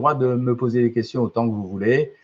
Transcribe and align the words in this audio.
droit 0.00 0.14
de 0.14 0.34
me 0.34 0.56
poser 0.56 0.82
des 0.82 0.92
questions 0.92 1.22
autant 1.22 1.48
que 1.48 1.54
vous 1.54 1.68
voulez. 1.68 2.14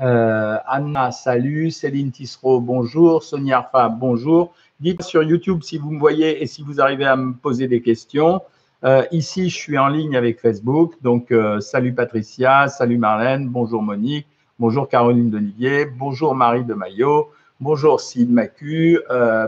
Euh, 0.00 0.56
Anna, 0.66 1.12
salut. 1.12 1.70
Céline 1.70 2.10
Tissereau, 2.10 2.60
bonjour. 2.60 3.22
Sonia 3.22 3.58
Arfa, 3.58 3.88
bonjour. 3.88 4.52
Dites 4.80 5.02
sur 5.02 5.22
YouTube 5.22 5.62
si 5.62 5.78
vous 5.78 5.92
me 5.92 6.00
voyez 6.00 6.42
et 6.42 6.48
si 6.48 6.64
vous 6.64 6.80
arrivez 6.80 7.04
à 7.04 7.14
me 7.14 7.32
poser 7.34 7.68
des 7.68 7.82
questions. 7.82 8.42
Euh, 8.82 9.04
ici, 9.12 9.48
je 9.48 9.54
suis 9.54 9.78
en 9.78 9.86
ligne 9.86 10.16
avec 10.16 10.40
Facebook. 10.40 10.94
Donc, 11.02 11.30
euh, 11.30 11.60
salut 11.60 11.94
Patricia, 11.94 12.66
salut 12.66 12.98
Marlène, 12.98 13.48
bonjour 13.48 13.80
Monique, 13.80 14.26
bonjour 14.58 14.88
Caroline 14.88 15.30
Denivier, 15.30 15.84
bonjour 15.84 16.34
Marie 16.34 16.64
de 16.64 16.74
Maillot, 16.74 17.30
bonjour 17.60 18.00
Sid 18.00 18.28
Macu, 18.28 18.98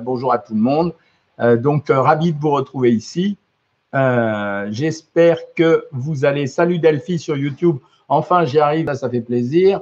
bonjour 0.03 0.33
à 0.33 0.39
tout 0.39 0.55
le 0.55 0.61
monde. 0.61 0.95
donc, 1.59 1.89
ravi 1.89 2.33
de 2.33 2.39
vous 2.39 2.51
retrouver 2.51 2.93
ici. 2.93 3.39
Euh, 3.95 4.69
j'espère 4.71 5.39
que 5.55 5.87
vous 5.93 6.25
allez. 6.25 6.47
Salut 6.47 6.79
Delphi 6.79 7.19
sur 7.19 7.37
YouTube. 7.37 7.79
Enfin, 8.09 8.45
j'y 8.45 8.59
arrive, 8.59 8.93
ça 8.95 9.09
fait 9.09 9.21
plaisir. 9.21 9.81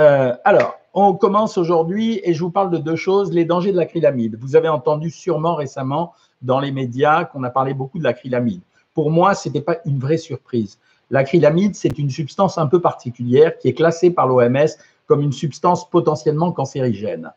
Euh, 0.00 0.34
alors, 0.44 0.78
on 0.94 1.14
commence 1.14 1.56
aujourd'hui 1.58 2.20
et 2.24 2.34
je 2.34 2.40
vous 2.40 2.50
parle 2.50 2.70
de 2.70 2.78
deux 2.78 2.96
choses. 2.96 3.32
Les 3.32 3.44
dangers 3.44 3.72
de 3.72 3.76
l'acrylamide. 3.76 4.36
Vous 4.40 4.56
avez 4.56 4.68
entendu 4.68 5.10
sûrement 5.10 5.54
récemment 5.54 6.12
dans 6.42 6.60
les 6.60 6.72
médias 6.72 7.24
qu'on 7.24 7.44
a 7.44 7.50
parlé 7.50 7.72
beaucoup 7.72 7.98
de 7.98 8.04
l'acrylamide. 8.04 8.62
Pour 8.94 9.10
moi, 9.10 9.34
ce 9.34 9.48
n'était 9.48 9.60
pas 9.60 9.78
une 9.86 9.98
vraie 9.98 10.18
surprise. 10.18 10.78
L'acrylamide, 11.10 11.74
c'est 11.74 11.98
une 11.98 12.10
substance 12.10 12.58
un 12.58 12.66
peu 12.66 12.80
particulière 12.80 13.58
qui 13.58 13.68
est 13.68 13.74
classée 13.74 14.10
par 14.10 14.26
l'OMS 14.26 14.68
comme 15.06 15.22
une 15.22 15.32
substance 15.32 15.88
potentiellement 15.88 16.52
cancérigène. 16.52 17.30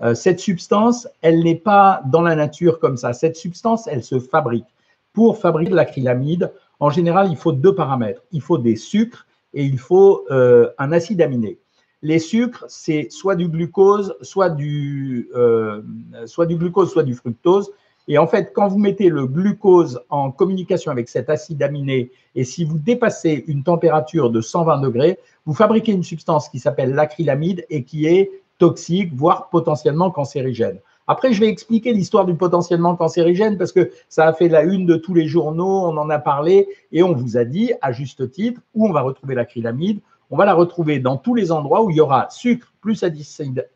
Euh, 0.00 0.14
cette 0.14 0.40
substance, 0.40 1.08
elle 1.22 1.42
n'est 1.42 1.54
pas 1.54 2.02
dans 2.06 2.22
la 2.22 2.34
nature 2.34 2.78
comme 2.78 2.96
ça. 2.96 3.12
Cette 3.12 3.36
substance, 3.36 3.86
elle 3.86 4.02
se 4.02 4.18
fabrique. 4.18 4.66
Pour 5.12 5.38
fabriquer 5.38 5.70
de 5.70 5.76
l'acrylamide, 5.76 6.52
en 6.80 6.90
général, 6.90 7.28
il 7.30 7.36
faut 7.36 7.52
deux 7.52 7.74
paramètres. 7.74 8.22
Il 8.32 8.40
faut 8.40 8.58
des 8.58 8.76
sucres 8.76 9.26
et 9.54 9.64
il 9.64 9.78
faut 9.78 10.24
euh, 10.30 10.70
un 10.78 10.92
acide 10.92 11.20
aminé. 11.20 11.58
Les 12.02 12.18
sucres, 12.18 12.64
c'est 12.68 13.08
soit 13.10 13.36
du 13.36 13.48
glucose, 13.48 14.16
soit 14.22 14.50
du, 14.50 15.28
euh, 15.36 15.82
soit 16.26 16.46
du 16.46 16.56
glucose, 16.56 16.90
soit 16.90 17.04
du 17.04 17.14
fructose. 17.14 17.70
Et 18.08 18.18
en 18.18 18.26
fait, 18.26 18.52
quand 18.52 18.66
vous 18.66 18.78
mettez 18.78 19.08
le 19.08 19.26
glucose 19.26 20.00
en 20.08 20.32
communication 20.32 20.90
avec 20.90 21.08
cet 21.08 21.30
acide 21.30 21.62
aminé, 21.62 22.10
et 22.34 22.42
si 22.42 22.64
vous 22.64 22.78
dépassez 22.78 23.44
une 23.46 23.62
température 23.62 24.30
de 24.30 24.40
120 24.40 24.80
degrés, 24.80 25.18
vous 25.46 25.54
fabriquez 25.54 25.92
une 25.92 26.02
substance 26.02 26.48
qui 26.48 26.58
s'appelle 26.58 26.94
l'acrylamide 26.94 27.64
et 27.70 27.84
qui 27.84 28.06
est 28.06 28.30
toxique, 28.58 29.12
voire 29.14 29.48
potentiellement 29.50 30.10
cancérigène. 30.10 30.80
Après, 31.06 31.32
je 31.32 31.40
vais 31.40 31.48
expliquer 31.48 31.92
l'histoire 31.92 32.24
du 32.24 32.34
potentiellement 32.34 32.94
cancérigène 32.96 33.58
parce 33.58 33.72
que 33.72 33.90
ça 34.08 34.26
a 34.26 34.32
fait 34.32 34.48
la 34.48 34.62
une 34.62 34.86
de 34.86 34.96
tous 34.96 35.14
les 35.14 35.26
journaux, 35.26 35.86
on 35.86 35.96
en 35.96 36.10
a 36.10 36.18
parlé 36.18 36.68
et 36.92 37.02
on 37.02 37.12
vous 37.12 37.36
a 37.36 37.44
dit, 37.44 37.72
à 37.82 37.92
juste 37.92 38.30
titre, 38.30 38.60
où 38.74 38.86
on 38.86 38.92
va 38.92 39.02
retrouver 39.02 39.34
l'acrylamide. 39.34 40.00
On 40.30 40.36
va 40.36 40.44
la 40.44 40.54
retrouver 40.54 40.98
dans 40.98 41.16
tous 41.16 41.34
les 41.34 41.52
endroits 41.52 41.82
où 41.82 41.90
il 41.90 41.96
y 41.96 42.00
aura 42.00 42.28
sucre 42.30 42.72
plus 42.80 43.04
acide, 43.04 43.66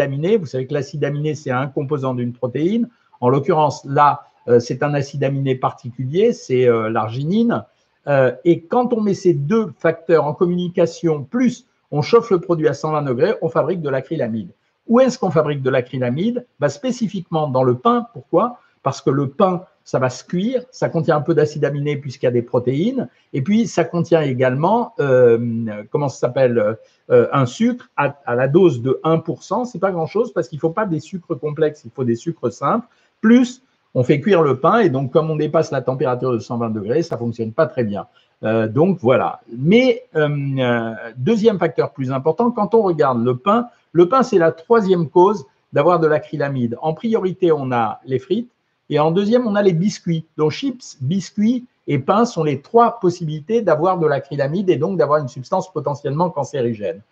aminé. 0.00 0.36
Vous 0.36 0.46
savez 0.46 0.66
que 0.66 0.74
l'acide 0.74 1.04
aminé, 1.04 1.34
c'est 1.34 1.50
un 1.50 1.66
composant 1.66 2.14
d'une 2.14 2.32
protéine. 2.32 2.88
En 3.20 3.28
l'occurrence, 3.28 3.84
là, 3.84 4.22
euh, 4.46 4.60
c'est 4.60 4.82
un 4.82 4.94
acide 4.94 5.24
aminé 5.24 5.56
particulier, 5.56 6.32
c'est 6.32 6.68
euh, 6.68 6.88
l'arginine. 6.88 7.64
Euh, 8.06 8.32
et 8.44 8.62
quand 8.62 8.92
on 8.92 9.00
met 9.00 9.14
ces 9.14 9.34
deux 9.34 9.72
facteurs 9.78 10.24
en 10.24 10.34
communication, 10.34 11.24
plus 11.24 11.66
on 11.90 12.02
chauffe 12.02 12.30
le 12.30 12.40
produit 12.40 12.68
à 12.68 12.74
120 12.74 13.02
degrés, 13.02 13.34
on 13.42 13.48
fabrique 13.48 13.82
de 13.82 13.90
l'acrylamide. 13.90 14.50
Où 14.88 15.00
est-ce 15.00 15.18
qu'on 15.18 15.30
fabrique 15.30 15.62
de 15.62 15.70
l'acrylamide 15.70 16.46
bah, 16.58 16.68
Spécifiquement 16.68 17.48
dans 17.48 17.62
le 17.62 17.76
pain. 17.76 18.06
Pourquoi? 18.12 18.58
Parce 18.82 19.02
que 19.02 19.10
le 19.10 19.28
pain, 19.28 19.64
ça 19.88 19.98
va 19.98 20.10
se 20.10 20.22
cuire, 20.22 20.62
ça 20.70 20.90
contient 20.90 21.16
un 21.16 21.22
peu 21.22 21.34
d'acide 21.34 21.64
aminé 21.64 21.96
puisqu'il 21.96 22.26
y 22.26 22.28
a 22.28 22.32
des 22.32 22.42
protéines, 22.42 23.08
et 23.32 23.40
puis 23.40 23.66
ça 23.66 23.84
contient 23.84 24.20
également, 24.20 24.92
euh, 25.00 25.38
comment 25.90 26.10
ça 26.10 26.18
s'appelle, 26.18 26.76
euh, 27.10 27.26
un 27.32 27.46
sucre 27.46 27.88
à, 27.96 28.14
la 28.34 28.48
dose 28.48 28.82
de 28.82 29.00
1%, 29.02 29.64
c'est 29.64 29.78
pas 29.78 29.90
grand-chose 29.90 30.34
parce 30.34 30.46
qu'il 30.48 30.58
faut 30.58 30.68
pas 30.68 30.84
des 30.84 31.00
sucres 31.00 31.40
complexes, 31.40 31.82
il 31.86 31.90
faut 31.90 32.04
des 32.04 32.16
sucres 32.16 32.52
simples, 32.52 32.86
plus 33.22 33.62
on 33.94 34.04
fait 34.04 34.20
cuire 34.20 34.42
le 34.42 34.58
pain, 34.58 34.80
et 34.80 34.90
donc 34.90 35.10
comme 35.10 35.30
on 35.30 35.36
dépasse 35.36 35.70
la 35.70 35.80
température 35.80 36.32
de 36.32 36.38
120 36.38 36.68
degrés, 36.68 37.02
ça 37.02 37.14
ne 37.14 37.20
fonctionne 37.20 37.52
pas 37.52 37.66
très 37.66 37.84
bien. 37.84 38.06
Euh, 38.42 38.68
donc 38.68 38.98
voilà. 39.00 39.40
Mais 39.56 40.04
deuxième 41.16 41.58
facteur 41.58 41.92
plus 41.92 42.12
important, 42.12 42.50
quand 42.50 42.74
on 42.74 42.82
regarde 42.82 43.24
le 43.24 43.38
pain, 43.38 43.68
le 43.92 44.08
pain, 44.08 44.22
c'est 44.22 44.38
la 44.38 44.52
troisième 44.52 45.08
cause 45.08 45.46
d'avoir 45.72 46.00
de 46.00 46.06
l'acrylamide. 46.06 46.76
En 46.82 46.94
priorité, 46.94 47.52
on 47.52 47.72
a 47.72 48.00
les 48.04 48.18
frites 48.18 48.50
et 48.90 48.98
en 48.98 49.10
deuxième, 49.10 49.46
on 49.46 49.54
a 49.54 49.62
les 49.62 49.72
biscuits. 49.72 50.24
Donc 50.36 50.52
chips, 50.52 50.96
biscuits 51.00 51.66
et 51.86 51.98
pain 51.98 52.24
sont 52.24 52.42
les 52.42 52.60
trois 52.60 53.00
possibilités 53.00 53.62
d'avoir 53.62 53.98
de 53.98 54.06
l'acrylamide 54.06 54.70
et 54.70 54.76
donc 54.76 54.98
d'avoir 54.98 55.20
une 55.20 55.28
substance 55.28 55.72
potentiellement 55.72 56.30
cancérigène. 56.30 57.02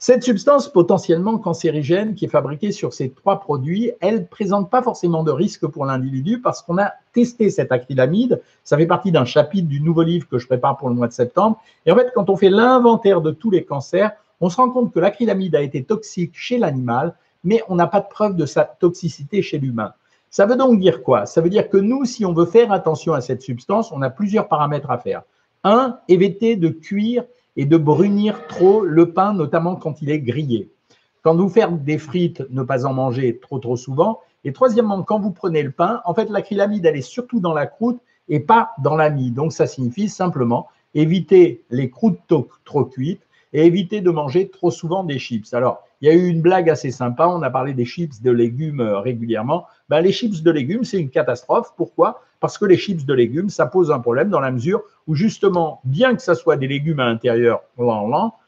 Cette 0.00 0.22
substance 0.22 0.68
potentiellement 0.68 1.38
cancérigène 1.38 2.14
qui 2.14 2.26
est 2.26 2.28
fabriquée 2.28 2.70
sur 2.70 2.94
ces 2.94 3.10
trois 3.10 3.40
produits, 3.40 3.90
elle 4.00 4.20
ne 4.20 4.24
présente 4.24 4.70
pas 4.70 4.80
forcément 4.80 5.24
de 5.24 5.32
risque 5.32 5.66
pour 5.66 5.84
l'individu 5.86 6.40
parce 6.40 6.62
qu'on 6.62 6.78
a 6.78 6.92
testé 7.12 7.50
cette 7.50 7.72
acrylamide. 7.72 8.40
Ça 8.62 8.76
fait 8.76 8.86
partie 8.86 9.10
d'un 9.10 9.24
chapitre 9.24 9.66
du 9.66 9.80
nouveau 9.80 10.02
livre 10.02 10.28
que 10.28 10.38
je 10.38 10.46
prépare 10.46 10.76
pour 10.76 10.88
le 10.88 10.94
mois 10.94 11.08
de 11.08 11.12
septembre. 11.12 11.60
Et 11.84 11.90
en 11.90 11.96
fait, 11.96 12.12
quand 12.14 12.30
on 12.30 12.36
fait 12.36 12.48
l'inventaire 12.48 13.20
de 13.20 13.32
tous 13.32 13.50
les 13.50 13.64
cancers, 13.64 14.12
on 14.40 14.50
se 14.50 14.56
rend 14.56 14.70
compte 14.70 14.92
que 14.92 15.00
l'acrylamide 15.00 15.54
a 15.56 15.62
été 15.62 15.82
toxique 15.82 16.32
chez 16.34 16.58
l'animal, 16.58 17.14
mais 17.44 17.62
on 17.68 17.76
n'a 17.76 17.86
pas 17.86 18.00
de 18.00 18.08
preuve 18.08 18.36
de 18.36 18.46
sa 18.46 18.64
toxicité 18.64 19.42
chez 19.42 19.58
l'humain. 19.58 19.92
Ça 20.30 20.46
veut 20.46 20.56
donc 20.56 20.78
dire 20.78 21.02
quoi? 21.02 21.26
Ça 21.26 21.40
veut 21.40 21.48
dire 21.48 21.68
que 21.68 21.78
nous, 21.78 22.04
si 22.04 22.26
on 22.26 22.32
veut 22.32 22.46
faire 22.46 22.70
attention 22.72 23.14
à 23.14 23.20
cette 23.20 23.42
substance, 23.42 23.92
on 23.92 24.02
a 24.02 24.10
plusieurs 24.10 24.48
paramètres 24.48 24.90
à 24.90 24.98
faire. 24.98 25.22
Un, 25.64 25.98
éviter 26.08 26.56
de 26.56 26.68
cuire 26.68 27.24
et 27.56 27.64
de 27.64 27.76
brunir 27.76 28.46
trop 28.46 28.84
le 28.84 29.12
pain, 29.12 29.32
notamment 29.32 29.76
quand 29.76 30.02
il 30.02 30.10
est 30.10 30.20
grillé. 30.20 30.70
Quand 31.22 31.34
vous 31.34 31.48
faites 31.48 31.82
des 31.82 31.98
frites, 31.98 32.44
ne 32.50 32.62
pas 32.62 32.86
en 32.86 32.94
manger 32.94 33.38
trop 33.40 33.58
trop 33.58 33.76
souvent. 33.76 34.20
Et 34.44 34.52
troisièmement, 34.52 35.02
quand 35.02 35.18
vous 35.18 35.32
prenez 35.32 35.62
le 35.62 35.72
pain, 35.72 36.00
en 36.04 36.14
fait, 36.14 36.30
l'acrylamide, 36.30 36.86
elle 36.86 36.96
est 36.96 37.02
surtout 37.02 37.40
dans 37.40 37.54
la 37.54 37.66
croûte 37.66 38.00
et 38.28 38.40
pas 38.40 38.70
dans 38.82 38.96
la 38.96 39.10
mie. 39.10 39.30
Donc, 39.30 39.52
ça 39.52 39.66
signifie 39.66 40.08
simplement 40.08 40.68
éviter 40.94 41.64
les 41.70 41.90
croûtes 41.90 42.20
trop 42.64 42.84
cuites, 42.84 43.22
et 43.52 43.64
éviter 43.64 44.00
de 44.00 44.10
manger 44.10 44.48
trop 44.48 44.70
souvent 44.70 45.04
des 45.04 45.18
chips. 45.18 45.52
Alors, 45.54 45.82
il 46.00 46.08
y 46.08 46.10
a 46.10 46.14
eu 46.14 46.28
une 46.28 46.42
blague 46.42 46.70
assez 46.70 46.90
sympa, 46.90 47.26
on 47.26 47.42
a 47.42 47.50
parlé 47.50 47.72
des 47.74 47.84
chips 47.84 48.22
de 48.22 48.30
légumes 48.30 48.80
euh, 48.80 49.00
régulièrement. 49.00 49.66
Ben, 49.88 50.00
les 50.00 50.12
chips 50.12 50.42
de 50.42 50.50
légumes, 50.50 50.84
c'est 50.84 51.00
une 51.00 51.10
catastrophe. 51.10 51.72
Pourquoi? 51.76 52.20
Parce 52.40 52.56
que 52.58 52.64
les 52.64 52.76
chips 52.76 53.04
de 53.04 53.14
légumes, 53.14 53.48
ça 53.48 53.66
pose 53.66 53.90
un 53.90 53.98
problème 53.98 54.28
dans 54.28 54.40
la 54.40 54.50
mesure 54.50 54.82
où 55.06 55.14
justement, 55.14 55.80
bien 55.84 56.14
que 56.14 56.22
ça 56.22 56.34
soit 56.34 56.56
des 56.56 56.68
légumes 56.68 57.00
à 57.00 57.06
l'intérieur, 57.06 57.62
ce 57.76 57.84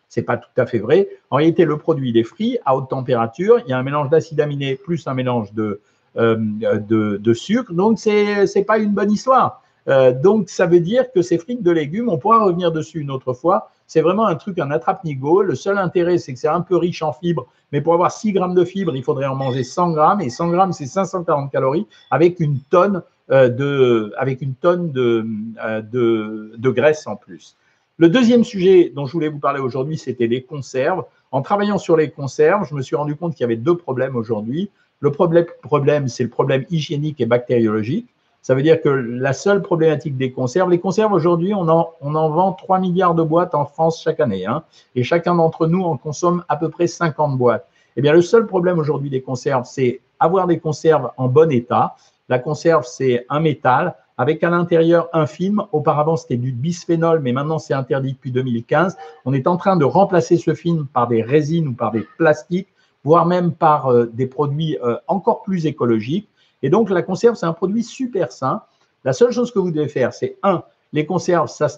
c'est 0.09 0.23
pas 0.23 0.37
tout 0.37 0.51
à 0.57 0.67
fait 0.67 0.79
vrai. 0.79 1.09
En 1.31 1.37
réalité, 1.37 1.65
le 1.65 1.77
produit 1.79 2.17
est 2.19 2.25
frit 2.25 2.59
à 2.65 2.77
haute 2.77 2.91
température. 2.91 3.61
Il 3.65 3.71
y 3.71 3.73
a 3.73 3.79
un 3.79 3.83
mélange 3.83 4.11
d'acide 4.11 4.41
aminé 4.41 4.75
plus 4.75 5.07
un 5.07 5.15
mélange 5.15 5.53
de, 5.55 5.81
euh, 6.17 7.35
sucre. 7.35 7.73
Donc, 7.73 7.99
c'est 7.99 8.45
n'est 8.55 8.65
pas 8.65 8.79
une 8.79 8.93
bonne 8.93 9.13
histoire. 9.13 9.63
Euh, 9.89 10.13
donc, 10.13 10.49
ça 10.49 10.67
veut 10.67 10.81
dire 10.81 11.11
que 11.13 11.23
ces 11.23 11.39
frites 11.39 11.63
de 11.63 11.71
légumes, 11.71 12.09
on 12.09 12.19
pourra 12.19 12.45
revenir 12.45 12.73
dessus 12.73 13.01
une 13.01 13.11
autre 13.11 13.33
fois. 13.33 13.71
C'est 13.91 14.03
vraiment 14.03 14.29
un 14.29 14.37
truc, 14.37 14.61
un 14.61 14.71
attrape-nigo. 14.71 15.43
Le 15.43 15.57
seul 15.57 15.77
intérêt, 15.77 16.19
c'est 16.19 16.33
que 16.33 16.39
c'est 16.39 16.47
un 16.47 16.61
peu 16.61 16.77
riche 16.77 17.03
en 17.03 17.13
fibres, 17.13 17.49
mais 17.73 17.81
pour 17.81 17.93
avoir 17.93 18.13
6 18.13 18.31
grammes 18.31 18.55
de 18.55 18.65
fibres, 18.65 18.95
il 18.95 19.03
faudrait 19.03 19.27
en 19.27 19.35
manger 19.35 19.65
100 19.65 19.91
grammes, 19.91 20.21
et 20.21 20.31
100 20.31 20.51
grammes, 20.51 20.73
c'est 20.73 20.87
540 20.87 21.51
calories, 21.51 21.89
avec 22.13 22.39
une 22.39 22.61
tonne, 22.61 23.03
euh, 23.33 23.49
de, 23.49 24.15
avec 24.17 24.43
une 24.43 24.55
tonne 24.55 24.93
euh, 24.97 25.83
de, 25.83 26.71
graisse 26.71 27.09
en 27.09 27.17
plus. 27.17 27.57
Le 27.97 28.09
deuxième 28.09 28.45
sujet 28.45 28.93
dont 28.95 29.07
je 29.07 29.13
voulais 29.13 29.29
vous 29.29 29.41
parler 29.41 29.59
aujourd'hui, 29.59 29.99
c'était 29.99 30.29
les 30.29 30.45
conserves. 30.45 31.03
En 31.33 31.43
travaillant 31.43 31.79
sur 31.79 31.97
les 31.97 32.11
conserves, 32.11 32.69
je 32.71 32.77
me 32.77 32.83
suis 32.83 32.95
rendu 32.95 33.17
compte 33.17 33.33
qu'il 33.33 33.41
y 33.41 33.45
avait 33.45 33.57
deux 33.57 33.77
problèmes 33.77 34.15
aujourd'hui. 34.15 34.71
Le 35.01 35.11
problème 35.11 36.07
c'est 36.07 36.23
le 36.23 36.31
problème 36.31 36.65
hygiénique 36.71 37.21
et 37.21 37.27
bactériologique. 37.27 38.07
Ça 38.43 38.55
veut 38.55 38.63
dire 38.63 38.81
que 38.81 38.89
la 38.89 39.33
seule 39.33 39.61
problématique 39.61 40.17
des 40.17 40.33
conserves, 40.33 40.71
les 40.71 40.81
conserves 40.81 41.13
aujourd'hui, 41.13 41.53
on 41.55 41.69
en, 41.69 41.95
vend 42.01 42.53
3 42.53 42.79
milliards 42.79 43.15
de 43.15 43.23
boîtes 43.23 43.55
en 43.55 43.67
France 43.67 44.01
chaque 44.03 44.21
année. 44.21 44.47
Hein, 44.47 44.63
et 44.95 45.03
chacun 45.03 45.35
d'entre 45.35 45.67
nous 45.67 45.83
en 45.83 45.97
consomme 45.97 46.43
à 46.49 46.57
peu 46.57 46.71
près 46.71 46.87
50 46.87 47.37
boîtes. 47.37 47.67
Eh 47.97 48.03
bien, 48.03 48.13
le 48.13 48.23
seul 48.23 48.47
problème 48.47 48.79
aujourd'hui 48.79 49.11
des 49.11 49.21
conserves, 49.21 49.65
c'est 49.67 50.01
avoir 50.19 50.47
des 50.47 50.59
conserves 50.59 51.11
en 51.17 51.29
bon 51.29 51.51
état. 51.51 51.97
La 52.29 52.39
conserve, 52.39 52.85
c'est 52.87 53.27
un 53.29 53.41
métal 53.41 53.95
avec 54.17 54.43
à 54.45 54.51
l'intérieur 54.51 55.09
un 55.13 55.27
film. 55.27 55.63
Auparavant, 55.73 56.17
c'était 56.17 56.37
du 56.37 56.53
bisphénol, 56.53 57.21
mais 57.21 57.33
maintenant, 57.33 57.59
c'est 57.59 57.75
interdit 57.75 58.13
depuis 58.13 58.31
2015. 58.31 58.97
On 59.25 59.35
est 59.35 59.47
en 59.47 59.57
train 59.57 59.77
de 59.77 59.85
remplacer 59.85 60.37
ce 60.37 60.55
film 60.55 60.87
par 60.87 61.09
des 61.09 61.23
résines 61.23 61.69
ou 61.69 61.73
par 61.73 61.91
des 61.91 62.07
plastiques, 62.17 62.69
voire 63.05 63.27
même 63.27 63.53
par 63.53 63.89
euh, 63.89 64.07
des 64.13 64.27
produits 64.27 64.79
euh, 64.83 64.97
encore 65.09 65.43
plus 65.43 65.67
écologiques. 65.67 66.29
Et 66.63 66.71
donc, 66.71 66.91
la 66.91 67.03
conserve, 67.03 67.37
c'est 67.37 67.47
un 67.47 67.53
produit 67.53 67.83
super 67.83 68.33
sain. 68.33 68.63
La 69.05 69.13
seule 69.13 69.33
chose 69.33 69.51
que 69.51 69.59
vous 69.59 69.71
devez 69.71 69.89
faire, 69.89 70.13
c'est 70.13 70.37
un, 70.43 70.63
les 70.93 71.07
conserves, 71.07 71.49
ça, 71.49 71.69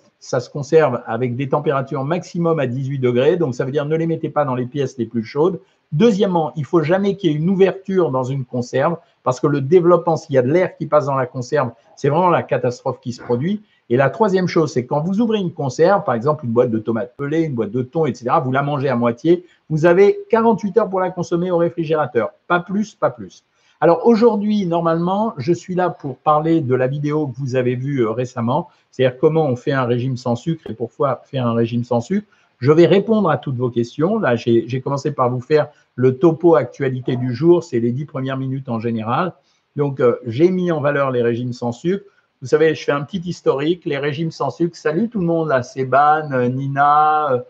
se 0.40 0.50
conserve 0.50 1.02
avec 1.06 1.36
des 1.36 1.48
températures 1.48 2.04
maximum 2.04 2.58
à 2.58 2.66
18 2.66 2.98
degrés. 2.98 3.36
Donc, 3.36 3.54
ça 3.54 3.64
veut 3.64 3.70
dire 3.70 3.84
ne 3.84 3.96
les 3.96 4.06
mettez 4.06 4.30
pas 4.30 4.44
dans 4.44 4.54
les 4.54 4.66
pièces 4.66 4.96
les 4.98 5.06
plus 5.06 5.22
chaudes. 5.22 5.60
Deuxièmement, 5.92 6.52
il 6.56 6.64
faut 6.64 6.82
jamais 6.82 7.16
qu'il 7.16 7.30
y 7.30 7.34
ait 7.34 7.36
une 7.36 7.50
ouverture 7.50 8.10
dans 8.10 8.24
une 8.24 8.46
conserve 8.46 8.96
parce 9.22 9.40
que 9.40 9.46
le 9.46 9.60
développement, 9.60 10.16
s'il 10.16 10.34
y 10.34 10.38
a 10.38 10.42
de 10.42 10.50
l'air 10.50 10.76
qui 10.76 10.86
passe 10.86 11.06
dans 11.06 11.14
la 11.14 11.26
conserve, 11.26 11.70
c'est 11.96 12.08
vraiment 12.08 12.30
la 12.30 12.42
catastrophe 12.42 12.98
qui 13.00 13.12
se 13.12 13.22
produit. 13.22 13.62
Et 13.90 13.96
la 13.96 14.08
troisième 14.08 14.48
chose, 14.48 14.72
c'est 14.72 14.86
quand 14.86 15.02
vous 15.02 15.20
ouvrez 15.20 15.38
une 15.38 15.52
conserve, 15.52 16.02
par 16.04 16.14
exemple 16.14 16.46
une 16.46 16.52
boîte 16.52 16.70
de 16.70 16.78
tomates 16.78 17.14
pelées, 17.16 17.42
une 17.42 17.54
boîte 17.54 17.72
de 17.72 17.82
thon, 17.82 18.06
etc., 18.06 18.30
vous 18.42 18.52
la 18.52 18.62
mangez 18.62 18.88
à 18.88 18.96
moitié, 18.96 19.44
vous 19.68 19.84
avez 19.84 20.20
48 20.30 20.78
heures 20.78 20.88
pour 20.88 21.00
la 21.00 21.10
consommer 21.10 21.50
au 21.50 21.58
réfrigérateur. 21.58 22.30
Pas 22.48 22.60
plus, 22.60 22.94
pas 22.94 23.10
plus. 23.10 23.44
Alors 23.82 24.06
aujourd'hui, 24.06 24.64
normalement, 24.64 25.34
je 25.38 25.52
suis 25.52 25.74
là 25.74 25.90
pour 25.90 26.16
parler 26.16 26.60
de 26.60 26.72
la 26.76 26.86
vidéo 26.86 27.26
que 27.26 27.36
vous 27.36 27.56
avez 27.56 27.74
vue 27.74 28.02
euh, 28.02 28.12
récemment, 28.12 28.68
c'est-à-dire 28.92 29.18
comment 29.18 29.44
on 29.44 29.56
fait 29.56 29.72
un 29.72 29.86
régime 29.86 30.16
sans 30.16 30.36
sucre 30.36 30.70
et 30.70 30.74
pourquoi 30.74 31.22
faire 31.24 31.48
un 31.48 31.54
régime 31.54 31.82
sans 31.82 32.00
sucre. 32.00 32.28
Je 32.60 32.70
vais 32.70 32.86
répondre 32.86 33.28
à 33.28 33.38
toutes 33.38 33.56
vos 33.56 33.70
questions. 33.70 34.20
Là, 34.20 34.36
j'ai 34.36 34.80
commencé 34.80 35.10
par 35.10 35.30
vous 35.30 35.40
faire 35.40 35.66
le 35.96 36.16
topo 36.16 36.54
actualité 36.54 37.16
du 37.16 37.34
jour, 37.34 37.64
c'est 37.64 37.80
les 37.80 37.90
dix 37.90 38.04
premières 38.04 38.36
minutes 38.36 38.68
en 38.68 38.78
général. 38.78 39.32
Donc, 39.74 39.98
euh, 39.98 40.14
j'ai 40.26 40.52
mis 40.52 40.70
en 40.70 40.80
valeur 40.80 41.10
les 41.10 41.22
régimes 41.22 41.52
sans 41.52 41.72
sucre. 41.72 42.04
Vous 42.40 42.46
savez, 42.46 42.76
je 42.76 42.84
fais 42.84 42.92
un 42.92 43.02
petit 43.02 43.28
historique, 43.28 43.84
les 43.84 43.98
régimes 43.98 44.30
sans 44.30 44.50
sucre. 44.50 44.76
Salut 44.76 45.08
tout 45.08 45.18
le 45.18 45.26
monde, 45.26 45.48
là, 45.48 45.64
Séban, 45.64 46.30
euh, 46.30 46.46
Nina, 46.46 47.42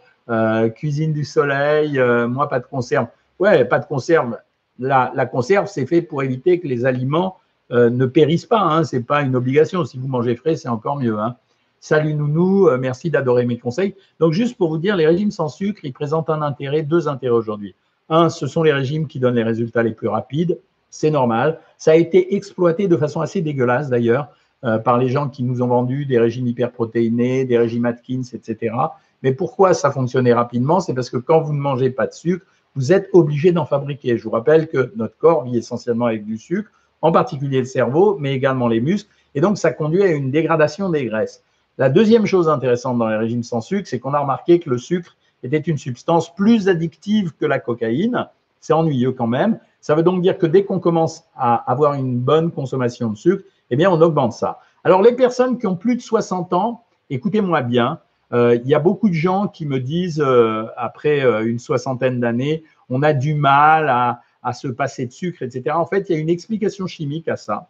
Cuisine 0.76 1.12
du 1.12 1.26
Soleil, 1.26 2.02
moi, 2.26 2.48
pas 2.48 2.58
de 2.58 2.64
conserve. 2.64 3.08
Ouais, 3.38 3.66
pas 3.66 3.80
de 3.80 3.84
conserve 3.84 4.38
la, 4.78 5.26
conserve, 5.26 5.66
c'est 5.66 5.86
fait 5.86 6.02
pour 6.02 6.22
éviter 6.22 6.60
que 6.60 6.66
les 6.66 6.84
aliments 6.84 7.38
euh, 7.70 7.90
ne 7.90 8.06
périssent 8.06 8.46
pas. 8.46 8.60
Hein, 8.60 8.84
ce 8.84 8.96
n'est 8.96 9.02
pas 9.02 9.22
une 9.22 9.36
obligation. 9.36 9.84
Si 9.84 9.98
vous 9.98 10.08
mangez 10.08 10.36
frais, 10.36 10.56
c'est 10.56 10.68
encore 10.68 10.96
mieux. 10.96 11.18
Hein. 11.18 11.36
Salut 11.80 12.14
Nounou, 12.14 12.68
euh, 12.68 12.78
merci 12.78 13.10
d'adorer 13.10 13.44
mes 13.44 13.58
conseils. 13.58 13.94
Donc, 14.20 14.32
juste 14.32 14.56
pour 14.56 14.68
vous 14.68 14.78
dire, 14.78 14.96
les 14.96 15.06
régimes 15.06 15.30
sans 15.30 15.48
sucre, 15.48 15.84
ils 15.84 15.92
présentent 15.92 16.30
un 16.30 16.42
intérêt, 16.42 16.82
deux 16.82 17.08
intérêts 17.08 17.34
aujourd'hui. 17.34 17.74
Un, 18.08 18.28
ce 18.28 18.46
sont 18.46 18.62
les 18.62 18.72
régimes 18.72 19.06
qui 19.06 19.18
donnent 19.18 19.34
les 19.34 19.42
résultats 19.42 19.82
les 19.82 19.92
plus 19.92 20.08
rapides. 20.08 20.58
C'est 20.90 21.10
normal. 21.10 21.58
Ça 21.78 21.92
a 21.92 21.94
été 21.94 22.34
exploité 22.36 22.86
de 22.86 22.96
façon 22.96 23.20
assez 23.20 23.40
dégueulasse 23.40 23.88
d'ailleurs 23.88 24.28
euh, 24.64 24.78
par 24.78 24.98
les 24.98 25.08
gens 25.08 25.28
qui 25.28 25.42
nous 25.42 25.62
ont 25.62 25.66
vendu 25.66 26.06
des 26.06 26.18
régimes 26.20 26.46
hyperprotéinés, 26.46 27.44
des 27.46 27.58
régimes 27.58 27.86
Atkins, 27.86 28.22
etc. 28.32 28.76
Mais 29.22 29.32
pourquoi 29.32 29.74
ça 29.74 29.90
fonctionnait 29.90 30.34
rapidement? 30.34 30.80
C'est 30.80 30.94
parce 30.94 31.10
que 31.10 31.16
quand 31.16 31.40
vous 31.40 31.52
ne 31.52 31.60
mangez 31.60 31.90
pas 31.90 32.06
de 32.06 32.12
sucre, 32.12 32.46
vous 32.74 32.92
êtes 32.92 33.08
obligé 33.12 33.52
d'en 33.52 33.66
fabriquer. 33.66 34.16
Je 34.16 34.24
vous 34.24 34.30
rappelle 34.30 34.68
que 34.68 34.92
notre 34.96 35.16
corps 35.16 35.44
vit 35.44 35.58
essentiellement 35.58 36.06
avec 36.06 36.24
du 36.24 36.38
sucre, 36.38 36.70
en 37.00 37.12
particulier 37.12 37.58
le 37.58 37.64
cerveau, 37.64 38.16
mais 38.18 38.34
également 38.34 38.68
les 38.68 38.80
muscles, 38.80 39.10
et 39.34 39.40
donc 39.40 39.58
ça 39.58 39.72
conduit 39.72 40.02
à 40.02 40.12
une 40.12 40.30
dégradation 40.30 40.88
des 40.88 41.06
graisses. 41.06 41.42
La 41.78 41.88
deuxième 41.88 42.26
chose 42.26 42.48
intéressante 42.48 42.98
dans 42.98 43.08
les 43.08 43.16
régimes 43.16 43.42
sans 43.42 43.60
sucre, 43.60 43.88
c'est 43.88 43.98
qu'on 43.98 44.14
a 44.14 44.18
remarqué 44.18 44.60
que 44.60 44.70
le 44.70 44.78
sucre 44.78 45.16
était 45.42 45.58
une 45.58 45.78
substance 45.78 46.34
plus 46.34 46.68
addictive 46.68 47.32
que 47.32 47.46
la 47.46 47.58
cocaïne. 47.58 48.28
C'est 48.60 48.72
ennuyeux 48.72 49.12
quand 49.12 49.26
même. 49.26 49.58
Ça 49.80 49.94
veut 49.94 50.02
donc 50.02 50.22
dire 50.22 50.38
que 50.38 50.46
dès 50.46 50.64
qu'on 50.64 50.78
commence 50.78 51.24
à 51.34 51.54
avoir 51.70 51.94
une 51.94 52.18
bonne 52.18 52.52
consommation 52.52 53.10
de 53.10 53.16
sucre, 53.16 53.42
eh 53.70 53.76
bien, 53.76 53.90
on 53.90 54.00
augmente 54.00 54.32
ça. 54.32 54.60
Alors, 54.84 55.02
les 55.02 55.12
personnes 55.12 55.58
qui 55.58 55.66
ont 55.66 55.76
plus 55.76 55.96
de 55.96 56.00
60 56.00 56.52
ans, 56.52 56.84
écoutez-moi 57.10 57.62
bien, 57.62 58.00
il 58.32 58.66
y 58.66 58.74
a 58.74 58.78
beaucoup 58.78 59.08
de 59.08 59.14
gens 59.14 59.46
qui 59.46 59.66
me 59.66 59.78
disent, 59.78 60.22
euh, 60.24 60.64
après 60.76 61.24
euh, 61.24 61.46
une 61.46 61.58
soixantaine 61.58 62.20
d'années, 62.20 62.64
on 62.88 63.02
a 63.02 63.12
du 63.12 63.34
mal 63.34 63.88
à, 63.88 64.22
se 64.54 64.68
passer 64.68 65.06
de 65.06 65.12
sucre, 65.12 65.42
etc. 65.42 65.76
En 65.76 65.86
fait, 65.86 66.08
il 66.08 66.16
y 66.16 66.18
a 66.18 66.20
une 66.20 66.28
explication 66.28 66.86
chimique 66.88 67.28
à 67.28 67.36
ça. 67.36 67.68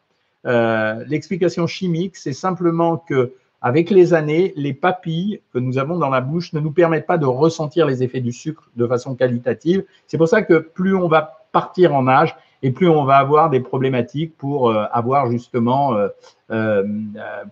L'explication 1.07 1.67
chimique, 1.67 2.17
c'est 2.17 2.33
simplement 2.33 2.97
que 2.97 3.35
avec 3.61 3.91
les 3.91 4.15
années, 4.15 4.55
les 4.57 4.73
papilles 4.73 5.41
que 5.53 5.59
nous 5.59 5.79
avons 5.79 5.99
dans 5.99 6.09
la 6.09 6.21
bouche 6.23 6.53
ne 6.55 6.61
nous 6.61 6.73
permettent 6.73 7.07
pas 7.07 7.19
de 7.19 7.27
ressentir 7.27 7.87
les 7.87 8.03
effets 8.03 8.21
du 8.21 8.33
sucre 8.33 8.71
de 8.75 8.87
façon 8.87 9.15
qualitative. 9.15 9.85
C'est 10.07 10.19
pour 10.19 10.29
ça 10.29 10.43
que 10.43 10.55
plus 10.55 10.97
on 10.97 11.09
va 11.09 11.47
partir 11.53 11.95
en 11.95 12.09
âge 12.09 12.35
et 12.63 12.71
plus 12.71 12.89
on 12.89 13.05
va 13.05 13.17
avoir 13.17 13.51
des 13.51 13.61
problématiques 13.61 14.37
pour 14.37 14.71
euh, 14.71 14.85
avoir 14.93 15.31
justement, 15.31 15.95
euh, 15.95 16.09
euh, 16.51 16.85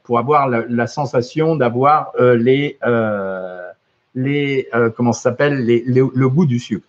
pour 0.04 0.18
avoir 0.18 0.48
la, 0.48 0.86
sensation 0.86 1.56
d'avoir 1.56 2.12
les, 2.18 2.78
les 4.14 4.68
comment 4.96 5.12
s'appelle, 5.12 5.64
le 5.64 6.28
goût 6.28 6.46
du 6.46 6.58
sucre. 6.58 6.86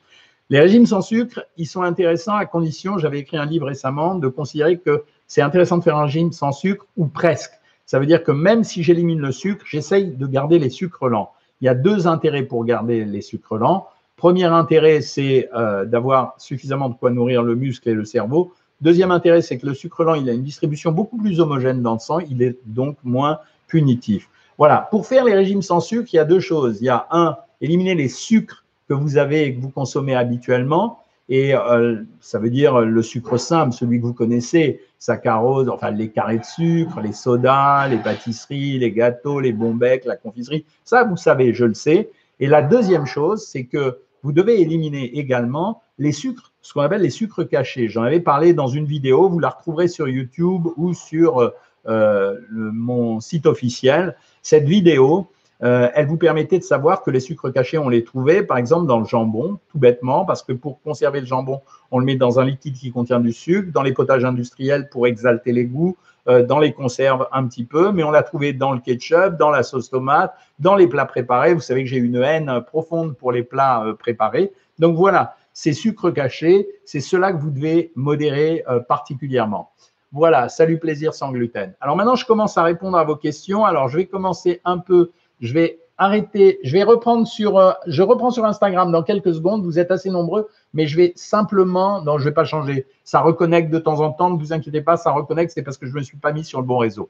Les 0.52 0.60
régimes 0.60 0.86
sans 0.86 1.02
sucre, 1.02 1.46
ils 1.56 1.66
sont 1.66 1.82
intéressants 1.82 2.36
à 2.36 2.46
condition, 2.46 2.98
j'avais 2.98 3.20
écrit 3.20 3.38
un 3.38 3.46
livre 3.46 3.68
récemment, 3.68 4.16
de 4.16 4.28
considérer 4.28 4.78
que 4.80 5.04
c'est 5.26 5.42
intéressant 5.42 5.78
de 5.78 5.84
faire 5.84 5.96
un 5.96 6.04
régime 6.04 6.34
sans 6.34 6.52
sucre 6.52 6.86
ou 6.98 7.08
presque. 7.08 7.54
Ça 7.86 8.00
veut 8.00 8.06
dire 8.06 8.22
que 8.22 8.34
même 8.34 8.66
si 8.66 8.84
j'élimine 8.84 9.22
le 9.22 9.32
sucre, 9.32 9.66
j'essaye 9.66 10.12
de 10.12 10.28
garder 10.28 10.60
les 10.60 10.70
sucres 10.70 11.08
lents. 11.08 11.32
Il 11.62 11.66
y 11.66 11.70
a 11.70 11.74
deux 11.74 12.06
intérêts 12.06 12.44
pour 12.44 12.66
garder 12.66 13.06
les 13.06 13.22
sucres 13.22 13.56
lents. 13.56 13.88
Premier 14.22 14.44
intérêt, 14.44 15.02
c'est 15.02 15.50
euh, 15.56 15.84
d'avoir 15.84 16.36
suffisamment 16.38 16.90
de 16.90 16.94
quoi 16.94 17.10
nourrir 17.10 17.42
le 17.42 17.56
muscle 17.56 17.90
et 17.90 17.96
le 17.96 18.06
cerveau. 18.06 18.54
Deuxième 18.80 19.10
intérêt, 19.10 19.42
c'est 19.42 19.58
que 19.58 19.66
le 19.66 19.74
sucre 19.74 20.04
lent, 20.04 20.14
il 20.14 20.30
a 20.30 20.34
une 20.34 20.44
distribution 20.44 20.92
beaucoup 20.92 21.18
plus 21.18 21.40
homogène 21.40 21.82
dans 21.82 21.94
le 21.94 22.00
sang, 22.00 22.20
il 22.20 22.44
est 22.44 22.60
donc 22.68 22.98
moins 23.04 23.40
punitif. 23.68 24.30
Voilà, 24.60 24.88
pour 24.92 25.08
faire 25.08 25.26
les 25.26 25.34
régimes 25.34 25.64
sans 25.64 25.80
sucre, 25.80 26.08
il 26.14 26.18
y 26.18 26.20
a 26.20 26.24
deux 26.24 26.40
choses. 26.40 26.78
Il 26.82 26.86
y 26.86 26.90
a 26.90 27.08
un, 27.10 27.36
éliminer 27.62 27.96
les 27.96 28.10
sucres 28.10 28.64
que 28.88 28.94
vous 28.94 29.18
avez 29.18 29.46
et 29.46 29.56
que 29.56 29.60
vous 29.60 29.72
consommez 29.72 30.14
habituellement. 30.14 31.00
Et 31.28 31.56
euh, 31.56 32.04
ça 32.20 32.38
veut 32.38 32.52
dire 32.52 32.80
le 32.82 33.02
sucre 33.02 33.38
simple, 33.38 33.74
celui 33.74 34.00
que 34.00 34.06
vous 34.06 34.14
connaissez, 34.14 34.82
saccharose, 35.00 35.68
enfin 35.68 35.90
les 35.90 36.10
carrés 36.10 36.38
de 36.38 36.46
sucre, 36.46 37.02
les 37.02 37.14
sodas, 37.14 37.88
les 37.88 37.98
pâtisseries, 37.98 38.78
les 38.78 38.92
gâteaux, 38.92 39.40
les 39.40 39.52
bons 39.52 39.74
becs, 39.74 40.06
la 40.06 40.16
confiserie. 40.16 40.64
Ça, 40.84 41.06
vous 41.06 41.18
savez, 41.18 41.56
je 41.56 41.66
le 41.66 41.74
sais. 41.74 42.12
Et 42.40 42.46
la 42.46 42.62
deuxième 42.62 43.08
chose, 43.08 43.48
c'est 43.48 43.64
que 43.64 43.98
vous 44.24 44.32
devez 44.32 44.62
éliminer 44.62 45.18
également 45.18 45.82
les 45.98 46.12
sucres, 46.12 46.54
ce 46.62 46.74
qu'on 46.74 46.82
appelle 46.82 47.02
les 47.02 47.10
sucres 47.10 47.48
cachés. 47.48 47.90
J'en 47.90 48.04
avais 48.04 48.20
parlé 48.20 48.54
dans 48.54 48.68
une 48.68 48.86
vidéo, 48.86 49.30
vous 49.30 49.40
la 49.40 49.50
retrouverez 49.50 49.88
sur 49.88 50.08
YouTube 50.08 50.68
ou 50.78 50.94
sur 50.94 51.52
euh, 51.88 52.36
mon 52.52 53.20
site 53.20 53.46
officiel. 53.46 54.16
Cette 54.42 54.66
vidéo, 54.66 55.28
euh, 55.64 55.90
elle 55.94 56.08
vous 56.08 56.18
permettait 56.18 56.58
de 56.58 56.64
savoir 56.64 57.04
que 57.04 57.12
les 57.12 57.20
sucres 57.20 57.54
cachés, 57.54 57.78
on 57.78 57.90
les 57.90 58.04
trouvait 58.04 58.44
par 58.44 58.58
exemple 58.58 58.88
dans 58.88 59.00
le 59.00 59.06
jambon, 59.06 59.60
tout 59.70 59.78
bêtement, 59.78 60.26
parce 60.26 60.42
que 60.42 60.54
pour 60.54 60.82
conserver 60.82 61.20
le 61.20 61.28
jambon, 61.28 61.62
on 61.92 62.00
le 62.00 62.06
met 62.06 62.16
dans 62.16 62.40
un 62.40 62.46
liquide 62.46 62.76
qui 62.76 62.92
contient 62.92 63.20
du 63.20 63.32
sucre, 63.32 63.72
dans 63.72 63.84
les 63.84 63.94
potages 63.94 64.26
industriels 64.26 64.90
pour 64.90 65.06
exalter 65.06 65.52
les 65.52 65.66
goûts, 65.66 65.98
euh, 66.28 66.44
dans 66.44 66.60
les 66.60 66.74
conserves 66.74 67.28
un 67.32 67.46
petit 67.48 67.64
peu, 67.64 67.92
mais 67.92 68.04
on 68.04 68.12
l'a 68.12 68.24
trouvé 68.24 68.54
dans 68.54 68.72
le 68.72 68.80
ketchup, 68.80 69.38
dans 69.38 69.52
la 69.52 69.64
sauce 69.64 69.90
tomate, 69.90 70.34
dans 70.60 70.76
les 70.76 70.88
plats 70.88 71.06
préparés. 71.06 71.54
Vous 71.54 71.62
savez 71.62 71.84
que 71.84 71.90
j'ai 71.90 71.98
une 71.98 72.18
haine 72.18 72.62
profonde 72.66 73.16
pour 73.16 73.32
les 73.32 73.44
plats 73.44 73.84
euh, 73.86 73.94
préparés. 73.94 74.52
Donc 74.80 74.96
voilà, 74.96 75.36
ces 75.54 75.74
sucres 75.74 76.12
cachés, 76.14 76.68
c'est 76.86 77.02
cela 77.02 77.32
que 77.34 77.38
vous 77.38 77.52
devez 77.52 77.92
modérer 77.96 78.64
particulièrement. 78.88 79.72
Voilà, 80.14 80.50
salut 80.50 80.78
plaisir 80.78 81.14
sans 81.14 81.32
gluten. 81.32 81.74
Alors 81.80 81.96
maintenant, 81.96 82.16
je 82.16 82.26
commence 82.26 82.58
à 82.58 82.64
répondre 82.64 82.98
à 82.98 83.04
vos 83.06 83.16
questions. 83.16 83.64
Alors 83.64 83.88
je 83.88 83.96
vais 83.96 84.08
commencer 84.08 84.60
un 84.66 84.78
peu, 84.78 85.12
je 85.42 85.54
vais 85.54 85.80
arrêter, 85.98 86.60
je 86.64 86.72
vais 86.72 86.84
reprendre 86.84 87.28
sur, 87.28 87.76
je 87.88 88.02
reprends 88.02 88.32
sur 88.32 88.46
Instagram 88.46 88.92
dans 88.92 89.04
quelques 89.04 89.34
secondes. 89.34 89.64
Vous 89.64 89.78
êtes 89.78 89.92
assez 89.92 90.10
nombreux 90.10 90.48
mais 90.74 90.88
je 90.88 90.98
vais 90.98 91.14
simplement, 91.16 92.02
non, 92.02 92.18
je 92.18 92.24
ne 92.24 92.30
vais 92.30 92.34
pas 92.34 92.46
changer. 92.46 92.86
Ça 93.04 93.20
reconnecte 93.22 93.72
de 93.72 93.80
temps 93.80 94.00
en 94.00 94.12
temps, 94.12 94.30
ne 94.30 94.40
vous 94.40 94.54
inquiétez 94.54 94.82
pas, 94.82 94.98
ça 94.98 95.12
reconnecte, 95.12 95.52
c'est 95.54 95.64
parce 95.64 95.78
que 95.78 95.86
je 95.86 95.94
ne 95.94 96.00
me 96.00 96.04
suis 96.04 96.18
pas 96.18 96.32
mis 96.32 96.44
sur 96.44 96.62
le 96.62 96.66
bon 96.66 96.78
réseau. 96.78 97.10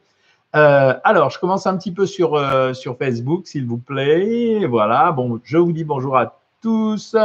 Euh, 0.55 0.93
alors, 1.03 1.29
je 1.29 1.39
commence 1.39 1.65
un 1.65 1.77
petit 1.77 1.91
peu 1.91 2.05
sur, 2.05 2.35
euh, 2.35 2.73
sur 2.73 2.97
Facebook, 2.97 3.47
s'il 3.47 3.65
vous 3.65 3.77
plaît. 3.77 4.65
Voilà, 4.65 5.11
bon, 5.11 5.39
je 5.43 5.57
vous 5.57 5.71
dis 5.71 5.83
bonjour 5.83 6.17
à 6.17 6.38
tous. 6.61 7.15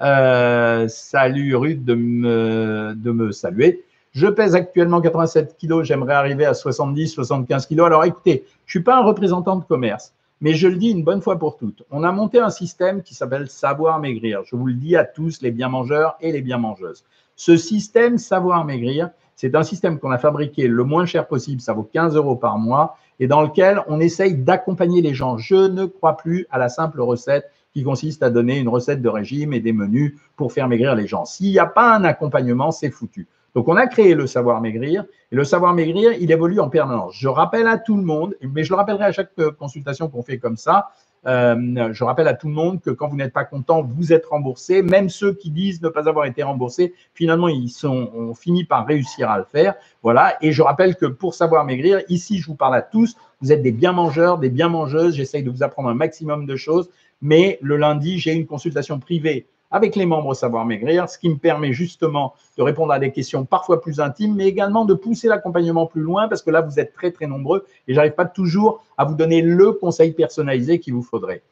Euh, 0.00 0.88
salut 0.88 1.54
Ruth 1.54 1.84
de 1.84 1.94
me, 1.94 2.94
de 2.96 3.10
me 3.10 3.30
saluer. 3.32 3.84
Je 4.12 4.26
pèse 4.26 4.54
actuellement 4.54 5.00
87 5.00 5.56
kilos, 5.56 5.86
j'aimerais 5.86 6.14
arriver 6.14 6.44
à 6.44 6.52
70-75 6.52 7.66
kilos. 7.66 7.86
Alors 7.86 8.04
écoutez, 8.04 8.44
je 8.66 8.78
ne 8.78 8.80
suis 8.80 8.82
pas 8.82 8.96
un 8.96 9.04
représentant 9.04 9.56
de 9.56 9.64
commerce. 9.64 10.12
Mais 10.42 10.54
je 10.54 10.66
le 10.66 10.74
dis 10.74 10.90
une 10.90 11.04
bonne 11.04 11.22
fois 11.22 11.38
pour 11.38 11.56
toutes, 11.56 11.84
on 11.92 12.02
a 12.02 12.10
monté 12.10 12.40
un 12.40 12.50
système 12.50 13.04
qui 13.04 13.14
s'appelle 13.14 13.48
Savoir 13.48 14.00
Maigrir. 14.00 14.42
Je 14.44 14.56
vous 14.56 14.66
le 14.66 14.74
dis 14.74 14.96
à 14.96 15.04
tous, 15.04 15.40
les 15.40 15.52
bien 15.52 15.68
mangeurs 15.68 16.16
et 16.20 16.32
les 16.32 16.42
bien 16.42 16.58
mangeuses. 16.58 17.04
Ce 17.36 17.56
système 17.56 18.18
Savoir 18.18 18.64
Maigrir, 18.64 19.10
c'est 19.36 19.54
un 19.54 19.62
système 19.62 20.00
qu'on 20.00 20.10
a 20.10 20.18
fabriqué 20.18 20.66
le 20.66 20.82
moins 20.82 21.06
cher 21.06 21.28
possible, 21.28 21.60
ça 21.60 21.74
vaut 21.74 21.84
15 21.84 22.16
euros 22.16 22.34
par 22.34 22.58
mois, 22.58 22.96
et 23.20 23.28
dans 23.28 23.40
lequel 23.40 23.84
on 23.86 24.00
essaye 24.00 24.34
d'accompagner 24.34 25.00
les 25.00 25.14
gens. 25.14 25.38
Je 25.38 25.68
ne 25.68 25.84
crois 25.84 26.16
plus 26.16 26.48
à 26.50 26.58
la 26.58 26.68
simple 26.68 27.00
recette 27.00 27.48
qui 27.72 27.84
consiste 27.84 28.24
à 28.24 28.30
donner 28.30 28.58
une 28.58 28.68
recette 28.68 29.00
de 29.00 29.08
régime 29.08 29.52
et 29.52 29.60
des 29.60 29.72
menus 29.72 30.16
pour 30.34 30.52
faire 30.52 30.66
maigrir 30.66 30.96
les 30.96 31.06
gens. 31.06 31.24
S'il 31.24 31.50
n'y 31.50 31.60
a 31.60 31.66
pas 31.66 31.94
un 31.94 32.02
accompagnement, 32.02 32.72
c'est 32.72 32.90
foutu. 32.90 33.28
Donc, 33.54 33.68
on 33.68 33.76
a 33.76 33.86
créé 33.86 34.14
le 34.14 34.26
savoir 34.26 34.60
maigrir 34.60 35.04
et 35.30 35.36
le 35.36 35.44
savoir 35.44 35.74
maigrir, 35.74 36.12
il 36.18 36.30
évolue 36.30 36.60
en 36.60 36.68
permanence. 36.68 37.14
Je 37.14 37.28
rappelle 37.28 37.66
à 37.66 37.78
tout 37.78 37.96
le 37.96 38.02
monde, 38.02 38.34
mais 38.40 38.64
je 38.64 38.70
le 38.70 38.76
rappellerai 38.76 39.04
à 39.04 39.12
chaque 39.12 39.30
euh, 39.38 39.50
consultation 39.50 40.08
qu'on 40.08 40.22
fait 40.22 40.38
comme 40.38 40.56
ça, 40.56 40.90
euh, 41.24 41.92
je 41.92 42.04
rappelle 42.04 42.26
à 42.26 42.34
tout 42.34 42.48
le 42.48 42.54
monde 42.54 42.80
que 42.80 42.90
quand 42.90 43.08
vous 43.08 43.16
n'êtes 43.16 43.32
pas 43.32 43.44
content, 43.44 43.82
vous 43.82 44.12
êtes 44.12 44.26
remboursé. 44.26 44.82
Même 44.82 45.08
ceux 45.08 45.34
qui 45.34 45.50
disent 45.50 45.80
ne 45.82 45.88
pas 45.88 46.08
avoir 46.08 46.26
été 46.26 46.42
remboursés, 46.42 46.94
finalement, 47.14 47.48
ils 47.48 47.68
sont, 47.68 48.10
ont 48.14 48.34
fini 48.34 48.64
par 48.64 48.86
réussir 48.86 49.30
à 49.30 49.38
le 49.38 49.44
faire. 49.44 49.74
Voilà. 50.02 50.36
Et 50.42 50.52
je 50.52 50.62
rappelle 50.62 50.96
que 50.96 51.06
pour 51.06 51.34
savoir 51.34 51.64
maigrir, 51.64 52.00
ici, 52.08 52.38
je 52.38 52.46
vous 52.46 52.56
parle 52.56 52.74
à 52.74 52.82
tous. 52.82 53.16
Vous 53.40 53.52
êtes 53.52 53.62
des 53.62 53.72
bien 53.72 53.92
mangeurs, 53.92 54.38
des 54.38 54.50
bien 54.50 54.68
mangeuses. 54.68 55.14
J'essaye 55.14 55.42
de 55.42 55.50
vous 55.50 55.62
apprendre 55.62 55.88
un 55.88 55.94
maximum 55.94 56.46
de 56.46 56.56
choses. 56.56 56.90
Mais 57.20 57.58
le 57.62 57.76
lundi, 57.76 58.18
j'ai 58.18 58.32
une 58.32 58.46
consultation 58.46 58.98
privée 58.98 59.46
avec 59.72 59.96
les 59.96 60.06
membres 60.06 60.34
Savoir 60.34 60.64
Maigrir, 60.64 61.08
ce 61.08 61.18
qui 61.18 61.28
me 61.28 61.36
permet 61.36 61.72
justement 61.72 62.34
de 62.56 62.62
répondre 62.62 62.92
à 62.92 62.98
des 62.98 63.10
questions 63.10 63.44
parfois 63.44 63.80
plus 63.80 63.98
intimes, 63.98 64.36
mais 64.36 64.46
également 64.46 64.84
de 64.84 64.94
pousser 64.94 65.26
l'accompagnement 65.26 65.86
plus 65.86 66.02
loin 66.02 66.28
parce 66.28 66.42
que 66.42 66.50
là, 66.50 66.60
vous 66.60 66.78
êtes 66.78 66.92
très, 66.92 67.10
très 67.10 67.26
nombreux 67.26 67.66
et 67.88 67.94
j'arrive 67.94 68.12
pas 68.12 68.26
toujours 68.26 68.84
à 68.98 69.04
vous 69.04 69.14
donner 69.14 69.42
le 69.42 69.72
conseil 69.72 70.12
personnalisé 70.12 70.78
qu'il 70.78 70.94
vous 70.94 71.02
faudrait. 71.02 71.42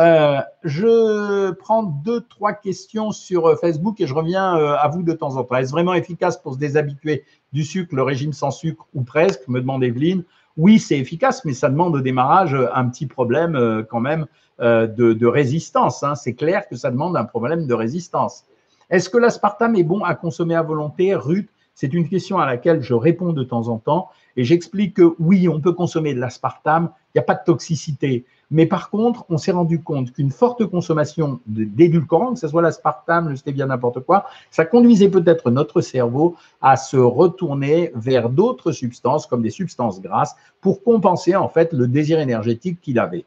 Euh, 0.00 0.40
je 0.64 1.50
prends 1.52 1.82
deux, 1.82 2.22
trois 2.22 2.54
questions 2.54 3.12
sur 3.12 3.46
euh, 3.46 3.56
Facebook 3.56 4.00
et 4.00 4.06
je 4.06 4.14
reviens 4.14 4.56
euh, 4.56 4.74
à 4.78 4.88
vous 4.88 5.02
de 5.02 5.12
temps 5.12 5.36
en 5.36 5.44
temps. 5.44 5.56
Est-ce 5.56 5.72
vraiment 5.72 5.92
efficace 5.92 6.40
pour 6.40 6.54
se 6.54 6.58
déshabituer 6.58 7.24
du 7.52 7.64
sucre, 7.64 7.94
le 7.94 8.02
régime 8.02 8.32
sans 8.32 8.50
sucre 8.50 8.86
ou 8.94 9.02
presque? 9.02 9.46
Me 9.46 9.60
demande 9.60 9.84
Evelyne. 9.84 10.24
Oui, 10.56 10.78
c'est 10.78 10.98
efficace, 10.98 11.44
mais 11.44 11.52
ça 11.52 11.68
demande 11.68 11.96
au 11.96 12.00
démarrage 12.00 12.56
un 12.74 12.88
petit 12.88 13.06
problème 13.06 13.84
quand 13.88 14.00
même 14.00 14.26
de, 14.58 15.26
résistance. 15.26 16.02
Hein. 16.02 16.14
C'est 16.16 16.34
clair 16.34 16.68
que 16.68 16.76
ça 16.76 16.90
demande 16.90 17.16
un 17.16 17.24
problème 17.24 17.66
de 17.66 17.74
résistance. 17.74 18.44
Est-ce 18.90 19.08
que 19.08 19.18
l'aspartame 19.18 19.76
est 19.76 19.84
bon 19.84 20.02
à 20.02 20.14
consommer 20.14 20.56
à 20.56 20.62
volonté 20.62 21.14
Ruth, 21.14 21.48
c'est 21.74 21.94
une 21.94 22.08
question 22.08 22.38
à 22.38 22.46
laquelle 22.46 22.82
je 22.82 22.92
réponds 22.92 23.32
de 23.32 23.44
temps 23.44 23.68
en 23.68 23.78
temps 23.78 24.10
et 24.36 24.44
j'explique 24.44 24.94
que 24.94 25.14
oui, 25.18 25.48
on 25.48 25.60
peut 25.60 25.72
consommer 25.72 26.12
de 26.12 26.20
l'aspartame, 26.20 26.90
il 27.06 27.18
n'y 27.18 27.20
a 27.20 27.24
pas 27.24 27.34
de 27.34 27.44
toxicité. 27.44 28.26
Mais 28.50 28.66
par 28.66 28.90
contre, 28.90 29.24
on 29.28 29.38
s'est 29.38 29.52
rendu 29.52 29.82
compte 29.82 30.12
qu'une 30.12 30.30
forte 30.30 30.66
consommation 30.66 31.40
d'édulcorants, 31.46 32.34
que 32.34 32.40
ce 32.40 32.48
soit 32.48 32.62
l'aspartame, 32.62 33.28
le 33.28 33.36
stevia, 33.36 33.66
n'importe 33.66 34.00
quoi, 34.00 34.26
ça 34.50 34.64
conduisait 34.64 35.08
peut-être 35.08 35.50
notre 35.50 35.80
cerveau 35.80 36.36
à 36.60 36.76
se 36.76 36.96
retourner 36.96 37.92
vers 37.94 38.28
d'autres 38.28 38.72
substances, 38.72 39.26
comme 39.26 39.42
des 39.42 39.50
substances 39.50 40.00
grasses, 40.00 40.34
pour 40.60 40.82
compenser 40.82 41.36
en 41.36 41.48
fait 41.48 41.72
le 41.72 41.86
désir 41.86 42.18
énergétique 42.18 42.80
qu'il 42.80 42.98
avait. 42.98 43.24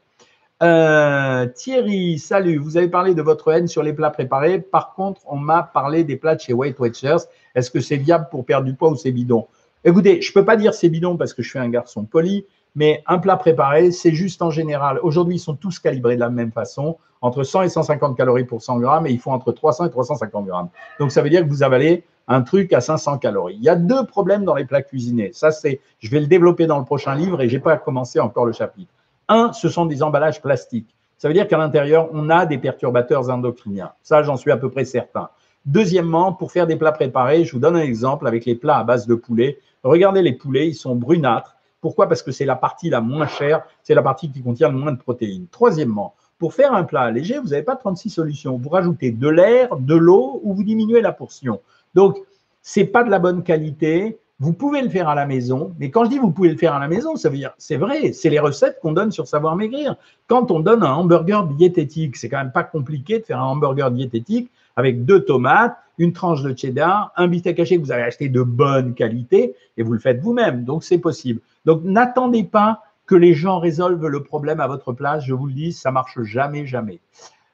Euh, 0.62 1.46
Thierry, 1.46 2.18
salut. 2.18 2.58
Vous 2.58 2.76
avez 2.76 2.88
parlé 2.88 3.14
de 3.14 3.22
votre 3.22 3.50
haine 3.50 3.66
sur 3.66 3.82
les 3.82 3.92
plats 3.92 4.10
préparés. 4.10 4.60
Par 4.60 4.94
contre, 4.94 5.22
on 5.26 5.36
m'a 5.36 5.62
parlé 5.62 6.04
des 6.04 6.16
plats 6.16 6.36
de 6.36 6.40
chez 6.40 6.52
White 6.52 6.78
Watchers. 6.78 7.16
Est-ce 7.54 7.70
que 7.70 7.80
c'est 7.80 7.96
viable 7.96 8.28
pour 8.30 8.44
perdre 8.44 8.66
du 8.66 8.74
poids 8.74 8.90
ou 8.90 8.96
c'est 8.96 9.10
bidon? 9.10 9.46
Écoutez, 9.84 10.22
je 10.22 10.30
ne 10.30 10.34
peux 10.34 10.44
pas 10.44 10.56
dire 10.56 10.72
c'est 10.72 10.88
bidon 10.88 11.16
parce 11.16 11.34
que 11.34 11.42
je 11.42 11.50
suis 11.50 11.58
un 11.58 11.68
garçon 11.68 12.04
poli. 12.04 12.46
Mais 12.74 13.02
un 13.06 13.18
plat 13.18 13.36
préparé, 13.36 13.92
c'est 13.92 14.12
juste 14.12 14.42
en 14.42 14.50
général. 14.50 14.98
Aujourd'hui, 15.02 15.36
ils 15.36 15.40
sont 15.40 15.54
tous 15.54 15.78
calibrés 15.78 16.16
de 16.16 16.20
la 16.20 16.30
même 16.30 16.50
façon, 16.50 16.98
entre 17.20 17.44
100 17.44 17.62
et 17.62 17.68
150 17.68 18.16
calories 18.16 18.44
pour 18.44 18.62
100 18.62 18.80
grammes, 18.80 19.06
et 19.06 19.10
ils 19.10 19.20
font 19.20 19.32
entre 19.32 19.52
300 19.52 19.86
et 19.86 19.90
350 19.90 20.46
grammes. 20.46 20.68
Donc, 20.98 21.12
ça 21.12 21.22
veut 21.22 21.30
dire 21.30 21.42
que 21.42 21.48
vous 21.48 21.62
avalez 21.62 22.04
un 22.26 22.42
truc 22.42 22.72
à 22.72 22.80
500 22.80 23.18
calories. 23.18 23.56
Il 23.56 23.62
y 23.62 23.68
a 23.68 23.76
deux 23.76 24.04
problèmes 24.06 24.44
dans 24.44 24.54
les 24.54 24.64
plats 24.64 24.82
cuisinés. 24.82 25.30
Ça, 25.32 25.52
c'est, 25.52 25.80
je 26.00 26.10
vais 26.10 26.20
le 26.20 26.26
développer 26.26 26.66
dans 26.66 26.78
le 26.78 26.84
prochain 26.84 27.14
livre 27.14 27.40
et 27.42 27.48
j'ai 27.48 27.58
pas 27.58 27.76
commencé 27.76 28.18
encore 28.18 28.46
le 28.46 28.52
chapitre. 28.52 28.92
Un, 29.28 29.52
ce 29.52 29.68
sont 29.68 29.86
des 29.86 30.02
emballages 30.02 30.40
plastiques. 30.40 30.94
Ça 31.16 31.28
veut 31.28 31.34
dire 31.34 31.46
qu'à 31.46 31.58
l'intérieur, 31.58 32.08
on 32.12 32.28
a 32.28 32.44
des 32.44 32.58
perturbateurs 32.58 33.30
endocriniens. 33.30 33.92
Ça, 34.02 34.22
j'en 34.22 34.36
suis 34.36 34.50
à 34.50 34.56
peu 34.56 34.70
près 34.70 34.84
certain. 34.84 35.28
Deuxièmement, 35.64 36.32
pour 36.32 36.52
faire 36.52 36.66
des 36.66 36.76
plats 36.76 36.92
préparés, 36.92 37.44
je 37.44 37.52
vous 37.52 37.58
donne 37.58 37.76
un 37.76 37.82
exemple 37.82 38.26
avec 38.26 38.44
les 38.44 38.54
plats 38.54 38.78
à 38.78 38.84
base 38.84 39.06
de 39.06 39.14
poulet. 39.14 39.58
Regardez 39.82 40.20
les 40.20 40.34
poulets, 40.34 40.68
ils 40.68 40.74
sont 40.74 40.94
brunâtres 40.94 41.53
pourquoi? 41.84 42.08
Parce 42.08 42.22
que 42.22 42.32
c'est 42.32 42.46
la 42.46 42.56
partie 42.56 42.88
la 42.88 43.02
moins 43.02 43.26
chère, 43.26 43.62
c'est 43.82 43.94
la 43.94 44.00
partie 44.00 44.32
qui 44.32 44.42
contient 44.42 44.70
le 44.70 44.78
moins 44.78 44.92
de 44.92 44.96
protéines. 44.96 45.48
Troisièmement, 45.50 46.14
pour 46.38 46.54
faire 46.54 46.72
un 46.72 46.82
plat 46.82 47.10
léger, 47.10 47.38
vous 47.38 47.48
n'avez 47.48 47.62
pas 47.62 47.76
36 47.76 48.08
solutions. 48.08 48.56
Vous 48.56 48.70
rajoutez 48.70 49.10
de 49.10 49.28
l'air, 49.28 49.76
de 49.76 49.94
l'eau 49.94 50.40
ou 50.44 50.54
vous 50.54 50.64
diminuez 50.64 51.02
la 51.02 51.12
portion. 51.12 51.60
Donc, 51.94 52.16
ce 52.62 52.80
n'est 52.80 52.86
pas 52.86 53.04
de 53.04 53.10
la 53.10 53.18
bonne 53.18 53.42
qualité. 53.42 54.18
Vous 54.38 54.54
pouvez 54.54 54.80
le 54.80 54.88
faire 54.88 55.10
à 55.10 55.14
la 55.14 55.26
maison, 55.26 55.74
mais 55.78 55.90
quand 55.90 56.06
je 56.06 56.08
dis 56.08 56.18
vous 56.18 56.30
pouvez 56.30 56.48
le 56.48 56.56
faire 56.56 56.72
à 56.72 56.78
la 56.78 56.88
maison, 56.88 57.16
ça 57.16 57.28
veut 57.28 57.36
dire, 57.36 57.52
c'est 57.58 57.76
vrai, 57.76 58.14
c'est 58.14 58.30
les 58.30 58.38
recettes 58.40 58.78
qu'on 58.80 58.92
donne 58.92 59.12
sur 59.12 59.28
Savoir 59.28 59.54
Maigrir. 59.54 59.96
Quand 60.26 60.50
on 60.50 60.60
donne 60.60 60.82
un 60.82 60.94
hamburger 60.94 61.46
diététique, 61.48 62.16
c'est 62.16 62.30
quand 62.30 62.38
même 62.38 62.50
pas 62.50 62.64
compliqué 62.64 63.18
de 63.18 63.26
faire 63.26 63.40
un 63.40 63.46
hamburger 63.46 63.90
diététique 63.90 64.50
avec 64.76 65.04
deux 65.04 65.24
tomates, 65.24 65.76
une 65.98 66.12
tranche 66.12 66.42
de 66.42 66.56
cheddar, 66.56 67.12
un 67.16 67.28
bistec 67.28 67.56
caché 67.56 67.76
que 67.76 67.82
vous 67.82 67.92
avez 67.92 68.02
acheté 68.02 68.28
de 68.28 68.42
bonne 68.42 68.94
qualité 68.94 69.54
et 69.76 69.82
vous 69.82 69.92
le 69.92 70.00
faites 70.00 70.20
vous-même. 70.20 70.64
Donc, 70.64 70.84
c'est 70.84 70.98
possible. 70.98 71.40
Donc, 71.64 71.82
n'attendez 71.84 72.44
pas 72.44 72.82
que 73.06 73.14
les 73.14 73.34
gens 73.34 73.58
résolvent 73.58 74.08
le 74.08 74.22
problème 74.22 74.60
à 74.60 74.66
votre 74.66 74.92
place. 74.92 75.24
Je 75.24 75.34
vous 75.34 75.46
le 75.46 75.52
dis, 75.52 75.72
ça 75.72 75.90
marche 75.90 76.22
jamais, 76.22 76.66
jamais. 76.66 77.00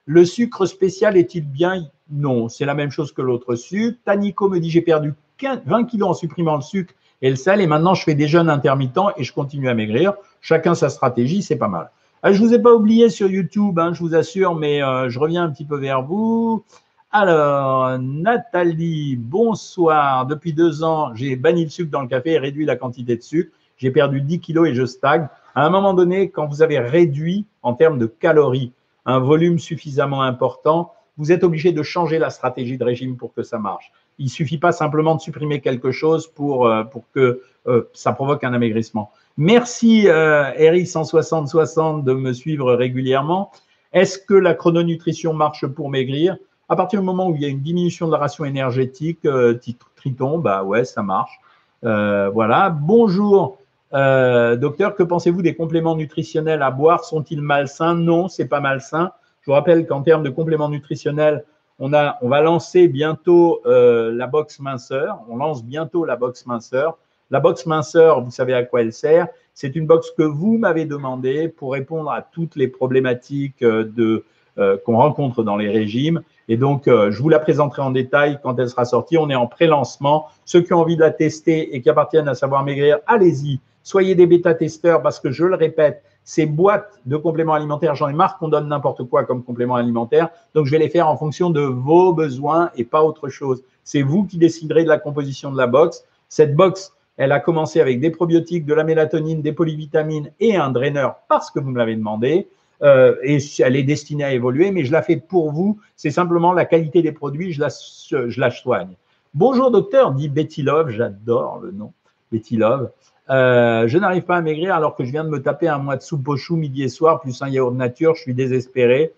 Le 0.07 0.25
sucre 0.25 0.67
spécial 0.67 1.17
est-il 1.17 1.47
bien? 1.47 1.87
Non, 2.11 2.49
c'est 2.49 2.65
la 2.65 2.75
même 2.75 2.91
chose 2.91 3.13
que 3.13 3.23
l'autre 3.23 3.55
sucre. 3.55 3.99
Tanico 4.05 4.49
me 4.49 4.59
dit 4.59 4.71
j'ai 4.71 4.81
perdu 4.81 5.15
20 5.43 5.85
kilos 5.85 6.09
en 6.09 6.15
supprimant 6.15 6.57
le 6.57 6.63
sucre 6.63 6.95
et 7.23 7.31
le 7.31 7.37
sel 7.37 7.61
et 7.61 7.67
maintenant 7.67 7.95
je 7.95 8.03
fais 8.03 8.15
des 8.15 8.27
jeûnes 8.29 8.51
intermittents 8.51 9.11
et 9.17 9.25
je 9.25 9.33
continue 9.33 9.69
à 9.69 9.75
maigrir. 9.75 10.15
Chacun 10.41 10.75
sa 10.75 10.89
stratégie, 10.89 11.43
c'est 11.43 11.57
pas 11.57 11.69
mal. 11.69 11.91
Ah, 12.23 12.33
je 12.33 12.43
ne 12.43 12.49
vous 12.49 12.55
ai 12.55 12.59
pas 12.59 12.75
oublié 12.75 13.09
sur 13.09 13.29
YouTube, 13.29 13.79
hein, 13.79 13.93
je 13.95 14.01
vous 14.01 14.15
assure, 14.15 14.55
mais 14.55 14.83
euh, 14.83 15.09
je 15.09 15.19
reviens 15.19 15.45
un 15.45 15.51
petit 15.51 15.65
peu 15.65 15.79
vers 15.79 16.03
vous. 16.03 16.65
Alors, 17.13 17.99
Nathalie, 17.99 19.17
bonsoir. 19.17 20.27
Depuis 20.27 20.53
deux 20.53 20.85
ans, 20.85 21.13
j'ai 21.17 21.35
banni 21.35 21.65
le 21.65 21.71
sucre 21.71 21.91
dans 21.91 22.03
le 22.03 22.07
café 22.07 22.35
et 22.35 22.39
réduit 22.39 22.65
la 22.65 22.77
quantité 22.77 23.17
de 23.17 23.23
sucre. 23.23 23.51
J'ai 23.79 23.91
perdu 23.91 24.21
10 24.21 24.39
kilos 24.39 24.69
et 24.69 24.75
je 24.75 24.87
stagne. 24.87 25.27
À 25.57 25.67
un 25.67 25.71
moment 25.71 25.93
donné, 25.93 26.31
quand 26.31 26.47
vous 26.47 26.63
avez 26.63 26.79
réduit 26.79 27.47
en 27.63 27.75
termes 27.75 27.99
de 27.99 28.07
calories 28.07 28.73
un 29.07 29.19
volume 29.19 29.59
suffisamment 29.59 30.23
important, 30.23 30.93
vous 31.17 31.33
êtes 31.33 31.43
obligé 31.43 31.73
de 31.73 31.83
changer 31.83 32.21
la 32.21 32.31
stratégie 32.31 32.79
de 32.79 32.85
régime 32.85 33.17
pour 33.17 33.35
que 33.35 33.43
ça 33.43 33.59
marche. 33.59 33.91
Il 34.21 34.27
ne 34.27 34.31
suffit 34.31 34.59
pas 34.59 34.71
simplement 34.71 35.17
de 35.17 35.21
supprimer 35.21 35.61
quelque 35.61 35.91
chose 35.91 36.29
pour, 36.29 36.69
euh, 36.69 36.85
pour 36.85 37.03
que 37.13 37.43
euh, 37.67 37.91
ça 37.93 38.13
provoque 38.13 38.45
un 38.45 38.55
amaigrissement. 38.55 39.11
Merci, 39.37 40.05
euh, 40.07 40.45
Eri16060, 40.53 42.05
de 42.05 42.13
me 42.13 42.33
suivre 42.33 42.73
régulièrement. 42.73 43.51
Est-ce 43.93 44.17
que 44.17 44.35
la 44.35 44.55
chrononutrition 44.55 45.33
marche 45.33 45.67
pour 45.67 45.91
maigrir? 45.91 46.37
À 46.71 46.77
partir 46.77 47.01
du 47.01 47.05
moment 47.05 47.29
où 47.29 47.35
il 47.35 47.43
y 47.43 47.45
a 47.45 47.49
une 47.49 47.61
diminution 47.61 48.07
de 48.07 48.13
la 48.13 48.19
ration 48.19 48.45
énergétique, 48.45 49.25
euh, 49.25 49.59
Triton, 49.97 50.39
bah 50.39 50.63
ouais, 50.63 50.85
ça 50.85 51.03
marche. 51.03 51.41
Euh, 51.85 52.31
voilà. 52.31 52.71
Bonjour, 52.71 53.59
euh, 53.93 54.55
docteur, 54.55 54.95
que 54.95 55.03
pensez-vous 55.03 55.43
des 55.43 55.57
compléments 55.57 55.97
nutritionnels 55.97 56.63
à 56.63 56.71
boire? 56.71 57.03
Sont-ils 57.05 57.43
malsains? 57.43 57.97
Non, 57.97 58.29
c'est 58.29 58.47
pas 58.47 58.61
malsain. 58.61 59.11
Je 59.41 59.47
vous 59.51 59.55
rappelle 59.55 59.85
qu'en 59.85 60.03
termes 60.03 60.23
de 60.23 60.31
compléments 60.31 60.69
nutritionnels, 60.69 61.45
on, 61.81 61.93
a, 61.93 62.19
on 62.23 62.29
va 62.29 62.41
lancer 62.41 62.87
bientôt 62.87 63.63
la 63.65 64.29
box 64.29 64.61
minceur. 64.61 65.19
On 65.29 65.37
lance 65.37 65.65
bientôt 65.65 66.05
la 66.05 66.15
box 66.15 66.47
minceur. 66.47 66.99
La 67.33 67.41
box 67.41 67.67
minceur, 67.67 68.21
vous 68.21 68.31
savez 68.31 68.55
à 68.55 68.63
quoi 68.63 68.83
elle 68.83 68.93
sert 68.93 69.27
C'est 69.55 69.75
une 69.75 69.87
box 69.87 70.13
que 70.17 70.23
vous 70.23 70.57
m'avez 70.59 70.85
demandé 70.85 71.49
pour 71.49 71.73
répondre 71.73 72.13
à 72.13 72.23
toutes 72.23 72.55
les 72.55 72.69
problématiques 72.69 73.65
de, 73.65 74.25
qu'on 74.57 74.97
rencontre 74.97 75.43
dans 75.43 75.57
les 75.57 75.69
régimes. 75.69 76.23
Et 76.51 76.57
donc, 76.57 76.89
euh, 76.89 77.13
je 77.13 77.23
vous 77.23 77.29
la 77.29 77.39
présenterai 77.39 77.81
en 77.81 77.93
détail 77.93 78.41
quand 78.43 78.59
elle 78.59 78.69
sera 78.69 78.85
sortie. 78.85 79.17
On 79.17 79.31
est 79.31 79.37
en 79.37 79.47
pré-lancement. 79.47 80.27
Ceux 80.45 80.63
qui 80.63 80.73
ont 80.73 80.81
envie 80.81 80.97
de 80.97 81.01
la 81.01 81.13
tester 81.13 81.77
et 81.77 81.81
qui 81.81 81.89
appartiennent 81.89 82.27
à 82.27 82.35
Savoir 82.35 82.65
Maigrir, 82.65 82.99
allez-y. 83.07 83.61
Soyez 83.85 84.17
des 84.17 84.27
bêta-testeurs 84.27 85.01
parce 85.01 85.21
que, 85.21 85.31
je 85.31 85.45
le 85.45 85.55
répète, 85.55 86.03
ces 86.25 86.47
boîtes 86.47 86.99
de 87.07 87.17
compléments 87.17 87.55
alimentaires, 87.55 87.95
j'en 87.95 88.09
ai 88.09 88.13
marre 88.13 88.37
qu'on 88.37 88.49
donne 88.49 88.67
n'importe 88.67 89.05
quoi 89.05 89.23
comme 89.25 89.45
complément 89.45 89.77
alimentaire. 89.77 90.29
Donc, 90.55 90.67
je 90.67 90.73
vais 90.73 90.79
les 90.79 90.89
faire 90.89 91.09
en 91.09 91.17
fonction 91.17 91.51
de 91.51 91.61
vos 91.61 92.13
besoins 92.13 92.71
et 92.75 92.85
pas 92.85 93.05
autre 93.05 93.29
chose. 93.29 93.63
C'est 93.85 94.03
vous 94.03 94.25
qui 94.25 94.37
déciderez 94.37 94.83
de 94.83 94.89
la 94.89 94.99
composition 94.99 95.53
de 95.53 95.57
la 95.57 95.69
box. 95.69 96.05
Cette 96.29 96.57
box, 96.57 96.93
elle 97.17 97.31
a 97.31 97.39
commencé 97.39 97.81
avec 97.81 98.01
des 98.01 98.11
probiotiques, 98.11 98.67
de 98.67 98.75
la 98.75 98.83
mélatonine, 98.83 99.41
des 99.41 99.53
polyvitamines 99.53 100.33
et 100.41 100.57
un 100.57 100.71
draineur 100.71 101.21
parce 101.29 101.53
que 101.53 101.61
vous 101.61 101.71
me 101.71 101.79
l'avez 101.79 101.95
demandé. 101.95 102.49
Euh, 102.83 103.17
et 103.23 103.39
elle 103.59 103.77
est 103.77 103.83
destinée 103.83 104.25
à 104.25 104.33
évoluer, 104.33 104.71
mais 104.71 104.85
je 104.85 104.93
la 104.93 105.03
fais 105.03 105.17
pour 105.17 105.53
vous. 105.53 105.79
C'est 105.97 106.11
simplement 106.11 106.53
la 106.53 106.65
qualité 106.65 107.03
des 107.03 107.13
produits, 107.13 107.53
je 107.53 107.61
la, 107.61 107.69
je 107.69 108.41
la 108.41 108.51
soigne. 108.51 108.97
Bonjour 109.35 109.71
docteur, 109.71 110.13
dit 110.13 110.29
Betty 110.29 110.63
Love, 110.63 110.91
j'adore 110.91 111.61
le 111.61 111.73
nom, 111.73 111.93
Betty 112.33 112.57
Love. 112.57 112.91
Euh, 113.29 113.87
je 113.87 113.99
n'arrive 113.99 114.23
pas 114.23 114.39
à 114.39 114.41
maigrir 114.41 114.75
alors 114.75 114.97
que 114.97 115.05
je 115.05 115.13
viens 115.13 115.25
de 115.25 115.29
me 115.29 115.41
taper 115.43 115.69
un 115.69 115.79
mois 115.79 115.97
de 115.97 116.03
soupe 116.03 116.27
au 116.27 116.37
chou 116.37 116.57
midi 116.57 116.83
et 116.83 116.89
soir, 116.89 117.21
plus 117.21 117.43
un 117.43 117.49
yaourt 117.49 117.75
nature, 117.75 118.15
je 118.15 118.23
suis 118.23 118.35
désespéré. 118.35 119.13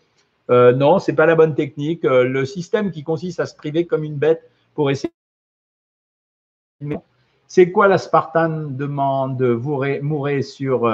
Euh, 0.50 0.72
non, 0.72 0.98
c'est 0.98 1.14
pas 1.14 1.24
la 1.24 1.36
bonne 1.36 1.54
technique. 1.54 2.02
Le 2.02 2.44
système 2.44 2.90
qui 2.90 3.04
consiste 3.04 3.38
à 3.40 3.46
se 3.46 3.54
priver 3.54 3.86
comme 3.86 4.02
une 4.04 4.16
bête 4.16 4.42
pour 4.74 4.90
essayer. 4.90 5.12
C'est 7.46 7.70
quoi 7.70 7.86
l'aspartame 7.86 8.76
demande? 8.76 9.40
Mourir 9.40 10.44
sur 10.44 10.84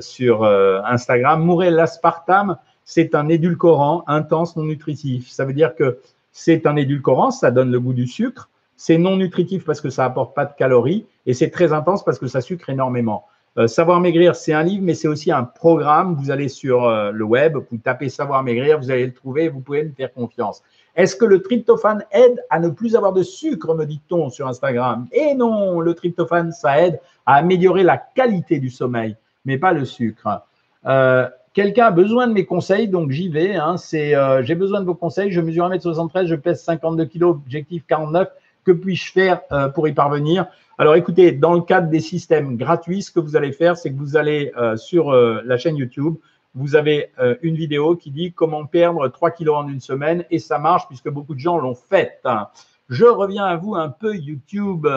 sur 0.00 0.44
euh, 0.44 0.80
Instagram. 0.84 1.42
Mourer 1.42 1.70
l'aspartame, 1.70 2.56
c'est 2.84 3.14
un 3.14 3.28
édulcorant 3.28 4.04
intense 4.06 4.56
non 4.56 4.64
nutritif. 4.64 5.30
Ça 5.30 5.44
veut 5.44 5.52
dire 5.52 5.74
que 5.74 5.98
c'est 6.32 6.66
un 6.66 6.76
édulcorant, 6.76 7.30
ça 7.30 7.50
donne 7.50 7.70
le 7.70 7.80
goût 7.80 7.92
du 7.92 8.06
sucre. 8.06 8.48
C'est 8.76 8.98
non 8.98 9.16
nutritif 9.16 9.64
parce 9.64 9.80
que 9.80 9.90
ça 9.90 10.04
apporte 10.04 10.34
pas 10.34 10.44
de 10.44 10.52
calories 10.56 11.06
et 11.26 11.34
c'est 11.34 11.50
très 11.50 11.72
intense 11.72 12.04
parce 12.04 12.18
que 12.18 12.26
ça 12.26 12.40
sucre 12.40 12.68
énormément. 12.70 13.26
Euh, 13.58 13.66
Savoir 13.66 14.00
maigrir, 14.00 14.34
c'est 14.34 14.54
un 14.54 14.62
livre, 14.62 14.82
mais 14.82 14.94
c'est 14.94 15.08
aussi 15.08 15.30
un 15.30 15.44
programme. 15.44 16.14
Vous 16.14 16.30
allez 16.30 16.48
sur 16.48 16.90
le 17.12 17.24
web, 17.24 17.56
vous 17.70 17.76
tapez 17.78 18.08
Savoir 18.08 18.42
maigrir, 18.42 18.78
vous 18.78 18.90
allez 18.90 19.06
le 19.06 19.12
trouver, 19.12 19.48
vous 19.48 19.60
pouvez 19.60 19.84
me 19.84 19.92
faire 19.92 20.12
confiance. 20.12 20.62
Est-ce 20.94 21.16
que 21.16 21.24
le 21.24 21.40
tryptophane 21.42 22.04
aide 22.12 22.42
à 22.50 22.60
ne 22.60 22.68
plus 22.68 22.96
avoir 22.96 23.12
de 23.14 23.22
sucre, 23.22 23.74
me 23.74 23.86
dit-on 23.86 24.28
sur 24.28 24.46
Instagram? 24.46 25.06
Et 25.12 25.34
non, 25.34 25.80
le 25.80 25.94
tryptophane, 25.94 26.52
ça 26.52 26.82
aide 26.82 27.00
à 27.24 27.36
améliorer 27.36 27.82
la 27.82 27.96
qualité 27.96 28.58
du 28.58 28.68
sommeil 28.68 29.16
mais 29.44 29.58
pas 29.58 29.72
le 29.72 29.84
sucre. 29.84 30.42
Euh, 30.86 31.28
quelqu'un 31.52 31.86
a 31.86 31.90
besoin 31.90 32.26
de 32.26 32.32
mes 32.32 32.44
conseils, 32.44 32.88
donc 32.88 33.10
j'y 33.10 33.28
vais. 33.28 33.56
Hein. 33.56 33.76
Euh, 33.94 34.42
j'ai 34.42 34.54
besoin 34.54 34.80
de 34.80 34.86
vos 34.86 34.94
conseils. 34.94 35.30
Je 35.30 35.40
mesure 35.40 35.68
1m73, 35.68 36.26
je 36.26 36.34
pèse 36.34 36.62
52 36.62 37.06
kg, 37.06 37.22
objectif 37.24 37.84
49. 37.86 38.28
Que 38.64 38.72
puis-je 38.72 39.12
faire 39.12 39.40
euh, 39.50 39.68
pour 39.68 39.88
y 39.88 39.92
parvenir? 39.92 40.46
Alors 40.78 40.94
écoutez, 40.94 41.32
dans 41.32 41.52
le 41.52 41.62
cadre 41.62 41.88
des 41.88 42.00
systèmes 42.00 42.56
gratuits, 42.56 43.02
ce 43.02 43.10
que 43.10 43.20
vous 43.20 43.36
allez 43.36 43.52
faire, 43.52 43.76
c'est 43.76 43.92
que 43.92 43.98
vous 43.98 44.16
allez 44.16 44.52
sur 44.76 45.12
la 45.12 45.56
chaîne 45.58 45.76
YouTube, 45.76 46.14
vous 46.54 46.74
avez 46.74 47.12
une 47.42 47.54
vidéo 47.54 47.94
qui 47.94 48.10
dit 48.10 48.32
comment 48.32 48.64
perdre 48.64 49.06
3 49.06 49.30
kg 49.32 49.50
en 49.50 49.68
une 49.68 49.80
semaine 49.80 50.24
et 50.30 50.38
ça 50.38 50.58
marche 50.58 50.88
puisque 50.88 51.10
beaucoup 51.10 51.34
de 51.34 51.38
gens 51.38 51.58
l'ont 51.58 51.74
fait. 51.74 52.20
Hein. 52.24 52.48
Je 52.88 53.04
reviens 53.04 53.44
à 53.44 53.56
vous 53.56 53.74
un 53.74 53.90
peu 53.90 54.16
YouTube. 54.16 54.88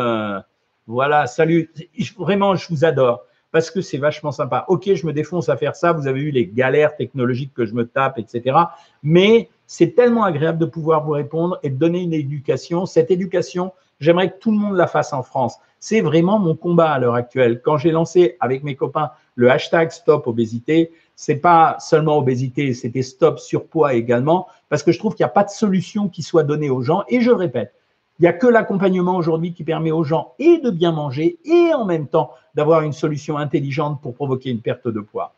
Voilà, 0.88 1.28
salut. 1.28 1.72
Vraiment, 2.18 2.56
je 2.56 2.68
vous 2.70 2.86
adore 2.86 3.26
parce 3.56 3.72
que 3.72 3.80
c'est 3.80 3.98
vachement 3.98 4.34
sympa. 4.34 4.66
Ok, 4.68 4.94
je 4.94 5.08
me 5.08 5.14
défonce 5.14 5.48
à 5.48 5.56
faire 5.56 5.78
ça. 5.78 5.94
Vous 5.94 6.08
avez 6.08 6.20
eu 6.20 6.30
les 6.30 6.46
galères 6.46 6.98
technologiques 6.98 7.54
que 7.54 7.66
je 7.66 7.74
me 7.74 7.88
tape, 7.88 8.20
etc. 8.20 8.58
Mais 9.02 9.48
c'est 9.66 9.96
tellement 9.96 10.26
agréable 10.26 10.58
de 10.58 10.66
pouvoir 10.66 11.06
vous 11.06 11.14
répondre 11.14 11.58
et 11.64 11.70
de 11.70 11.78
donner 11.78 12.02
une 12.02 12.12
éducation. 12.12 12.86
Cette 12.86 13.12
éducation, 13.12 13.72
j'aimerais 14.02 14.32
que 14.32 14.40
tout 14.40 14.52
le 14.52 14.58
monde 14.58 14.76
la 14.76 14.88
fasse 14.88 15.14
en 15.14 15.24
France. 15.24 15.56
C'est 15.80 16.02
vraiment 16.02 16.38
mon 16.38 16.54
combat 16.54 16.92
à 16.92 17.00
l'heure 17.00 17.16
actuelle. 17.16 17.62
Quand 17.64 17.78
j'ai 17.78 17.92
lancé 17.92 18.36
avec 18.42 18.62
mes 18.66 18.76
copains 18.76 19.12
le 19.36 19.50
hashtag 19.50 19.90
Stop 19.92 20.28
Obésité, 20.28 20.92
c'est 21.16 21.38
pas 21.38 21.78
seulement 21.80 22.18
obésité, 22.18 22.74
c'était 22.74 23.04
Stop 23.04 23.40
Surpoids 23.40 23.94
également, 23.94 24.48
parce 24.68 24.84
que 24.84 24.92
je 24.92 25.00
trouve 25.00 25.16
qu'il 25.16 25.24
n'y 25.24 25.30
a 25.30 25.34
pas 25.34 25.46
de 25.46 25.50
solution 25.50 26.10
qui 26.10 26.24
soit 26.24 26.44
donnée 26.44 26.70
aux 26.70 26.82
gens. 26.82 27.06
Et 27.08 27.22
je 27.22 27.30
le 27.30 27.38
répète, 27.38 27.74
il 28.20 28.24
n'y 28.24 28.28
a 28.28 28.34
que 28.34 28.48
l'accompagnement 28.48 29.18
aujourd'hui 29.18 29.54
qui 29.54 29.64
permet 29.64 29.92
aux 29.92 30.04
gens 30.04 30.34
et 30.40 30.60
de 30.60 30.70
bien 30.70 30.92
manger 30.92 31.38
et 31.44 31.74
en 31.74 31.86
même 31.86 32.08
temps 32.08 32.32
d'avoir 32.54 32.82
une 32.82 32.94
solution 32.94 33.38
intelligente 33.38 34.00
pour 34.02 34.14
provoquer 34.14 34.52
une 34.52 34.62
perte 34.62 34.88
de 34.88 35.02
poids. 35.02 35.34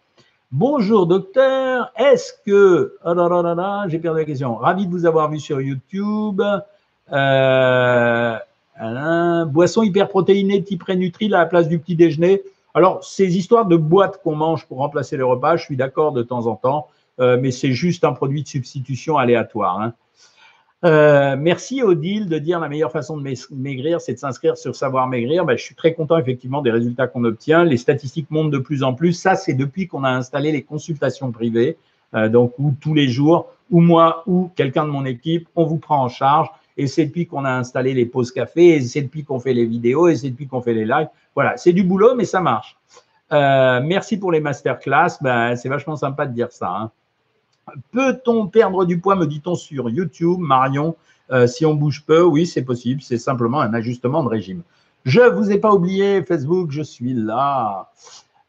Bonjour 0.52 1.08
docteur, 1.08 1.92
est-ce 1.98 2.34
que... 2.46 2.96
Oh 3.04 3.14
là 3.14 3.28
là 3.28 3.42
là 3.42 3.56
là, 3.56 3.86
j'ai 3.88 4.00
perdu 4.00 4.20
la 4.20 4.26
question. 4.26 4.56
Ravi 4.56 4.86
de 4.86 4.92
vous 4.92 5.06
avoir 5.06 5.30
vu 5.30 5.40
sur 5.40 5.60
YouTube. 5.60 6.42
Euh, 7.12 8.38
boisson 9.46 9.84
hyperprotéinée 9.84 10.64
type 10.64 10.84
Rénutri 10.84 11.34
à 11.34 11.40
la 11.40 11.46
place 11.48 11.68
du 11.68 11.80
petit 11.80 11.96
déjeuner. 11.96 12.44
Alors, 12.74 13.04
ces 13.04 13.38
histoires 13.38 13.66
de 13.66 13.76
boîtes 13.76 14.22
qu'on 14.22 14.36
mange 14.36 14.68
pour 14.68 14.78
remplacer 14.78 15.18
les 15.18 15.24
repas, 15.24 15.58
je 15.58 15.64
suis 15.64 15.78
d'accord 15.78 16.12
de 16.12 16.22
temps 16.22 16.46
en 16.46 16.56
temps, 16.56 16.88
euh, 17.20 17.38
mais 17.42 17.50
c'est 17.50 17.72
juste 17.72 18.04
un 18.04 18.14
produit 18.14 18.44
de 18.44 18.48
substitution 18.48 19.18
aléatoire. 19.18 19.82
Hein. 19.82 19.94
Euh, 20.86 21.36
merci 21.38 21.82
Odile 21.82 22.30
de 22.30 22.38
dire 22.38 22.60
la 22.60 22.70
meilleure 22.70 22.92
façon 22.92 23.18
de 23.18 23.34
maigrir, 23.52 24.00
c'est 24.00 24.14
de 24.14 24.20
s'inscrire 24.20 24.58
sur 24.58 24.76
Savoir 24.76 25.08
Maigrir. 25.08 25.44
Ben, 25.44 25.58
je 25.58 25.64
suis 25.64 25.76
très 25.76 25.94
content 25.94 26.18
effectivement 26.18 26.62
des 26.62 26.70
résultats 26.70 27.08
qu'on 27.08 27.24
obtient. 27.24 27.64
Les 27.64 27.78
statistiques 27.78 28.30
montent 28.30 28.52
de 28.52 28.60
plus 28.60 28.84
en 28.84 28.94
plus. 28.94 29.14
Ça, 29.14 29.36
c'est 29.36 29.56
depuis 29.56 29.88
qu'on 29.88 30.04
a 30.04 30.12
installé 30.12 30.52
les 30.52 30.62
consultations 30.62 31.32
privées, 31.32 31.78
euh, 32.14 32.30
donc 32.30 32.54
où 32.60 32.76
tous 32.80 32.94
les 32.94 33.08
jours, 33.08 33.50
ou 33.72 33.82
moi 33.82 34.24
ou 34.28 34.52
quelqu'un 34.56 34.86
de 34.86 34.92
mon 34.92 35.06
équipe, 35.06 35.48
on 35.56 35.66
vous 35.66 35.78
prend 35.78 36.04
en 36.04 36.10
charge. 36.10 36.50
Et 36.78 36.86
c'est 36.86 37.06
depuis 37.06 37.26
qu'on 37.26 37.44
a 37.44 37.52
installé 37.52 37.96
les 37.96 38.06
pauses 38.06 38.32
café, 38.32 38.76
et 38.76 38.82
c'est 38.82 39.02
depuis 39.02 39.24
qu'on 39.24 39.40
fait 39.40 39.54
les 39.54 39.66
vidéos, 39.66 40.10
et 40.10 40.16
c'est 40.16 40.30
depuis 40.30 40.46
qu'on 40.46 40.62
fait 40.62 40.74
les 40.74 40.86
lives. 40.86 41.10
Voilà, 41.34 41.58
c'est 41.58 41.74
du 41.74 41.84
boulot, 41.84 42.14
mais 42.14 42.26
ça 42.26 42.40
marche. 42.40 42.78
Euh, 43.34 43.82
merci 43.84 44.18
pour 44.18 44.32
les 44.32 44.40
masterclass. 44.40 45.18
Ben, 45.22 45.56
c'est 45.56 45.70
vachement 45.70 45.96
sympa 45.96 46.28
de 46.28 46.34
dire 46.34 46.52
ça. 46.52 46.70
Hein. 46.70 46.92
Peut-on 47.92 48.48
perdre 48.48 48.86
du 48.86 49.00
poids, 49.00 49.16
me 49.16 49.26
dit-on 49.26 49.56
sur 49.56 49.90
YouTube, 49.90 50.40
Marion? 50.40 50.96
Euh, 51.32 51.48
Si 51.48 51.66
on 51.66 51.74
bouge 51.74 52.04
peu, 52.06 52.22
oui, 52.24 52.46
c'est 52.46 52.64
possible. 52.64 53.02
C'est 53.02 53.18
simplement 53.18 53.60
un 53.60 53.74
ajustement 53.74 54.24
de 54.24 54.30
régime. 54.30 54.62
Je 55.06 55.22
ne 55.22 55.30
vous 55.30 55.52
ai 55.52 55.58
pas 55.58 55.74
oublié, 55.74 56.24
Facebook, 56.24 56.72
je 56.72 56.82
suis 56.82 57.14
là. 57.14 57.90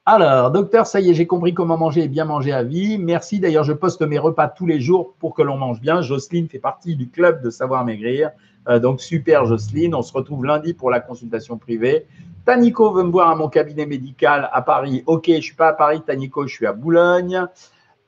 Alors, 0.06 0.50
docteur, 0.50 0.86
ça 0.86 1.00
y 1.00 1.10
est, 1.10 1.14
j'ai 1.14 1.26
compris 1.26 1.52
comment 1.52 1.76
manger 1.76 2.04
et 2.04 2.08
bien 2.08 2.24
manger 2.24 2.52
à 2.52 2.62
vie. 2.62 2.96
Merci. 2.98 3.40
D'ailleurs, 3.40 3.64
je 3.64 3.74
poste 3.74 4.00
mes 4.02 4.18
repas 4.18 4.48
tous 4.48 4.66
les 4.66 4.80
jours 4.80 5.14
pour 5.18 5.34
que 5.34 5.42
l'on 5.42 5.58
mange 5.58 5.80
bien. 5.80 6.00
Jocelyne 6.00 6.48
fait 6.48 6.58
partie 6.58 6.96
du 6.96 7.10
club 7.10 7.42
de 7.42 7.50
Savoir 7.50 7.84
Maigrir. 7.84 8.30
Euh, 8.68 8.78
donc, 8.78 9.00
super, 9.00 9.44
Jocelyne. 9.44 9.94
On 9.94 10.02
se 10.02 10.12
retrouve 10.12 10.44
lundi 10.44 10.72
pour 10.72 10.90
la 10.90 11.00
consultation 11.00 11.58
privée. 11.58 12.06
Tanico 12.46 12.90
veut 12.92 13.02
me 13.02 13.10
voir 13.10 13.28
à 13.28 13.34
mon 13.34 13.48
cabinet 13.48 13.84
médical 13.84 14.48
à 14.52 14.62
Paris. 14.62 15.02
Ok, 15.04 15.26
je 15.26 15.32
ne 15.32 15.40
suis 15.40 15.54
pas 15.54 15.68
à 15.68 15.72
Paris, 15.74 16.00
Tanico, 16.00 16.46
je 16.46 16.54
suis 16.54 16.66
à 16.66 16.72
Boulogne. 16.72 17.46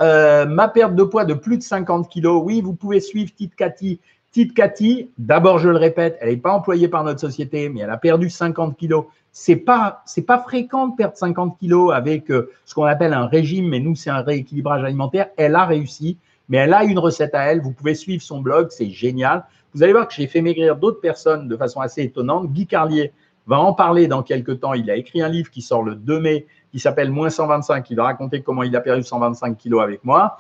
Euh, 0.00 0.47
ma 0.47 0.69
perte 0.69 0.95
de 0.95 1.02
poids 1.02 1.25
de 1.25 1.35
plus 1.35 1.59
de 1.59 1.62
50 1.62 2.09
kilos, 2.09 2.42
oui, 2.45 2.61
vous 2.62 2.75
pouvez 2.75 3.00
suivre 3.00 3.30
Tite 3.35 3.54
Cathy. 3.54 4.00
Tite 4.33 4.54
Cathy, 4.54 5.10
d'abord, 5.19 5.58
je 5.58 5.69
le 5.69 5.76
répète, 5.76 6.17
elle 6.21 6.30
n'est 6.30 6.36
pas 6.36 6.52
employée 6.52 6.89
par 6.89 7.04
notre 7.04 7.21
société, 7.21 7.69
mais 7.69 7.80
elle 7.80 7.91
a 7.91 7.99
perdu 7.99 8.30
50 8.30 8.76
kilos. 8.76 9.04
C'est 9.32 9.56
pas, 9.56 10.02
c'est 10.06 10.23
pas 10.23 10.39
fréquent 10.39 10.89
de 10.89 10.97
perdre 10.97 11.17
50 11.17 11.58
kilos 11.58 11.93
avec 11.93 12.30
euh, 12.30 12.50
ce 12.65 12.75
qu'on 12.75 12.84
appelle 12.84 13.13
un 13.13 13.26
régime, 13.26 13.69
mais 13.69 13.80
nous, 13.80 13.95
c'est 13.95 14.10
un 14.10 14.23
rééquilibrage 14.23 14.82
alimentaire. 14.84 15.28
Elle 15.36 15.54
a 15.54 15.67
réussi, 15.67 16.17
mais 16.49 16.58
elle 16.58 16.73
a 16.73 16.84
une 16.84 16.99
recette 16.99 17.34
à 17.34 17.52
elle. 17.52 17.60
Vous 17.60 17.73
pouvez 17.73 17.95
suivre 17.95 18.23
son 18.23 18.41
blog, 18.41 18.69
c'est 18.71 18.91
génial. 18.91 19.45
Vous 19.75 19.82
allez 19.82 19.93
voir 19.93 20.08
que 20.08 20.15
j'ai 20.15 20.26
fait 20.26 20.41
maigrir 20.41 20.76
d'autres 20.76 21.00
personnes 21.00 21.47
de 21.47 21.56
façon 21.56 21.80
assez 21.80 22.02
étonnante. 22.02 22.50
Guy 22.50 22.67
Carlier 22.67 23.13
va 23.47 23.58
en 23.60 23.73
parler 23.73 24.06
dans 24.06 24.23
quelques 24.23 24.60
temps. 24.60 24.75
Il 24.75 24.91
a 24.91 24.97
écrit 24.97 25.23
un 25.23 25.28
livre 25.28 25.50
qui 25.50 25.63
sort 25.63 25.82
le 25.82 25.95
2 25.95 26.21
mai 26.21 26.47
qui 26.71 26.78
s'appelle 26.78 27.11
Moins 27.11 27.30
125. 27.30 27.89
Il 27.91 27.97
va 27.97 28.04
raconter 28.04 28.43
comment 28.43 28.63
il 28.63 28.75
a 28.76 28.80
perdu 28.80 29.02
125 29.02 29.56
kilos 29.56 29.83
avec 29.83 30.04
moi. 30.04 30.39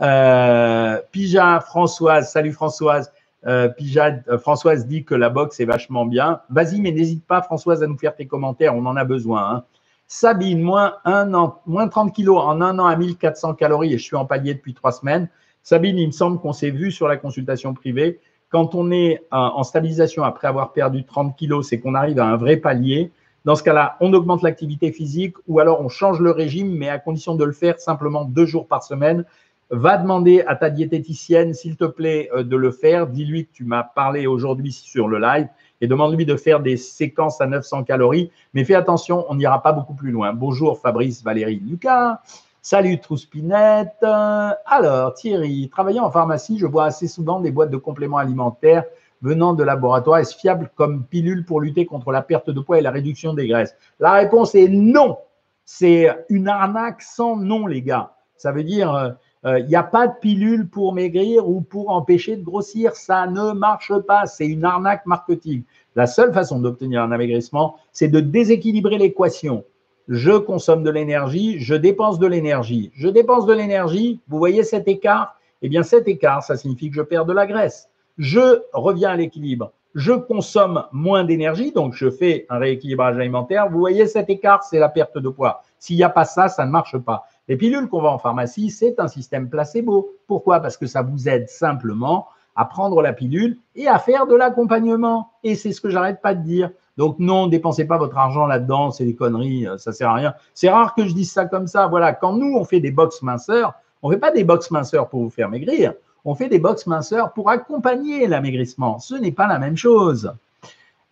Euh, 0.00 1.00
Pija 1.12 1.60
Françoise, 1.60 2.30
salut 2.30 2.52
Françoise. 2.52 3.12
Euh, 3.46 3.68
euh, 3.78 4.38
Françoise 4.38 4.86
dit 4.86 5.04
que 5.04 5.14
la 5.14 5.28
boxe 5.28 5.60
est 5.60 5.64
vachement 5.64 6.06
bien. 6.06 6.40
Vas-y, 6.48 6.80
mais 6.80 6.92
n'hésite 6.92 7.26
pas, 7.26 7.42
Françoise, 7.42 7.82
à 7.82 7.86
nous 7.86 7.98
faire 7.98 8.14
tes 8.14 8.26
commentaires. 8.26 8.74
On 8.74 8.86
en 8.86 8.96
a 8.96 9.04
besoin. 9.04 9.50
Hein. 9.50 9.64
Sabine, 10.06 10.60
moins, 10.60 10.96
un 11.04 11.32
an, 11.34 11.60
moins 11.66 11.88
30 11.88 12.14
kilos 12.14 12.38
en 12.40 12.60
un 12.60 12.78
an 12.78 12.86
à 12.86 12.96
1400 12.96 13.54
calories 13.54 13.94
et 13.94 13.98
je 13.98 14.02
suis 14.02 14.16
en 14.16 14.24
palier 14.24 14.54
depuis 14.54 14.74
trois 14.74 14.92
semaines. 14.92 15.28
Sabine, 15.62 15.98
il 15.98 16.06
me 16.06 16.12
semble 16.12 16.38
qu'on 16.40 16.52
s'est 16.52 16.70
vu 16.70 16.90
sur 16.90 17.08
la 17.08 17.16
consultation 17.16 17.72
privée. 17.74 18.20
Quand 18.50 18.74
on 18.74 18.90
est 18.92 19.22
en 19.32 19.64
stabilisation 19.64 20.22
après 20.22 20.46
avoir 20.46 20.72
perdu 20.72 21.04
30 21.04 21.34
kilos, 21.34 21.66
c'est 21.68 21.80
qu'on 21.80 21.94
arrive 21.94 22.20
à 22.20 22.26
un 22.26 22.36
vrai 22.36 22.56
palier. 22.56 23.10
Dans 23.44 23.54
ce 23.54 23.62
cas-là, 23.62 23.96
on 24.00 24.14
augmente 24.14 24.42
l'activité 24.42 24.90
physique 24.90 25.36
ou 25.46 25.60
alors 25.60 25.82
on 25.82 25.90
change 25.90 26.18
le 26.18 26.30
régime, 26.30 26.74
mais 26.78 26.88
à 26.88 26.98
condition 26.98 27.34
de 27.34 27.44
le 27.44 27.52
faire 27.52 27.78
simplement 27.78 28.24
deux 28.24 28.46
jours 28.46 28.66
par 28.66 28.82
semaine. 28.82 29.24
Va 29.68 29.98
demander 29.98 30.42
à 30.46 30.56
ta 30.56 30.70
diététicienne, 30.70 31.52
s'il 31.52 31.76
te 31.76 31.84
plaît, 31.84 32.30
euh, 32.34 32.42
de 32.42 32.56
le 32.56 32.70
faire. 32.70 33.06
Dis-lui 33.06 33.46
que 33.46 33.52
tu 33.52 33.64
m'as 33.64 33.82
parlé 33.82 34.26
aujourd'hui 34.26 34.72
sur 34.72 35.08
le 35.08 35.18
live 35.18 35.48
et 35.80 35.86
demande-lui 35.86 36.24
de 36.24 36.36
faire 36.36 36.60
des 36.60 36.78
séquences 36.78 37.40
à 37.42 37.46
900 37.46 37.84
calories. 37.84 38.30
Mais 38.54 38.64
fais 38.64 38.74
attention, 38.74 39.26
on 39.28 39.34
n'ira 39.34 39.62
pas 39.62 39.72
beaucoup 39.72 39.94
plus 39.94 40.10
loin. 40.10 40.32
Bonjour 40.32 40.78
Fabrice, 40.78 41.22
Valérie, 41.22 41.60
Lucas. 41.66 42.20
Salut 42.62 42.98
Trouspinette. 42.98 44.02
Alors 44.02 45.12
Thierry, 45.12 45.68
travaillant 45.70 46.04
en 46.04 46.10
pharmacie, 46.10 46.58
je 46.58 46.64
vois 46.64 46.86
assez 46.86 47.08
souvent 47.08 47.40
des 47.40 47.50
boîtes 47.50 47.70
de 47.70 47.76
compléments 47.76 48.16
alimentaires 48.16 48.84
venant 49.24 49.54
de 49.54 49.64
laboratoire 49.64 50.18
Est-ce 50.18 50.36
fiable 50.36 50.70
comme 50.76 51.04
pilule 51.04 51.44
pour 51.44 51.60
lutter 51.60 51.86
contre 51.86 52.12
la 52.12 52.22
perte 52.22 52.50
de 52.50 52.60
poids 52.60 52.78
et 52.78 52.82
la 52.82 52.90
réduction 52.90 53.32
des 53.32 53.48
graisses? 53.48 53.74
La 53.98 54.12
réponse 54.12 54.54
est 54.54 54.68
non. 54.68 55.16
C'est 55.64 56.10
une 56.28 56.46
arnaque 56.46 57.00
sans 57.00 57.36
nom, 57.36 57.66
les 57.66 57.80
gars. 57.80 58.12
Ça 58.36 58.52
veut 58.52 58.64
dire, 58.64 58.94
euh, 58.94 59.10
euh, 59.46 59.58
il 59.60 59.66
n'y 59.66 59.76
a 59.76 59.82
pas 59.82 60.06
de 60.08 60.12
pilule 60.20 60.68
pour 60.68 60.92
maigrir 60.92 61.48
ou 61.48 61.62
pour 61.62 61.88
empêcher 61.90 62.36
de 62.36 62.44
grossir. 62.44 62.94
Ça 62.96 63.26
ne 63.26 63.52
marche 63.52 63.92
pas. 64.06 64.26
C'est 64.26 64.46
une 64.46 64.64
arnaque 64.64 65.06
marketing. 65.06 65.62
La 65.96 66.06
seule 66.06 66.34
façon 66.34 66.60
d'obtenir 66.60 67.02
un 67.02 67.10
amaigrissement, 67.10 67.76
c'est 67.92 68.08
de 68.08 68.20
déséquilibrer 68.20 68.98
l'équation. 68.98 69.64
Je 70.06 70.32
consomme 70.32 70.82
de 70.82 70.90
l'énergie, 70.90 71.58
je 71.60 71.74
dépense 71.74 72.18
de 72.18 72.26
l'énergie. 72.26 72.92
Je 72.94 73.08
dépense 73.08 73.46
de 73.46 73.54
l'énergie, 73.54 74.20
vous 74.28 74.36
voyez 74.36 74.62
cet 74.62 74.86
écart? 74.86 75.40
Eh 75.62 75.70
bien, 75.70 75.82
cet 75.82 76.08
écart, 76.08 76.42
ça 76.42 76.58
signifie 76.58 76.90
que 76.90 76.96
je 76.96 77.00
perds 77.00 77.24
de 77.24 77.32
la 77.32 77.46
graisse 77.46 77.88
je 78.18 78.62
reviens 78.72 79.10
à 79.10 79.16
l'équilibre. 79.16 79.72
Je 79.94 80.12
consomme 80.12 80.84
moins 80.92 81.22
d'énergie, 81.22 81.70
donc 81.70 81.94
je 81.94 82.10
fais 82.10 82.46
un 82.50 82.58
rééquilibrage 82.58 83.16
alimentaire. 83.16 83.68
Vous 83.70 83.78
voyez 83.78 84.08
cet 84.08 84.28
écart, 84.28 84.64
c'est 84.64 84.80
la 84.80 84.88
perte 84.88 85.18
de 85.18 85.28
poids. 85.28 85.62
S'il 85.78 85.96
n'y 85.96 86.02
a 86.02 86.08
pas 86.08 86.24
ça, 86.24 86.48
ça 86.48 86.66
ne 86.66 86.70
marche 86.70 86.98
pas. 86.98 87.24
Les 87.46 87.56
pilules 87.56 87.88
qu'on 87.88 88.00
vend 88.00 88.14
en 88.14 88.18
pharmacie, 88.18 88.70
c'est 88.70 88.98
un 88.98 89.06
système 89.06 89.48
placebo. 89.48 90.10
Pourquoi? 90.26 90.60
Parce 90.60 90.76
que 90.76 90.86
ça 90.86 91.02
vous 91.02 91.28
aide 91.28 91.48
simplement 91.48 92.26
à 92.56 92.64
prendre 92.64 93.02
la 93.02 93.12
pilule 93.12 93.58
et 93.76 93.86
à 93.86 93.98
faire 93.98 94.26
de 94.26 94.34
l'accompagnement. 94.34 95.30
Et 95.44 95.54
c'est 95.54 95.72
ce 95.72 95.80
que 95.80 95.90
j'arrête 95.90 96.20
pas 96.20 96.34
de 96.34 96.42
dire. 96.42 96.70
Donc 96.96 97.18
non, 97.18 97.46
dépensez 97.46 97.84
pas 97.84 97.98
votre 97.98 98.16
argent 98.16 98.46
là-dedans, 98.46 98.90
c'est 98.90 99.04
des 99.04 99.16
conneries, 99.16 99.66
ça 99.78 99.92
sert 99.92 100.10
à 100.10 100.14
rien. 100.14 100.34
C'est 100.54 100.70
rare 100.70 100.94
que 100.94 101.04
je 101.06 101.12
dise 101.12 101.30
ça 101.30 101.44
comme 101.46 101.66
ça. 101.66 101.88
Voilà, 101.88 102.12
quand 102.12 102.32
nous 102.32 102.56
on 102.56 102.64
fait 102.64 102.80
des 102.80 102.92
box 102.92 103.22
minceurs, 103.22 103.74
on 104.02 104.10
fait 104.10 104.18
pas 104.18 104.30
des 104.30 104.44
box 104.44 104.70
minceurs 104.70 105.08
pour 105.08 105.22
vous 105.22 105.30
faire 105.30 105.48
maigrir 105.48 105.94
on 106.24 106.34
fait 106.34 106.48
des 106.48 106.58
box 106.58 106.86
minceurs 106.86 107.32
pour 107.32 107.50
accompagner 107.50 108.26
l'amaigrissement. 108.26 108.98
Ce 108.98 109.14
n'est 109.14 109.32
pas 109.32 109.46
la 109.46 109.58
même 109.58 109.76
chose. 109.76 110.32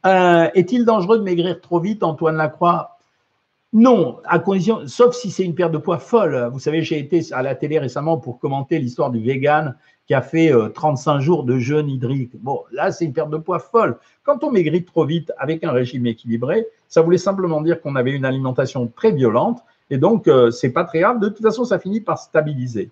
Euh, 0.04 0.48
est-il 0.54 0.84
dangereux 0.84 1.18
de 1.18 1.22
maigrir 1.22 1.60
trop 1.60 1.80
vite, 1.80 2.02
Antoine 2.02 2.36
Lacroix? 2.36 2.98
Non, 3.74 4.18
à 4.26 4.38
condition, 4.38 4.86
sauf 4.86 5.14
si 5.14 5.30
c'est 5.30 5.44
une 5.44 5.54
perte 5.54 5.72
de 5.72 5.78
poids 5.78 5.98
folle. 5.98 6.50
Vous 6.52 6.58
savez, 6.58 6.82
j'ai 6.82 6.98
été 6.98 7.22
à 7.32 7.42
la 7.42 7.54
télé 7.54 7.78
récemment 7.78 8.18
pour 8.18 8.38
commenter 8.38 8.78
l'histoire 8.78 9.10
du 9.10 9.20
vegan 9.20 9.76
qui 10.06 10.14
a 10.14 10.20
fait 10.20 10.52
35 10.74 11.14
euh, 11.14 11.20
jours 11.20 11.44
de 11.44 11.58
jeûne 11.58 11.88
hydrique. 11.88 12.32
Bon, 12.42 12.60
là, 12.70 12.92
c'est 12.92 13.04
une 13.04 13.12
perte 13.12 13.30
de 13.30 13.38
poids 13.38 13.60
folle. 13.60 13.98
Quand 14.24 14.44
on 14.44 14.50
maigrit 14.50 14.84
trop 14.84 15.06
vite 15.06 15.32
avec 15.38 15.64
un 15.64 15.70
régime 15.70 16.06
équilibré, 16.06 16.66
ça 16.88 17.00
voulait 17.00 17.18
simplement 17.18 17.62
dire 17.62 17.80
qu'on 17.80 17.96
avait 17.96 18.12
une 18.12 18.24
alimentation 18.24 18.88
très 18.94 19.12
violente 19.12 19.60
Et 19.88 19.96
donc, 19.96 20.28
euh, 20.28 20.50
c'est 20.50 20.70
pas 20.70 20.84
très 20.84 21.00
grave. 21.00 21.20
De 21.20 21.28
toute 21.28 21.42
façon, 21.42 21.64
ça 21.64 21.78
finit 21.78 22.00
par 22.00 22.18
stabiliser. 22.18 22.90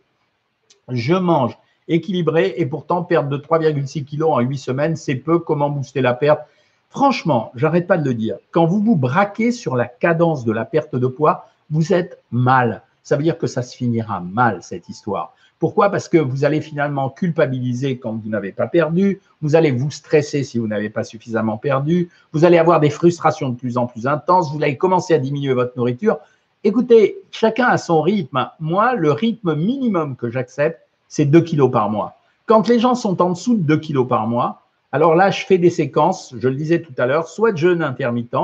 Je 0.88 1.14
mange 1.14 1.58
équilibré 1.90 2.54
et 2.56 2.64
pourtant 2.64 3.02
perte 3.02 3.28
de 3.28 3.36
3,6 3.36 4.04
kg 4.04 4.22
en 4.22 4.40
8 4.40 4.56
semaines, 4.56 4.96
c'est 4.96 5.16
peu. 5.16 5.38
Comment 5.38 5.68
booster 5.68 6.00
la 6.00 6.14
perte? 6.14 6.40
Franchement, 6.88 7.52
j'arrête 7.54 7.86
pas 7.86 7.98
de 7.98 8.08
le 8.08 8.14
dire. 8.14 8.36
Quand 8.50 8.64
vous 8.64 8.80
vous 8.80 8.96
braquez 8.96 9.52
sur 9.52 9.76
la 9.76 9.86
cadence 9.86 10.44
de 10.44 10.52
la 10.52 10.64
perte 10.64 10.96
de 10.96 11.06
poids, 11.06 11.46
vous 11.70 11.92
êtes 11.92 12.22
mal. 12.30 12.82
Ça 13.02 13.16
veut 13.16 13.22
dire 13.22 13.38
que 13.38 13.46
ça 13.46 13.62
se 13.62 13.76
finira 13.76 14.20
mal, 14.20 14.62
cette 14.62 14.88
histoire. 14.88 15.34
Pourquoi? 15.58 15.90
Parce 15.90 16.08
que 16.08 16.16
vous 16.16 16.44
allez 16.44 16.62
finalement 16.62 17.10
culpabiliser 17.10 17.98
quand 17.98 18.14
vous 18.16 18.30
n'avez 18.30 18.50
pas 18.50 18.66
perdu, 18.66 19.20
vous 19.42 19.56
allez 19.56 19.70
vous 19.70 19.90
stresser 19.90 20.42
si 20.42 20.58
vous 20.58 20.66
n'avez 20.66 20.88
pas 20.88 21.04
suffisamment 21.04 21.58
perdu, 21.58 22.08
vous 22.32 22.44
allez 22.44 22.56
avoir 22.56 22.80
des 22.80 22.88
frustrations 22.88 23.50
de 23.50 23.56
plus 23.56 23.76
en 23.76 23.86
plus 23.86 24.06
intenses, 24.06 24.50
vous 24.52 24.62
allez 24.62 24.78
commencer 24.78 25.12
à 25.12 25.18
diminuer 25.18 25.52
votre 25.52 25.76
nourriture. 25.76 26.18
Écoutez, 26.64 27.18
chacun 27.30 27.66
a 27.66 27.78
son 27.78 28.00
rythme. 28.00 28.48
Moi, 28.58 28.94
le 28.94 29.12
rythme 29.12 29.54
minimum 29.54 30.16
que 30.16 30.30
j'accepte, 30.30 30.80
c'est 31.10 31.26
2 31.26 31.42
kilos 31.42 31.70
par 31.70 31.90
mois. 31.90 32.16
Quand 32.46 32.66
les 32.68 32.78
gens 32.78 32.94
sont 32.94 33.20
en 33.20 33.30
dessous 33.30 33.56
de 33.56 33.62
2 33.62 33.76
kilos 33.76 34.08
par 34.08 34.26
mois, 34.26 34.62
alors 34.92 35.14
là, 35.14 35.30
je 35.30 35.44
fais 35.44 35.58
des 35.58 35.70
séquences, 35.70 36.34
je 36.36 36.48
le 36.48 36.54
disais 36.54 36.80
tout 36.80 36.94
à 36.96 37.06
l'heure, 37.06 37.28
soit 37.28 37.52
de 37.52 37.58
jeûne 37.58 37.82
intermittent. 37.82 38.34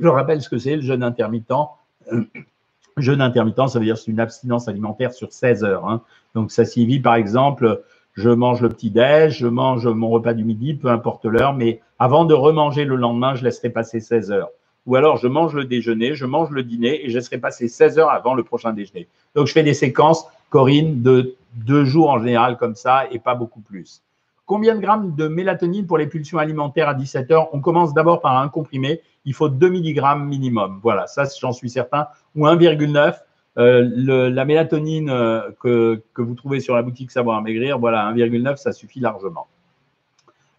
Je 0.00 0.08
rappelle 0.08 0.42
ce 0.42 0.48
que 0.48 0.58
c'est 0.58 0.76
le 0.76 0.82
jeûne 0.82 1.02
intermittent. 1.02 1.52
Jeûne 2.96 3.20
intermittent, 3.20 3.68
ça 3.68 3.78
veut 3.78 3.84
dire 3.84 3.98
c'est 3.98 4.10
une 4.10 4.20
abstinence 4.20 4.68
alimentaire 4.68 5.12
sur 5.12 5.32
16 5.32 5.64
heures. 5.64 5.86
Hein. 5.86 6.00
Donc 6.34 6.50
ça 6.50 6.64
signifie 6.64 6.98
par 6.98 7.14
exemple, 7.14 7.82
je 8.14 8.30
mange 8.30 8.62
le 8.62 8.68
petit-déj, 8.68 9.38
je 9.38 9.46
mange 9.46 9.86
mon 9.86 10.08
repas 10.08 10.32
du 10.32 10.44
midi, 10.44 10.74
peu 10.74 10.88
importe 10.88 11.24
l'heure, 11.24 11.52
mais 11.54 11.80
avant 11.98 12.24
de 12.24 12.34
remanger 12.34 12.84
le 12.84 12.96
lendemain, 12.96 13.34
je 13.34 13.44
laisserai 13.44 13.70
passer 13.70 14.00
16 14.00 14.32
heures. 14.32 14.48
Ou 14.86 14.96
alors 14.96 15.18
je 15.18 15.28
mange 15.28 15.54
le 15.54 15.64
déjeuner, 15.64 16.14
je 16.14 16.26
mange 16.26 16.50
le 16.50 16.62
dîner 16.62 17.04
et 17.04 17.10
je 17.10 17.16
laisserai 17.16 17.38
passer 17.38 17.68
16 17.68 17.98
heures 17.98 18.10
avant 18.10 18.34
le 18.34 18.42
prochain 18.42 18.72
déjeuner. 18.72 19.06
Donc 19.34 19.46
je 19.46 19.52
fais 19.52 19.62
des 19.62 19.74
séquences, 19.74 20.26
Corinne, 20.50 21.02
de 21.02 21.35
deux 21.56 21.84
jours 21.84 22.10
en 22.10 22.18
général 22.18 22.56
comme 22.56 22.74
ça 22.74 23.04
et 23.10 23.18
pas 23.18 23.34
beaucoup 23.34 23.60
plus. 23.60 24.02
Combien 24.46 24.76
de 24.76 24.80
grammes 24.80 25.16
de 25.16 25.26
mélatonine 25.26 25.86
pour 25.86 25.98
les 25.98 26.06
pulsions 26.06 26.38
alimentaires 26.38 26.88
à 26.88 26.94
17 26.94 27.30
heures? 27.32 27.48
On 27.52 27.60
commence 27.60 27.94
d'abord 27.94 28.20
par 28.20 28.38
un 28.38 28.48
comprimé. 28.48 29.00
Il 29.24 29.34
faut 29.34 29.48
2 29.48 29.68
mg 29.68 30.00
minimum. 30.20 30.78
Voilà, 30.82 31.08
ça, 31.08 31.24
j'en 31.40 31.52
suis 31.52 31.68
certain. 31.68 32.06
Ou 32.36 32.46
1,9. 32.46 33.16
Euh, 33.58 34.30
la 34.30 34.44
mélatonine 34.44 35.08
euh, 35.10 35.50
que, 35.60 36.02
vous 36.16 36.34
trouvez 36.34 36.60
sur 36.60 36.74
la 36.76 36.82
boutique 36.82 37.10
Savoir 37.10 37.40
Maigrir, 37.40 37.78
voilà, 37.78 38.12
1,9, 38.12 38.56
ça 38.56 38.72
suffit 38.72 39.00
largement. 39.00 39.46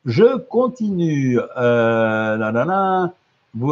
Je 0.06 0.38
continue. 0.38 1.40
Euh, 1.58 3.08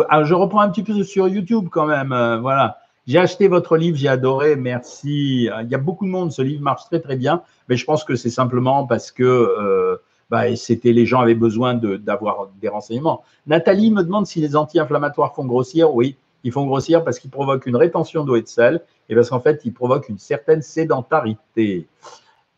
ah, 0.09 0.23
je 0.23 0.33
reprends 0.33 0.61
un 0.61 0.69
petit 0.69 0.83
peu 0.83 1.03
sur 1.03 1.27
YouTube 1.27 1.67
quand 1.71 1.87
même. 1.87 2.09
voilà. 2.41 2.77
J'ai 3.07 3.19
acheté 3.19 3.47
votre 3.47 3.77
livre, 3.77 3.97
j'ai 3.97 4.07
adoré, 4.07 4.55
merci. 4.55 5.47
Il 5.61 5.69
y 5.69 5.75
a 5.75 5.77
beaucoup 5.77 6.05
de 6.05 6.09
monde, 6.09 6.31
ce 6.31 6.41
livre 6.41 6.63
marche 6.63 6.85
très 6.85 6.99
très 6.99 7.15
bien, 7.15 7.43
mais 7.69 7.77
je 7.77 7.85
pense 7.85 8.03
que 8.03 8.15
c'est 8.15 8.31
simplement 8.31 8.87
parce 8.87 9.11
que 9.11 9.23
euh, 9.23 9.97
bah, 10.31 10.55
c'était 10.55 10.91
les 10.91 11.05
gens 11.05 11.19
avaient 11.19 11.35
besoin 11.35 11.75
d'avoir 11.75 12.49
des 12.59 12.67
renseignements. 12.67 13.23
Nathalie 13.45 13.91
me 13.91 14.01
demande 14.01 14.25
si 14.25 14.41
les 14.41 14.55
anti-inflammatoires 14.55 15.35
font 15.35 15.45
grossir. 15.45 15.93
Oui, 15.93 16.17
ils 16.43 16.51
font 16.51 16.65
grossir 16.65 17.03
parce 17.03 17.19
qu'ils 17.19 17.29
provoquent 17.29 17.67
une 17.67 17.75
rétention 17.75 18.23
d'eau 18.23 18.37
et 18.37 18.41
de 18.41 18.47
sel 18.47 18.81
et 19.07 19.13
parce 19.13 19.29
qu'en 19.29 19.39
fait, 19.39 19.61
ils 19.65 19.73
provoquent 19.73 20.09
une 20.09 20.17
certaine 20.17 20.63
sédentarité. 20.63 21.87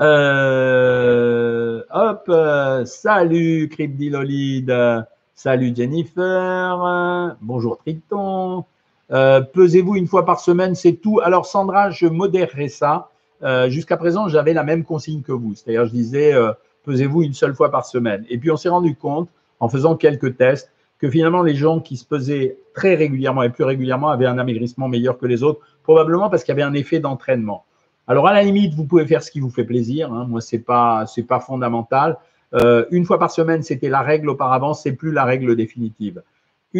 Euh, 0.02 1.84
hop, 1.92 2.24
euh, 2.30 2.86
salut 2.86 3.68
Cryptidolide, 3.68 5.06
salut 5.34 5.74
Jennifer, 5.76 7.36
bonjour 7.42 7.78
Triton. 7.80 8.64
Euh, 9.12 9.42
pesez-vous 9.42 9.96
une 9.96 10.08
fois 10.08 10.26
par 10.26 10.40
semaine, 10.40 10.76
c'est 10.76 10.94
tout. 10.94 11.20
Alors 11.24 11.46
Sandra, 11.46 11.90
je 11.90 12.08
modérerai 12.08 12.70
ça. 12.70 13.10
Euh, 13.44 13.70
jusqu'à 13.70 13.98
présent, 13.98 14.28
j'avais 14.28 14.54
la 14.54 14.64
même 14.64 14.84
consigne 14.84 15.22
que 15.22 15.32
vous. 15.32 15.56
C'est-à-dire, 15.56 15.86
je 15.86 15.92
disais, 15.92 16.34
euh, 16.34 16.52
pesez-vous 16.84 17.24
une 17.24 17.34
seule 17.34 17.56
fois 17.56 17.72
par 17.72 17.86
semaine. 17.86 18.26
Et 18.30 18.38
puis, 18.38 18.52
on 18.52 18.58
s'est 18.58 18.70
rendu 18.70 18.96
compte, 18.96 19.30
en 19.60 19.70
faisant 19.70 19.96
quelques 19.96 20.38
tests, 20.38 20.72
que 21.00 21.10
finalement, 21.10 21.44
les 21.44 21.56
gens 21.56 21.80
qui 21.80 21.96
se 21.96 22.06
pesaient 22.06 22.58
très 22.74 22.96
régulièrement 22.96 23.44
et 23.44 23.50
plus 23.50 23.64
régulièrement 23.64 24.10
avaient 24.10 24.26
un 24.26 24.40
amaigrissement 24.40 24.88
meilleur 24.88 25.18
que 25.20 25.28
les 25.28 25.44
autres, 25.44 25.60
probablement 25.84 26.30
parce 26.30 26.44
qu'il 26.44 26.52
y 26.54 26.58
avait 26.60 26.68
un 26.68 26.74
effet 26.74 27.00
d'entraînement. 27.00 27.64
Alors, 28.08 28.28
à 28.28 28.34
la 28.34 28.42
limite, 28.42 28.74
vous 28.74 28.86
pouvez 28.86 29.06
faire 29.06 29.22
ce 29.22 29.30
qui 29.30 29.40
vous 29.40 29.52
fait 29.52 29.66
plaisir. 29.66 30.12
Hein. 30.12 30.26
Moi, 30.28 30.42
c'est 30.42 30.60
pas, 30.60 31.06
c'est 31.06 31.24
pas 31.24 31.40
fondamental. 31.40 32.18
une 32.92 33.06
fois 33.06 33.20
par 33.20 33.30
semaine, 33.30 33.62
c'était 33.62 33.90
la 33.90 34.02
règle 34.02 34.30
auparavant, 34.30 34.74
c'est 34.74 34.94
plus 34.94 35.12
la 35.12 35.26
règle 35.26 35.56
définitive. 35.56 36.24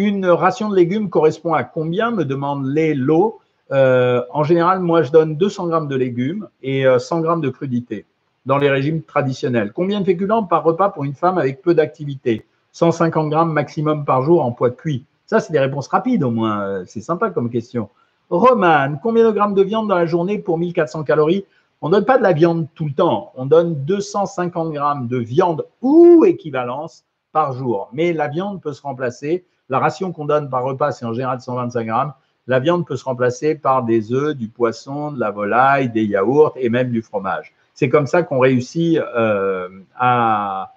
Une 0.00 0.26
ration 0.26 0.68
de 0.68 0.76
légumes 0.76 1.10
correspond 1.10 1.54
à 1.54 1.64
combien 1.64 2.12
me 2.12 2.24
demande 2.24 2.64
les 2.64 2.94
lots. 2.94 3.40
Euh, 3.72 4.22
en 4.30 4.44
général, 4.44 4.78
moi, 4.78 5.02
je 5.02 5.10
donne 5.10 5.34
200 5.34 5.66
grammes 5.66 5.88
de 5.88 5.96
légumes 5.96 6.46
et 6.62 6.84
100 6.84 7.18
euh, 7.18 7.20
grammes 7.20 7.40
de 7.40 7.48
crudités 7.50 8.06
dans 8.46 8.58
les 8.58 8.70
régimes 8.70 9.02
traditionnels. 9.02 9.72
Combien 9.74 9.98
de 9.98 10.04
féculents 10.04 10.44
par 10.44 10.62
repas 10.62 10.90
pour 10.90 11.02
une 11.02 11.14
femme 11.14 11.36
avec 11.36 11.62
peu 11.62 11.74
d'activité? 11.74 12.46
150 12.70 13.28
grammes 13.28 13.52
maximum 13.52 14.04
par 14.04 14.22
jour 14.22 14.44
en 14.44 14.52
poids 14.52 14.70
cuit. 14.70 15.04
Ça, 15.26 15.40
c'est 15.40 15.52
des 15.52 15.58
réponses 15.58 15.88
rapides 15.88 16.22
au 16.22 16.30
moins. 16.30 16.60
Euh, 16.60 16.84
c'est 16.86 17.00
sympa 17.00 17.30
comme 17.30 17.50
question. 17.50 17.88
Romane, 18.30 19.00
combien 19.02 19.24
de 19.24 19.32
grammes 19.32 19.54
de 19.54 19.62
viande 19.62 19.88
dans 19.88 19.98
la 19.98 20.06
journée 20.06 20.38
pour 20.38 20.58
1400 20.58 21.02
calories? 21.02 21.44
On 21.82 21.88
ne 21.88 21.94
donne 21.94 22.04
pas 22.04 22.18
de 22.18 22.22
la 22.22 22.34
viande 22.34 22.68
tout 22.76 22.84
le 22.84 22.92
temps. 22.92 23.32
On 23.34 23.46
donne 23.46 23.74
250 23.84 24.72
grammes 24.72 25.08
de 25.08 25.18
viande 25.18 25.66
ou 25.82 26.24
équivalence 26.24 27.02
par 27.32 27.52
jour. 27.52 27.88
Mais 27.92 28.12
la 28.12 28.28
viande 28.28 28.60
peut 28.60 28.72
se 28.72 28.82
remplacer 28.82 29.44
la 29.68 29.78
ration 29.78 30.12
qu'on 30.12 30.24
donne 30.24 30.48
par 30.48 30.64
repas, 30.64 30.92
c'est 30.92 31.04
en 31.04 31.12
général 31.12 31.40
125 31.40 31.84
grammes. 31.84 32.12
La 32.46 32.60
viande 32.60 32.86
peut 32.86 32.96
se 32.96 33.04
remplacer 33.04 33.54
par 33.54 33.82
des 33.82 34.12
œufs, 34.12 34.34
du 34.34 34.48
poisson, 34.48 35.12
de 35.12 35.20
la 35.20 35.30
volaille, 35.30 35.90
des 35.90 36.04
yaourts 36.04 36.54
et 36.56 36.70
même 36.70 36.90
du 36.90 37.02
fromage. 37.02 37.52
C'est 37.74 37.90
comme 37.90 38.06
ça 38.06 38.22
qu'on 38.22 38.38
réussit 38.38 38.98
euh, 38.98 39.68
à, 39.94 40.72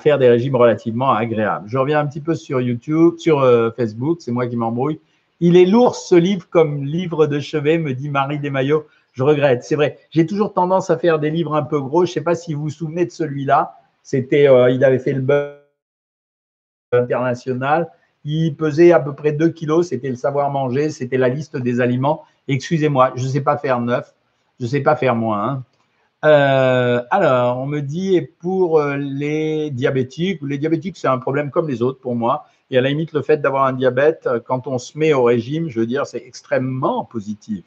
faire 0.00 0.18
des 0.18 0.28
régimes 0.28 0.56
relativement 0.56 1.12
agréables. 1.12 1.68
Je 1.68 1.78
reviens 1.78 2.00
un 2.00 2.06
petit 2.06 2.20
peu 2.20 2.34
sur 2.34 2.60
YouTube, 2.60 3.14
sur 3.18 3.40
euh, 3.40 3.70
Facebook, 3.70 4.18
c'est 4.20 4.32
moi 4.32 4.46
qui 4.46 4.56
m'embrouille. 4.56 5.00
Il 5.38 5.56
est 5.56 5.66
lourd 5.66 5.94
ce 5.94 6.16
livre 6.16 6.48
comme 6.50 6.84
livre 6.84 7.26
de 7.26 7.38
chevet, 7.38 7.78
me 7.78 7.94
dit 7.94 8.10
Marie 8.10 8.40
Desmaillots. 8.40 8.86
Je 9.12 9.22
regrette, 9.22 9.62
c'est 9.62 9.76
vrai. 9.76 9.98
J'ai 10.10 10.26
toujours 10.26 10.52
tendance 10.52 10.90
à 10.90 10.98
faire 10.98 11.18
des 11.18 11.30
livres 11.30 11.54
un 11.54 11.62
peu 11.62 11.80
gros. 11.80 12.04
Je 12.04 12.10
ne 12.10 12.14
sais 12.14 12.20
pas 12.20 12.34
si 12.34 12.54
vous 12.54 12.62
vous 12.62 12.70
souvenez 12.70 13.06
de 13.06 13.10
celui-là. 13.10 13.76
C'était, 14.02 14.48
euh, 14.48 14.70
il 14.70 14.84
avait 14.84 14.98
fait 14.98 15.12
le 15.12 15.22
beurre 15.22 15.65
international. 16.92 17.90
Il 18.24 18.56
pesait 18.56 18.92
à 18.92 19.00
peu 19.00 19.14
près 19.14 19.32
2 19.32 19.50
kilos. 19.50 19.88
C'était 19.88 20.08
le 20.08 20.16
savoir 20.16 20.50
manger. 20.50 20.90
C'était 20.90 21.18
la 21.18 21.28
liste 21.28 21.56
des 21.56 21.80
aliments. 21.80 22.24
Excusez-moi, 22.48 23.12
je 23.14 23.24
ne 23.24 23.28
sais 23.28 23.40
pas 23.40 23.56
faire 23.56 23.80
9. 23.80 24.12
Je 24.58 24.64
ne 24.64 24.68
sais 24.68 24.80
pas 24.80 24.96
faire 24.96 25.14
moins. 25.14 25.48
Hein. 25.48 25.62
Euh, 26.24 27.02
alors, 27.10 27.58
on 27.58 27.66
me 27.66 27.80
dit, 27.80 28.16
et 28.16 28.22
pour 28.22 28.80
euh, 28.80 28.96
les 28.96 29.70
diabétiques, 29.70 30.40
les 30.42 30.58
diabétiques, 30.58 30.96
c'est 30.96 31.08
un 31.08 31.18
problème 31.18 31.50
comme 31.50 31.68
les 31.68 31.82
autres 31.82 32.00
pour 32.00 32.16
moi. 32.16 32.46
Et 32.70 32.78
à 32.78 32.80
la 32.80 32.88
limite, 32.88 33.12
le 33.12 33.22
fait 33.22 33.36
d'avoir 33.36 33.66
un 33.66 33.72
diabète, 33.72 34.26
euh, 34.26 34.40
quand 34.44 34.66
on 34.66 34.78
se 34.78 34.98
met 34.98 35.12
au 35.12 35.24
régime, 35.24 35.68
je 35.68 35.78
veux 35.78 35.86
dire, 35.86 36.06
c'est 36.06 36.22
extrêmement 36.26 37.04
positif. 37.04 37.64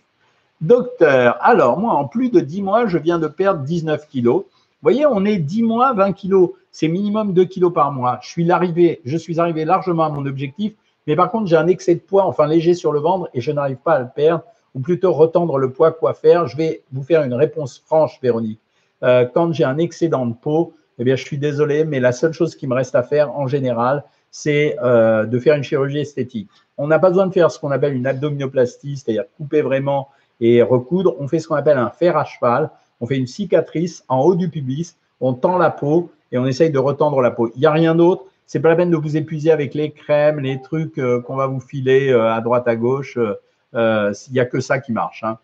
Docteur, 0.62 1.38
alors 1.39 1.79
moi, 1.79 1.93
en 1.93 2.05
plus 2.05 2.29
de 2.32 2.41
10 2.41 2.62
mois, 2.63 2.88
je 2.88 2.97
viens 2.97 3.17
de 3.17 3.27
perdre 3.27 3.63
19 3.63 4.08
kilos. 4.08 4.43
Vous 4.81 4.85
voyez, 4.85 5.05
on 5.05 5.25
est 5.25 5.37
10 5.37 5.63
mois, 5.63 5.93
20 5.93 6.13
kilos. 6.13 6.51
C'est 6.71 6.87
minimum 6.87 7.33
2 7.33 7.43
kilos 7.43 7.73
par 7.73 7.91
mois. 7.91 8.19
Je 8.21 8.29
suis, 8.29 8.49
arrivé, 8.49 9.01
je 9.03 9.17
suis 9.17 9.37
arrivé 9.37 9.65
largement 9.65 10.03
à 10.05 10.09
mon 10.09 10.25
objectif, 10.25 10.71
mais 11.05 11.17
par 11.17 11.31
contre, 11.31 11.47
j'ai 11.47 11.57
un 11.57 11.67
excès 11.67 11.95
de 11.95 11.99
poids, 11.99 12.25
enfin 12.25 12.47
léger 12.47 12.73
sur 12.73 12.93
le 12.93 13.01
ventre, 13.01 13.29
et 13.33 13.41
je 13.41 13.51
n'arrive 13.51 13.75
pas 13.77 13.95
à 13.95 13.99
le 13.99 14.07
perdre, 14.15 14.45
ou 14.73 14.79
plutôt 14.79 15.11
retendre 15.11 15.57
le 15.57 15.69
poids, 15.71 15.91
quoi 15.91 16.13
faire. 16.13 16.47
Je 16.47 16.55
vais 16.55 16.83
vous 16.93 17.03
faire 17.03 17.23
une 17.23 17.33
réponse 17.33 17.83
franche, 17.85 18.19
Véronique. 18.21 18.61
Euh, 19.03 19.25
quand 19.25 19.51
j'ai 19.51 19.65
un 19.65 19.77
excédent 19.77 20.25
de 20.25 20.33
peau, 20.33 20.73
je 20.97 21.15
suis 21.15 21.37
désolé, 21.37 21.83
mais 21.83 21.99
la 21.99 22.13
seule 22.13 22.31
chose 22.31 22.55
qui 22.55 22.65
me 22.65 22.73
reste 22.73 22.95
à 22.95 23.03
faire 23.03 23.35
en 23.37 23.47
général, 23.47 24.05
c'est 24.31 24.77
euh, 24.81 25.25
de 25.25 25.39
faire 25.39 25.55
une 25.55 25.63
chirurgie 25.63 25.99
esthétique. 25.99 26.49
On 26.77 26.87
n'a 26.87 26.99
pas 26.99 27.09
besoin 27.09 27.27
de 27.27 27.33
faire 27.33 27.51
ce 27.51 27.59
qu'on 27.59 27.71
appelle 27.71 27.93
une 27.93 28.07
abdominoplastie, 28.07 28.95
c'est-à-dire 28.95 29.23
couper 29.35 29.61
vraiment 29.61 30.09
et 30.39 30.61
recoudre. 30.61 31.15
On 31.19 31.27
fait 31.27 31.39
ce 31.39 31.49
qu'on 31.49 31.55
appelle 31.55 31.77
un 31.77 31.89
fer 31.89 32.15
à 32.15 32.23
cheval 32.23 32.69
on 33.01 33.07
fait 33.07 33.17
une 33.17 33.27
cicatrice 33.27 34.03
en 34.07 34.19
haut 34.19 34.35
du 34.35 34.49
pubis, 34.49 34.95
on 35.21 35.33
tend 35.33 35.57
la 35.57 35.69
peau 35.69 36.12
et 36.31 36.38
on 36.38 36.45
essaye 36.45 36.71
de 36.71 36.79
retendre 36.79 37.21
la 37.21 37.31
peau. 37.31 37.51
Il 37.55 37.59
n'y 37.59 37.65
a 37.65 37.71
rien 37.71 37.95
d'autre. 37.95 38.25
C'est 38.45 38.59
pas 38.59 38.69
la 38.69 38.75
peine 38.75 38.89
de 38.89 38.97
vous 38.97 39.15
épuiser 39.15 39.51
avec 39.51 39.73
les 39.73 39.91
crèmes, 39.91 40.39
les 40.39 40.62
trucs 40.62 40.97
euh, 40.97 41.21
qu'on 41.21 41.35
va 41.35 41.47
vous 41.47 41.59
filer 41.59 42.09
euh, 42.09 42.33
à 42.33 42.41
droite, 42.41 42.67
à 42.67 42.75
gauche. 42.75 43.17
Euh, 43.75 44.13
il 44.27 44.33
n'y 44.33 44.39
a 44.39 44.45
que 44.45 44.59
ça 44.59 44.79
qui 44.79 44.91
marche. 44.91 45.23
Hein. 45.23 45.38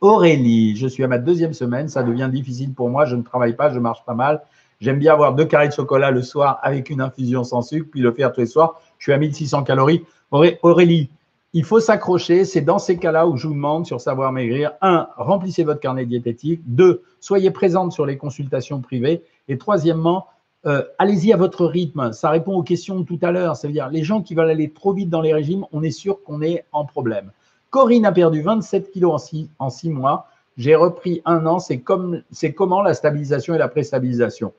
Aurélie, 0.00 0.76
je 0.76 0.86
suis 0.86 1.02
à 1.02 1.08
ma 1.08 1.18
deuxième 1.18 1.52
semaine. 1.52 1.88
Ça 1.88 2.02
devient 2.04 2.28
difficile 2.32 2.72
pour 2.72 2.90
moi. 2.90 3.06
Je 3.06 3.16
ne 3.16 3.22
travaille 3.22 3.54
pas, 3.54 3.72
je 3.72 3.80
marche 3.80 4.04
pas 4.04 4.14
mal. 4.14 4.42
J'aime 4.80 5.00
bien 5.00 5.12
avoir 5.12 5.34
deux 5.34 5.44
carrés 5.44 5.68
de 5.68 5.72
chocolat 5.72 6.12
le 6.12 6.22
soir 6.22 6.60
avec 6.62 6.90
une 6.90 7.00
infusion 7.00 7.42
sans 7.42 7.62
sucre, 7.62 7.88
puis 7.90 8.00
le 8.00 8.12
faire 8.12 8.32
tous 8.32 8.40
les 8.40 8.46
soirs. 8.46 8.80
Je 8.98 9.04
suis 9.04 9.12
à 9.12 9.18
1600 9.18 9.64
calories. 9.64 10.04
Aurélie, 10.30 11.10
il 11.52 11.64
faut 11.64 11.80
s'accrocher. 11.80 12.44
C'est 12.44 12.60
dans 12.60 12.78
ces 12.78 12.98
cas-là 12.98 13.26
où 13.26 13.36
je 13.36 13.46
vous 13.46 13.54
demande 13.54 13.86
sur 13.86 14.00
Savoir 14.00 14.32
Maigrir, 14.32 14.72
un, 14.82 15.08
remplissez 15.16 15.64
votre 15.64 15.80
carnet 15.80 16.06
diététique. 16.06 16.60
Deux, 16.66 17.02
soyez 17.20 17.50
présente 17.50 17.92
sur 17.92 18.06
les 18.06 18.18
consultations 18.18 18.80
privées. 18.80 19.22
Et 19.48 19.58
troisièmement, 19.58 20.26
euh, 20.66 20.82
allez-y 20.98 21.32
à 21.32 21.36
votre 21.36 21.64
rythme. 21.64 22.12
Ça 22.12 22.30
répond 22.30 22.54
aux 22.54 22.62
questions 22.62 23.00
de 23.00 23.04
tout 23.04 23.18
à 23.22 23.32
l'heure. 23.32 23.56
Ça 23.56 23.68
veut 23.68 23.72
dire 23.72 23.88
les 23.88 24.04
gens 24.04 24.22
qui 24.22 24.34
veulent 24.34 24.50
aller 24.50 24.70
trop 24.70 24.92
vite 24.92 25.08
dans 25.08 25.22
les 25.22 25.32
régimes, 25.32 25.64
on 25.72 25.82
est 25.82 25.90
sûr 25.90 26.22
qu'on 26.22 26.42
est 26.42 26.64
en 26.72 26.84
problème. 26.84 27.32
Corinne 27.70 28.06
a 28.06 28.12
perdu 28.12 28.42
27 28.42 28.90
kilos 28.90 29.30
en 29.58 29.70
six, 29.70 29.90
mois. 29.90 30.28
J'ai 30.56 30.74
repris 30.74 31.22
un 31.24 31.46
an. 31.46 31.58
C'est 31.58 31.78
comme, 31.78 32.22
comment 32.56 32.82
la 32.82 32.94
stabilisation 32.94 33.54
et 33.54 33.58
la 33.58 33.68
préstabilisation? 33.68 34.52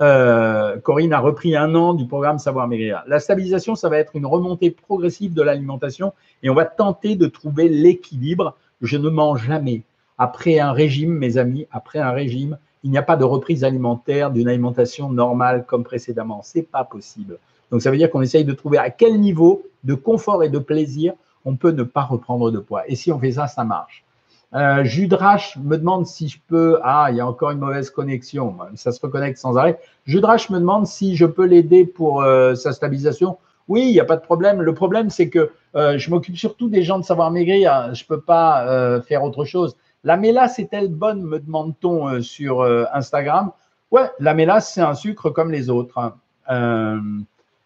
Euh, 0.00 0.78
Corinne 0.78 1.12
a 1.12 1.20
repris 1.20 1.56
un 1.56 1.74
an 1.74 1.94
du 1.94 2.06
programme 2.06 2.38
Savoir 2.38 2.66
Maigrir. 2.68 3.02
La 3.06 3.20
stabilisation, 3.20 3.74
ça 3.74 3.88
va 3.88 3.98
être 3.98 4.16
une 4.16 4.26
remontée 4.26 4.70
progressive 4.70 5.34
de 5.34 5.42
l'alimentation 5.42 6.12
et 6.42 6.50
on 6.50 6.54
va 6.54 6.64
tenter 6.64 7.16
de 7.16 7.26
trouver 7.26 7.68
l'équilibre. 7.68 8.56
Je 8.80 8.96
ne 8.96 9.10
mange 9.10 9.46
jamais. 9.46 9.82
Après 10.16 10.58
un 10.58 10.72
régime, 10.72 11.12
mes 11.12 11.36
amis, 11.36 11.66
après 11.70 11.98
un 11.98 12.12
régime, 12.12 12.58
il 12.82 12.90
n'y 12.90 12.98
a 12.98 13.02
pas 13.02 13.16
de 13.16 13.24
reprise 13.24 13.62
alimentaire 13.62 14.30
d'une 14.30 14.48
alimentation 14.48 15.10
normale 15.10 15.64
comme 15.66 15.84
précédemment. 15.84 16.40
C'est 16.42 16.62
pas 16.62 16.84
possible. 16.84 17.38
Donc 17.70 17.82
ça 17.82 17.90
veut 17.90 17.98
dire 17.98 18.10
qu'on 18.10 18.22
essaye 18.22 18.44
de 18.44 18.52
trouver 18.52 18.78
à 18.78 18.90
quel 18.90 19.20
niveau 19.20 19.62
de 19.84 19.94
confort 19.94 20.42
et 20.42 20.48
de 20.48 20.58
plaisir 20.58 21.12
on 21.44 21.56
peut 21.56 21.72
ne 21.72 21.82
pas 21.82 22.02
reprendre 22.02 22.50
de 22.50 22.58
poids. 22.58 22.88
Et 22.88 22.96
si 22.96 23.12
on 23.12 23.18
fait 23.18 23.32
ça, 23.32 23.46
ça 23.46 23.64
marche. 23.64 24.04
Euh, 24.52 24.82
Judrach 24.82 25.56
me 25.62 25.76
demande 25.76 26.06
si 26.06 26.28
je 26.28 26.38
peux. 26.48 26.80
Ah, 26.82 27.08
il 27.10 27.16
y 27.16 27.20
a 27.20 27.26
encore 27.26 27.52
une 27.52 27.60
mauvaise 27.60 27.90
connexion. 27.90 28.56
Ça 28.74 28.90
se 28.90 29.00
reconnecte 29.00 29.38
sans 29.38 29.56
arrêt. 29.56 29.78
Judrach 30.06 30.50
me 30.50 30.58
demande 30.58 30.86
si 30.86 31.16
je 31.16 31.26
peux 31.26 31.44
l'aider 31.44 31.84
pour 31.84 32.22
euh, 32.22 32.54
sa 32.54 32.72
stabilisation. 32.72 33.38
Oui, 33.68 33.82
il 33.82 33.92
n'y 33.92 34.00
a 34.00 34.04
pas 34.04 34.16
de 34.16 34.22
problème. 34.22 34.60
Le 34.60 34.74
problème, 34.74 35.10
c'est 35.10 35.28
que 35.28 35.52
euh, 35.76 35.96
je 35.98 36.10
m'occupe 36.10 36.36
surtout 36.36 36.68
des 36.68 36.82
gens 36.82 36.98
de 36.98 37.04
savoir 37.04 37.30
maigrir. 37.30 37.94
Je 37.94 38.02
ne 38.02 38.08
peux 38.08 38.20
pas 38.20 38.66
euh, 38.66 39.00
faire 39.00 39.22
autre 39.22 39.44
chose. 39.44 39.76
La 40.02 40.16
mélasse 40.16 40.58
est-elle 40.58 40.88
bonne 40.88 41.22
me 41.22 41.38
demande-t-on 41.38 42.22
sur 42.22 42.62
Instagram. 42.92 43.52
Ouais, 43.90 44.10
la 44.18 44.32
mélasse, 44.32 44.72
c'est 44.72 44.80
un 44.80 44.94
sucre 44.94 45.28
comme 45.28 45.52
les 45.52 45.68
autres. 45.68 46.14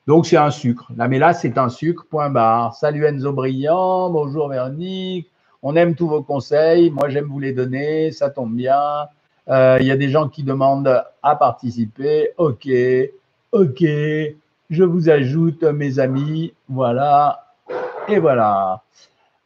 Donc, 0.07 0.27
c'est 0.27 0.37
un 0.37 0.51
sucre. 0.51 0.91
La 0.97 1.07
mélasse, 1.07 1.43
c'est 1.43 1.57
un 1.57 1.69
sucre, 1.69 2.05
point 2.11 2.31
barre. 2.31 2.75
Salut 2.75 3.07
Enzo 3.07 3.33
Brillant. 3.33 4.11
Bonjour 4.11 4.49
Véronique. 4.49 5.31
On 5.67 5.77
aime 5.77 5.95
tous 5.95 6.07
vos 6.07 6.23
conseils. 6.23 6.91
Moi, 6.91 7.09
j'aime 7.09 7.25
vous 7.25 7.41
les 7.41 7.55
donner. 7.55 8.13
Ça 8.13 8.29
tombe 8.29 8.55
bien. 8.55 9.09
Euh, 9.49 9.79
il 9.81 9.87
y 9.87 9.91
a 9.91 9.97
des 9.97 10.11
gens 10.11 10.29
qui 10.29 10.43
demandent 10.43 11.03
à 11.23 11.37
participer. 11.37 12.33
OK, 12.37 12.69
OK. 13.51 13.83
Je 14.71 14.85
vous 14.85 15.09
ajoute 15.09 15.63
mes 15.63 15.99
amis. 15.99 16.53
Voilà. 16.69 17.47
Et 18.09 18.19
voilà. 18.19 18.83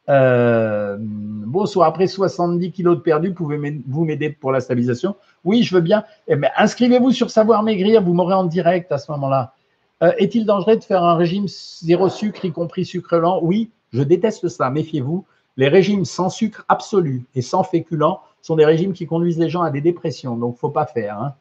Euh, 0.09 0.96
bonsoir. 1.00 1.87
Après 1.87 2.09
70 2.09 2.72
kilos 2.72 2.96
de 2.96 3.02
perdu, 3.02 3.33
pouvez-vous 3.33 4.04
m'aider 4.04 4.31
pour 4.31 4.50
la 4.50 4.59
stabilisation? 4.59 5.14
Oui, 5.44 5.62
je 5.62 5.72
veux 5.72 5.81
bien. 5.81 6.02
Eh 6.26 6.35
ben, 6.35 6.50
inscrivez-vous 6.57 7.12
sur 7.12 7.31
Savoir 7.31 7.62
Maigrir. 7.62 8.02
Vous 8.02 8.14
m'aurez 8.14 8.35
en 8.35 8.44
direct 8.44 8.90
à 8.90 8.98
ce 8.98 9.12
moment-là. 9.12 9.52
Euh, 10.02 10.11
est-il 10.18 10.46
dangereux 10.46 10.78
de 10.78 10.83
faire 10.83 11.04
un 11.04 11.14
régime 11.14 11.46
zéro 11.46 12.09
sucre, 12.09 12.44
y 12.44 12.50
compris 12.50 12.85
sucre 12.85 13.18
lent? 13.18 13.38
Oui, 13.40 13.70
je 13.92 14.02
déteste 14.02 14.48
ça. 14.48 14.68
Méfiez-vous. 14.68 15.24
Les 15.59 15.68
régimes 15.68 16.05
sans 16.05 16.31
sucre 16.31 16.64
absolu 16.68 17.25
et 17.35 17.42
sans 17.42 17.64
féculents 17.64 18.23
sont 18.40 18.55
des 18.55 18.64
régimes 18.64 18.92
qui 18.92 19.07
conduisent 19.07 19.38
les 19.38 19.51
gens 19.51 19.62
à 19.62 19.71
des 19.71 19.81
dépressions, 19.81 20.37
donc 20.37 20.57
faut 20.57 20.71
pas 20.71 20.87
faire. 20.87 21.35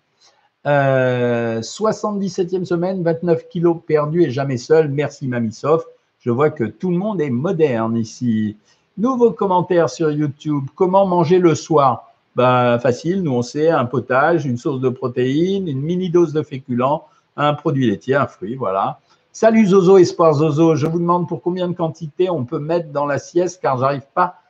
77e 0.66 0.68
hein. 0.68 2.62
euh, 2.62 2.66
semaine, 2.66 3.04
29 3.04 3.48
kilos 3.48 3.78
perdus 3.86 4.24
et 4.24 4.32
jamais 4.32 4.58
seul. 4.58 4.90
Merci 4.90 5.28
Mamisov. 5.28 5.86
Je 6.20 6.32
vois 6.32 6.50
que 6.50 6.64
tout 6.64 6.90
le 6.90 6.98
monde 6.98 7.22
est 7.22 7.30
moderne 7.30 7.96
ici. 7.96 8.58
Nouveau 8.98 9.32
commentaire 9.32 9.88
sur 9.88 10.12
YouTube. 10.12 10.66
Comment 10.74 11.06
manger 11.06 11.38
le 11.38 11.54
soir? 11.54 12.12
Ben, 12.36 12.80
Facile, 12.80 13.22
nous 13.22 13.34
on 13.34 13.44
sait, 13.44 13.70
un 13.70 13.86
potage, 13.86 14.46
une 14.46 14.58
source 14.58 14.80
de 14.80 14.90
protéines, 14.90 15.68
une 15.68 15.82
mini 15.82 16.10
dose 16.10 16.34
de 16.34 16.42
féculents, 16.42 17.06
un 17.36 17.54
produit 17.54 17.88
laitier, 17.88 18.16
un 18.16 18.28
fruit, 18.28 18.56
voilà. 18.56 19.00
Salut 19.40 19.68
Zozo, 19.68 20.00
Espoir 20.00 20.34
Zozo, 20.34 20.74
je 20.74 20.88
vous 20.88 20.98
demande 20.98 21.28
pour 21.28 21.44
combien 21.44 21.68
de 21.68 21.76
quantité 21.76 22.28
on 22.28 22.44
peut 22.44 22.58
mettre 22.58 22.90
dans 22.92 23.06
la 23.06 23.20
sieste 23.20 23.60
car 23.62 23.78
j'arrive 23.78 24.08
pas. 24.16 24.42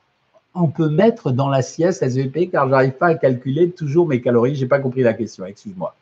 On 0.55 0.69
peut 0.69 0.87
mettre 0.87 1.31
dans 1.31 1.49
la 1.49 1.61
sieste 1.61 2.01
SVP 2.03 2.47
car 2.47 2.69
j'arrive 2.69 2.93
pas 2.93 3.07
à 3.07 3.15
calculer 3.15 3.69
toujours 3.71 4.07
mes 4.07 4.21
calories. 4.21 4.55
J'ai 4.55 4.65
pas 4.65 4.79
compris 4.79 5.01
la 5.01 5.13
question, 5.13 5.45
excuse-moi. 5.45 5.93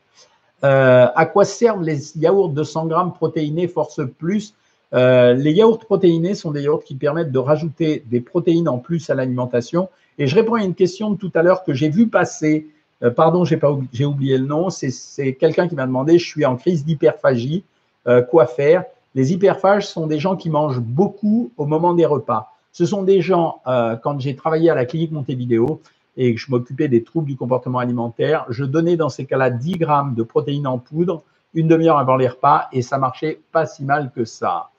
Euh, 0.64 1.08
à 1.16 1.26
quoi 1.26 1.46
servent 1.46 1.82
les 1.82 2.16
yaourts 2.20 2.50
de 2.50 2.62
100 2.62 2.86
grammes 2.86 3.14
protéinés 3.14 3.68
Force 3.68 4.02
Plus? 4.20 4.54
Euh, 4.94 5.34
Les 5.34 5.54
yaourts 5.54 5.80
protéinés 5.80 6.36
sont 6.36 6.52
des 6.52 6.62
yaourts 6.62 6.84
qui 6.84 6.94
permettent 6.94 7.32
de 7.32 7.40
rajouter 7.40 8.04
des 8.06 8.22
protéines 8.22 8.70
en 8.70 8.78
plus 8.78 9.10
à 9.10 9.16
l'alimentation. 9.16 9.90
Et 10.20 10.28
je 10.28 10.36
réponds 10.36 10.54
à 10.54 10.64
une 10.64 10.76
question 10.76 11.16
tout 11.16 11.32
à 11.34 11.42
l'heure 11.42 11.64
que 11.64 11.74
j'ai 11.74 11.90
vu 11.90 12.08
passer. 12.08 12.68
Euh, 13.02 13.10
pardon, 13.10 13.46
j'ai 13.46 14.06
oublié 14.06 14.38
le 14.38 14.46
nom. 14.46 14.70
C'est 14.70 15.34
quelqu'un 15.34 15.68
qui 15.68 15.74
m'a 15.74 15.88
demandé. 15.88 16.20
Je 16.20 16.28
suis 16.28 16.46
en 16.46 16.56
crise 16.56 16.86
d'hyperphagie. 16.86 17.64
Euh, 18.08 18.22
quoi 18.22 18.46
faire. 18.46 18.84
Les 19.16 19.34
hyperphages 19.34 19.88
sont 19.88 20.08
des 20.08 20.20
gens 20.20 20.36
qui 20.36 20.50
mangent 20.50 20.80
beaucoup 20.80 21.52
au 21.58 21.66
moment 21.66 21.94
des 21.94 22.06
repas. 22.06 22.54
Ce 22.72 22.86
sont 22.86 23.04
des 23.04 23.22
gens, 23.22 23.62
euh, 23.68 23.96
quand 23.96 24.20
j'ai 24.20 24.36
travaillé 24.36 24.70
à 24.70 24.76
la 24.76 24.86
clinique 24.86 25.12
Montevideo 25.12 25.82
et 26.18 26.36
que 26.36 26.40
je 26.40 26.52
m'occupais 26.52 26.88
des 26.88 27.04
troubles 27.04 27.28
du 27.28 27.38
comportement 27.38 27.80
alimentaire, 27.80 28.46
je 28.50 28.66
donnais 28.66 28.98
dans 28.98 29.10
ces 29.10 29.26
cas-là 29.26 29.50
10 29.50 29.78
grammes 29.78 30.14
de 30.14 30.24
protéines 30.24 30.68
en 30.68 30.78
poudre 30.78 31.24
une 31.54 31.68
demi-heure 31.68 31.98
avant 31.98 32.18
les 32.18 32.28
repas 32.28 32.68
et 32.74 32.82
ça 32.82 32.98
marchait 32.98 33.40
pas 33.52 33.66
si 33.66 33.84
mal 33.84 34.12
que 34.14 34.26
ça. 34.26 34.70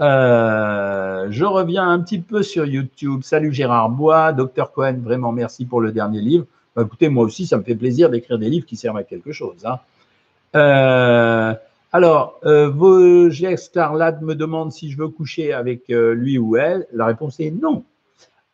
Euh, 0.00 1.26
je 1.30 1.44
reviens 1.44 1.88
un 1.88 2.00
petit 2.00 2.18
peu 2.18 2.42
sur 2.42 2.66
YouTube. 2.66 3.20
Salut 3.22 3.52
Gérard 3.52 3.90
Bois, 3.90 4.32
docteur 4.32 4.72
Cohen, 4.72 4.98
vraiment 5.02 5.32
merci 5.32 5.66
pour 5.66 5.80
le 5.80 5.92
dernier 5.92 6.20
livre. 6.20 6.46
Bah, 6.74 6.82
écoutez, 6.84 7.08
moi 7.08 7.24
aussi, 7.24 7.46
ça 7.46 7.58
me 7.58 7.62
fait 7.62 7.74
plaisir 7.74 8.10
d'écrire 8.10 8.38
des 8.38 8.50
livres 8.50 8.66
qui 8.66 8.76
servent 8.76 8.96
à 8.96 9.04
quelque 9.04 9.32
chose. 9.32 9.64
Hein. 9.64 9.78
Euh, 10.54 11.54
alors, 11.96 12.38
euh, 12.44 12.68
Vosger 12.68 13.56
Starlad 13.56 14.20
me 14.20 14.34
demande 14.34 14.70
si 14.70 14.90
je 14.90 14.98
veux 14.98 15.08
coucher 15.08 15.54
avec 15.54 15.88
euh, 15.88 16.12
lui 16.12 16.36
ou 16.36 16.58
elle. 16.58 16.86
La 16.92 17.06
réponse 17.06 17.40
est 17.40 17.50
non. 17.50 17.84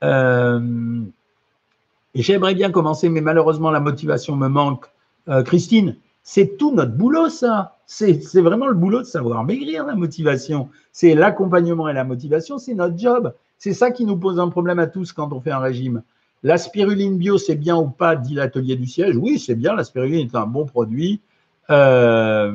Euh, 0.05 1.01
j'aimerais 2.15 2.55
bien 2.55 2.71
commencer, 2.71 3.09
mais 3.09 3.21
malheureusement, 3.21 3.73
la 3.73 3.81
motivation 3.81 4.37
me 4.37 4.47
manque. 4.47 4.87
Euh, 5.29 5.43
Christine, 5.43 5.97
c'est 6.23 6.57
tout 6.57 6.73
notre 6.73 6.93
boulot, 6.93 7.31
ça. 7.31 7.79
C'est 7.85 8.41
vraiment 8.41 8.69
le 8.69 8.75
boulot 8.75 9.01
de 9.01 9.07
savoir 9.07 9.43
maigrir, 9.43 9.87
la 9.87 9.97
motivation. 9.97 10.69
C'est 10.93 11.17
l'accompagnement 11.17 11.89
et 11.89 11.95
la 11.95 12.05
motivation, 12.05 12.59
c'est 12.59 12.75
notre 12.75 12.97
job. 12.97 13.35
C'est 13.59 13.75
ça 13.75 13.91
qui 13.91 14.05
nous 14.05 14.19
pose 14.19 14.39
un 14.39 14.51
problème 14.51 14.79
à 14.79 14.87
tous 14.87 15.13
quand 15.13 15.33
on 15.33 15.41
fait 15.41 15.51
un 15.51 15.59
régime. 15.59 16.05
La 16.45 16.59
spiruline 16.59 17.19
bio, 17.19 17.39
c'est 17.39 17.57
bien 17.57 17.77
ou 17.77 17.89
pas, 17.89 18.15
dit 18.15 18.35
l'atelier 18.35 18.77
du 18.77 18.87
siège. 18.87 19.17
Oui, 19.17 19.41
c'est 19.41 19.57
bien, 19.57 19.75
la 19.75 19.83
spiruline 19.83 20.29
est 20.29 20.37
un 20.37 20.47
bon 20.47 20.65
produit. 20.65 21.21
Euh, 21.71 22.53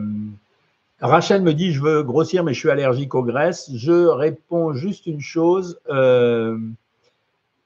Rachel 1.02 1.44
me 1.44 1.54
dit, 1.54 1.74
je 1.74 1.82
veux 1.82 2.02
grossir, 2.02 2.44
mais 2.44 2.54
je 2.54 2.60
suis 2.60 2.72
allergique 2.72 3.14
aux 3.14 3.24
graisses. 3.24 3.70
Je 3.74 4.08
réponds 4.08 4.74
juste 4.74 5.06
une 5.06 5.22
chose. 5.22 5.80
Euh, 5.90 6.58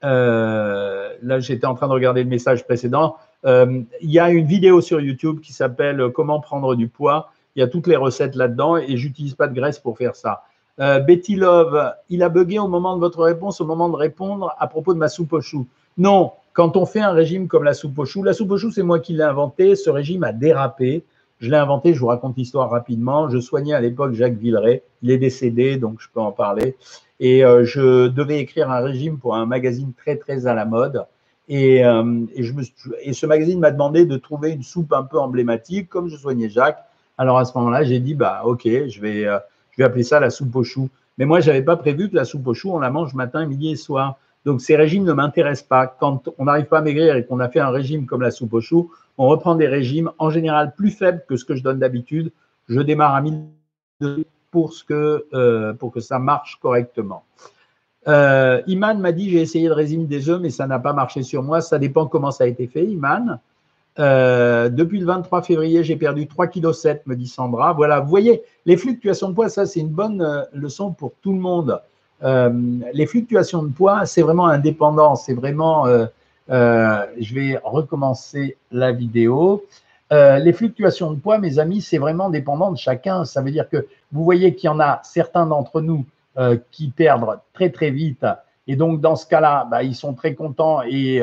euh, 0.04 1.08
là, 1.22 1.40
j'étais 1.40 1.66
en 1.66 1.74
train 1.74 1.88
de 1.88 1.92
regarder 1.92 2.22
le 2.22 2.28
message 2.28 2.64
précédent. 2.64 3.16
Euh, 3.46 3.80
il 4.02 4.10
y 4.10 4.18
a 4.18 4.30
une 4.30 4.46
vidéo 4.46 4.82
sur 4.82 5.00
YouTube 5.00 5.40
qui 5.40 5.54
s'appelle 5.54 6.10
Comment 6.14 6.40
prendre 6.40 6.74
du 6.74 6.88
poids. 6.88 7.30
Il 7.56 7.60
y 7.60 7.62
a 7.62 7.68
toutes 7.68 7.86
les 7.86 7.96
recettes 7.96 8.34
là-dedans 8.34 8.76
et 8.76 8.96
j'utilise 8.96 9.34
pas 9.34 9.48
de 9.48 9.54
graisse 9.54 9.78
pour 9.78 9.96
faire 9.96 10.16
ça. 10.16 10.42
Betty 10.78 11.36
Love, 11.36 11.92
il 12.08 12.22
a 12.22 12.28
bugué 12.28 12.58
au 12.58 12.66
moment 12.66 12.96
de 12.96 13.00
votre 13.00 13.22
réponse, 13.22 13.60
au 13.60 13.66
moment 13.66 13.90
de 13.90 13.94
répondre 13.94 14.56
à 14.58 14.66
propos 14.66 14.94
de 14.94 14.98
ma 14.98 15.08
soupe 15.08 15.34
aux 15.34 15.42
choux. 15.42 15.68
Non, 15.98 16.32
quand 16.54 16.76
on 16.76 16.86
fait 16.86 17.00
un 17.00 17.12
régime 17.12 17.46
comme 17.46 17.62
la 17.62 17.74
soupe 17.74 17.98
aux 17.98 18.06
choux, 18.06 18.22
la 18.22 18.32
soupe 18.32 18.50
aux 18.50 18.56
choux, 18.56 18.70
c'est 18.70 18.82
moi 18.82 18.98
qui 18.98 19.12
l'ai 19.12 19.22
inventé. 19.22 19.76
Ce 19.76 19.90
régime 19.90 20.24
a 20.24 20.32
dérapé. 20.32 21.04
Je 21.42 21.50
l'ai 21.50 21.56
inventé, 21.56 21.92
je 21.92 21.98
vous 21.98 22.06
raconte 22.06 22.36
l'histoire 22.36 22.70
rapidement. 22.70 23.28
Je 23.28 23.40
soignais 23.40 23.74
à 23.74 23.80
l'époque 23.80 24.14
Jacques 24.14 24.36
Villeray. 24.36 24.84
Il 25.02 25.10
est 25.10 25.18
décédé, 25.18 25.76
donc 25.76 26.00
je 26.00 26.06
peux 26.14 26.20
en 26.20 26.30
parler. 26.30 26.76
Et 27.18 27.44
euh, 27.44 27.64
je 27.64 28.06
devais 28.06 28.38
écrire 28.38 28.70
un 28.70 28.78
régime 28.78 29.18
pour 29.18 29.34
un 29.34 29.44
magazine 29.44 29.92
très, 29.92 30.16
très 30.16 30.46
à 30.46 30.54
la 30.54 30.64
mode. 30.64 31.04
Et, 31.48 31.84
euh, 31.84 32.20
et, 32.36 32.44
je 32.44 32.52
me, 32.52 32.62
et 33.02 33.12
ce 33.12 33.26
magazine 33.26 33.58
m'a 33.58 33.72
demandé 33.72 34.06
de 34.06 34.16
trouver 34.16 34.52
une 34.52 34.62
soupe 34.62 34.92
un 34.92 35.02
peu 35.02 35.18
emblématique, 35.18 35.88
comme 35.88 36.08
je 36.08 36.16
soignais 36.16 36.48
Jacques. 36.48 36.78
Alors 37.18 37.38
à 37.38 37.44
ce 37.44 37.58
moment-là, 37.58 37.82
j'ai 37.82 37.98
dit, 37.98 38.14
bah 38.14 38.42
ok, 38.44 38.62
je 38.64 39.00
vais, 39.00 39.26
euh, 39.26 39.38
je 39.72 39.78
vais 39.78 39.84
appeler 39.84 40.04
ça 40.04 40.20
la 40.20 40.30
soupe 40.30 40.54
aux 40.54 40.62
choux. 40.62 40.90
Mais 41.18 41.24
moi, 41.24 41.40
je 41.40 41.48
n'avais 41.48 41.62
pas 41.62 41.76
prévu 41.76 42.08
que 42.08 42.14
la 42.14 42.24
soupe 42.24 42.46
aux 42.46 42.54
choux, 42.54 42.70
on 42.70 42.78
la 42.78 42.90
mange 42.90 43.14
matin, 43.14 43.46
midi 43.46 43.72
et 43.72 43.76
soir. 43.76 44.16
Donc 44.44 44.60
ces 44.60 44.76
régimes 44.76 45.04
ne 45.04 45.12
m'intéressent 45.12 45.66
pas. 45.66 45.88
Quand 45.88 46.28
on 46.38 46.44
n'arrive 46.44 46.66
pas 46.66 46.78
à 46.78 46.82
maigrir 46.82 47.16
et 47.16 47.26
qu'on 47.26 47.40
a 47.40 47.48
fait 47.48 47.60
un 47.60 47.70
régime 47.70 48.06
comme 48.06 48.22
la 48.22 48.30
soupe 48.30 48.54
aux 48.54 48.60
choux, 48.60 48.92
on 49.18 49.28
reprend 49.28 49.54
des 49.54 49.68
régimes 49.68 50.10
en 50.18 50.30
général 50.30 50.74
plus 50.74 50.90
faibles 50.90 51.24
que 51.28 51.36
ce 51.36 51.44
que 51.44 51.54
je 51.54 51.62
donne 51.62 51.78
d'habitude. 51.78 52.32
Je 52.68 52.80
démarre 52.80 53.14
à 53.14 53.20
1000 53.20 54.24
pour, 54.50 54.72
ce 54.72 54.84
que, 54.84 55.26
euh, 55.32 55.72
pour 55.74 55.92
que 55.92 56.00
ça 56.00 56.18
marche 56.18 56.58
correctement. 56.60 57.24
Euh, 58.08 58.60
Iman 58.66 58.98
m'a 58.98 59.12
dit 59.12 59.30
j'ai 59.30 59.40
essayé 59.40 59.68
le 59.68 59.74
régime 59.74 60.06
des 60.06 60.28
œufs, 60.28 60.40
mais 60.40 60.50
ça 60.50 60.66
n'a 60.66 60.78
pas 60.78 60.92
marché 60.92 61.22
sur 61.22 61.42
moi. 61.42 61.60
Ça 61.60 61.78
dépend 61.78 62.06
comment 62.06 62.30
ça 62.30 62.44
a 62.44 62.46
été 62.46 62.66
fait, 62.66 62.84
Iman. 62.84 63.38
Euh, 63.98 64.68
depuis 64.68 64.98
le 64.98 65.06
23 65.06 65.42
février, 65.42 65.84
j'ai 65.84 65.96
perdu 65.96 66.26
3,7 66.26 66.48
kg, 66.50 67.00
me 67.06 67.16
dit 67.16 67.26
Sandra. 67.26 67.72
Voilà, 67.72 68.00
vous 68.00 68.08
voyez, 68.08 68.42
les 68.66 68.76
fluctuations 68.76 69.28
de 69.28 69.34
poids, 69.34 69.48
ça 69.48 69.66
c'est 69.66 69.80
une 69.80 69.88
bonne 69.88 70.46
leçon 70.52 70.92
pour 70.92 71.12
tout 71.22 71.32
le 71.32 71.38
monde. 71.38 71.80
les 72.22 73.06
fluctuations 73.06 73.62
de 73.62 73.72
poids, 73.72 74.06
c'est 74.06 74.22
vraiment 74.22 74.46
indépendant, 74.46 75.14
c'est 75.14 75.34
vraiment 75.34 75.86
euh, 76.50 77.06
je 77.18 77.34
vais 77.34 77.60
recommencer 77.62 78.56
la 78.70 78.92
vidéo. 78.92 79.64
Euh, 80.12 80.38
les 80.38 80.52
fluctuations 80.52 81.12
de 81.12 81.18
poids, 81.18 81.38
mes 81.38 81.58
amis, 81.58 81.80
c'est 81.80 81.98
vraiment 81.98 82.30
dépendant 82.30 82.70
de 82.70 82.76
chacun. 82.76 83.24
Ça 83.24 83.40
veut 83.40 83.50
dire 83.50 83.68
que 83.68 83.86
vous 84.12 84.24
voyez 84.24 84.54
qu'il 84.54 84.66
y 84.66 84.70
en 84.70 84.80
a 84.80 85.00
certains 85.04 85.46
d'entre 85.46 85.80
nous 85.80 86.04
euh, 86.38 86.58
qui 86.70 86.90
perdent 86.90 87.40
très 87.54 87.70
très 87.70 87.90
vite 87.90 88.26
Et 88.66 88.76
donc, 88.76 89.00
dans 89.00 89.16
ce 89.16 89.26
cas-là, 89.26 89.66
bah, 89.70 89.82
ils 89.82 89.94
sont 89.94 90.14
très 90.14 90.34
contents 90.34 90.82
et 90.82 91.22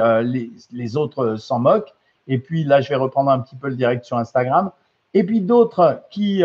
les, 0.72 0.98
autres 0.98 1.36
s'en 1.36 1.60
moquent. 1.60 1.94
Et 2.28 2.38
puis 2.38 2.64
là, 2.64 2.82
je 2.82 2.90
vais 2.90 2.96
reprendre 2.96 3.32
un 3.32 3.40
petit 3.40 3.56
peu 3.56 3.70
le 3.70 3.76
direct 3.76 4.06
sur 4.06 4.18
Instagram. 4.18 4.72
Et 5.14 5.24
puis 5.24 5.42
d'autres 5.42 6.02
qui, 6.10 6.44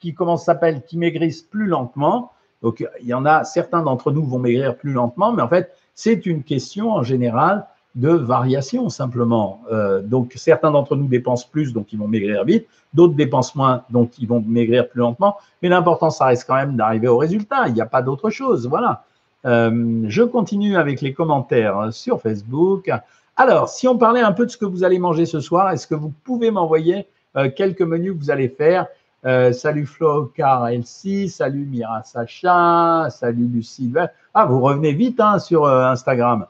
qui 0.00 0.14
comment 0.14 0.36
s'appelle, 0.36 0.82
qui 0.82 0.98
maigrissent 0.98 1.42
plus 1.42 1.66
lentement. 1.66 2.32
Donc, 2.62 2.86
il 3.00 3.06
y 3.06 3.14
en 3.14 3.26
a, 3.26 3.44
certains 3.44 3.82
d'entre 3.82 4.12
nous 4.12 4.24
vont 4.24 4.38
maigrir 4.38 4.76
plus 4.76 4.92
lentement, 4.92 5.32
mais 5.32 5.42
en 5.42 5.48
fait, 5.48 5.74
c'est 5.94 6.26
une 6.26 6.42
question 6.42 6.92
en 6.92 7.02
général 7.02 7.66
de 7.94 8.08
variation 8.08 8.88
simplement. 8.88 9.62
Euh, 9.70 10.00
donc, 10.00 10.32
certains 10.36 10.70
d'entre 10.70 10.96
nous 10.96 11.08
dépensent 11.08 11.46
plus, 11.50 11.72
donc 11.72 11.92
ils 11.92 11.98
vont 11.98 12.08
maigrir 12.08 12.44
vite. 12.44 12.66
D'autres 12.94 13.14
dépensent 13.14 13.52
moins, 13.54 13.84
donc 13.90 14.18
ils 14.18 14.26
vont 14.26 14.42
maigrir 14.46 14.88
plus 14.88 15.00
lentement. 15.00 15.36
Mais 15.62 15.68
l'important, 15.68 16.10
ça 16.10 16.26
reste 16.26 16.46
quand 16.46 16.54
même 16.54 16.76
d'arriver 16.76 17.08
au 17.08 17.18
résultat. 17.18 17.68
Il 17.68 17.74
n'y 17.74 17.80
a 17.80 17.86
pas 17.86 18.02
d'autre 18.02 18.30
chose. 18.30 18.66
Voilà. 18.66 19.04
Euh, 19.44 20.04
je 20.08 20.22
continue 20.22 20.76
avec 20.76 21.00
les 21.00 21.12
commentaires 21.12 21.92
sur 21.92 22.20
Facebook. 22.20 22.90
Alors, 23.36 23.68
si 23.68 23.88
on 23.88 23.98
parlait 23.98 24.20
un 24.20 24.32
peu 24.32 24.46
de 24.46 24.50
ce 24.50 24.56
que 24.56 24.64
vous 24.64 24.84
allez 24.84 24.98
manger 24.98 25.26
ce 25.26 25.40
soir, 25.40 25.70
est-ce 25.70 25.86
que 25.86 25.94
vous 25.94 26.12
pouvez 26.24 26.50
m'envoyer 26.50 27.06
euh, 27.36 27.50
quelques 27.54 27.82
menus 27.82 28.12
que 28.12 28.18
vous 28.18 28.30
allez 28.30 28.48
faire 28.48 28.86
Salut 29.22 29.86
Flo 29.86 30.32
Car 30.34 30.68
Elsie, 30.68 31.28
salut 31.28 31.64
Mira 31.64 32.02
Sacha, 32.02 33.08
salut 33.10 33.46
Lucie. 33.46 33.92
Ah, 34.34 34.46
vous 34.46 34.60
revenez 34.60 34.92
vite 34.92 35.20
hein, 35.20 35.38
sur 35.38 35.66
Instagram. 35.66 36.46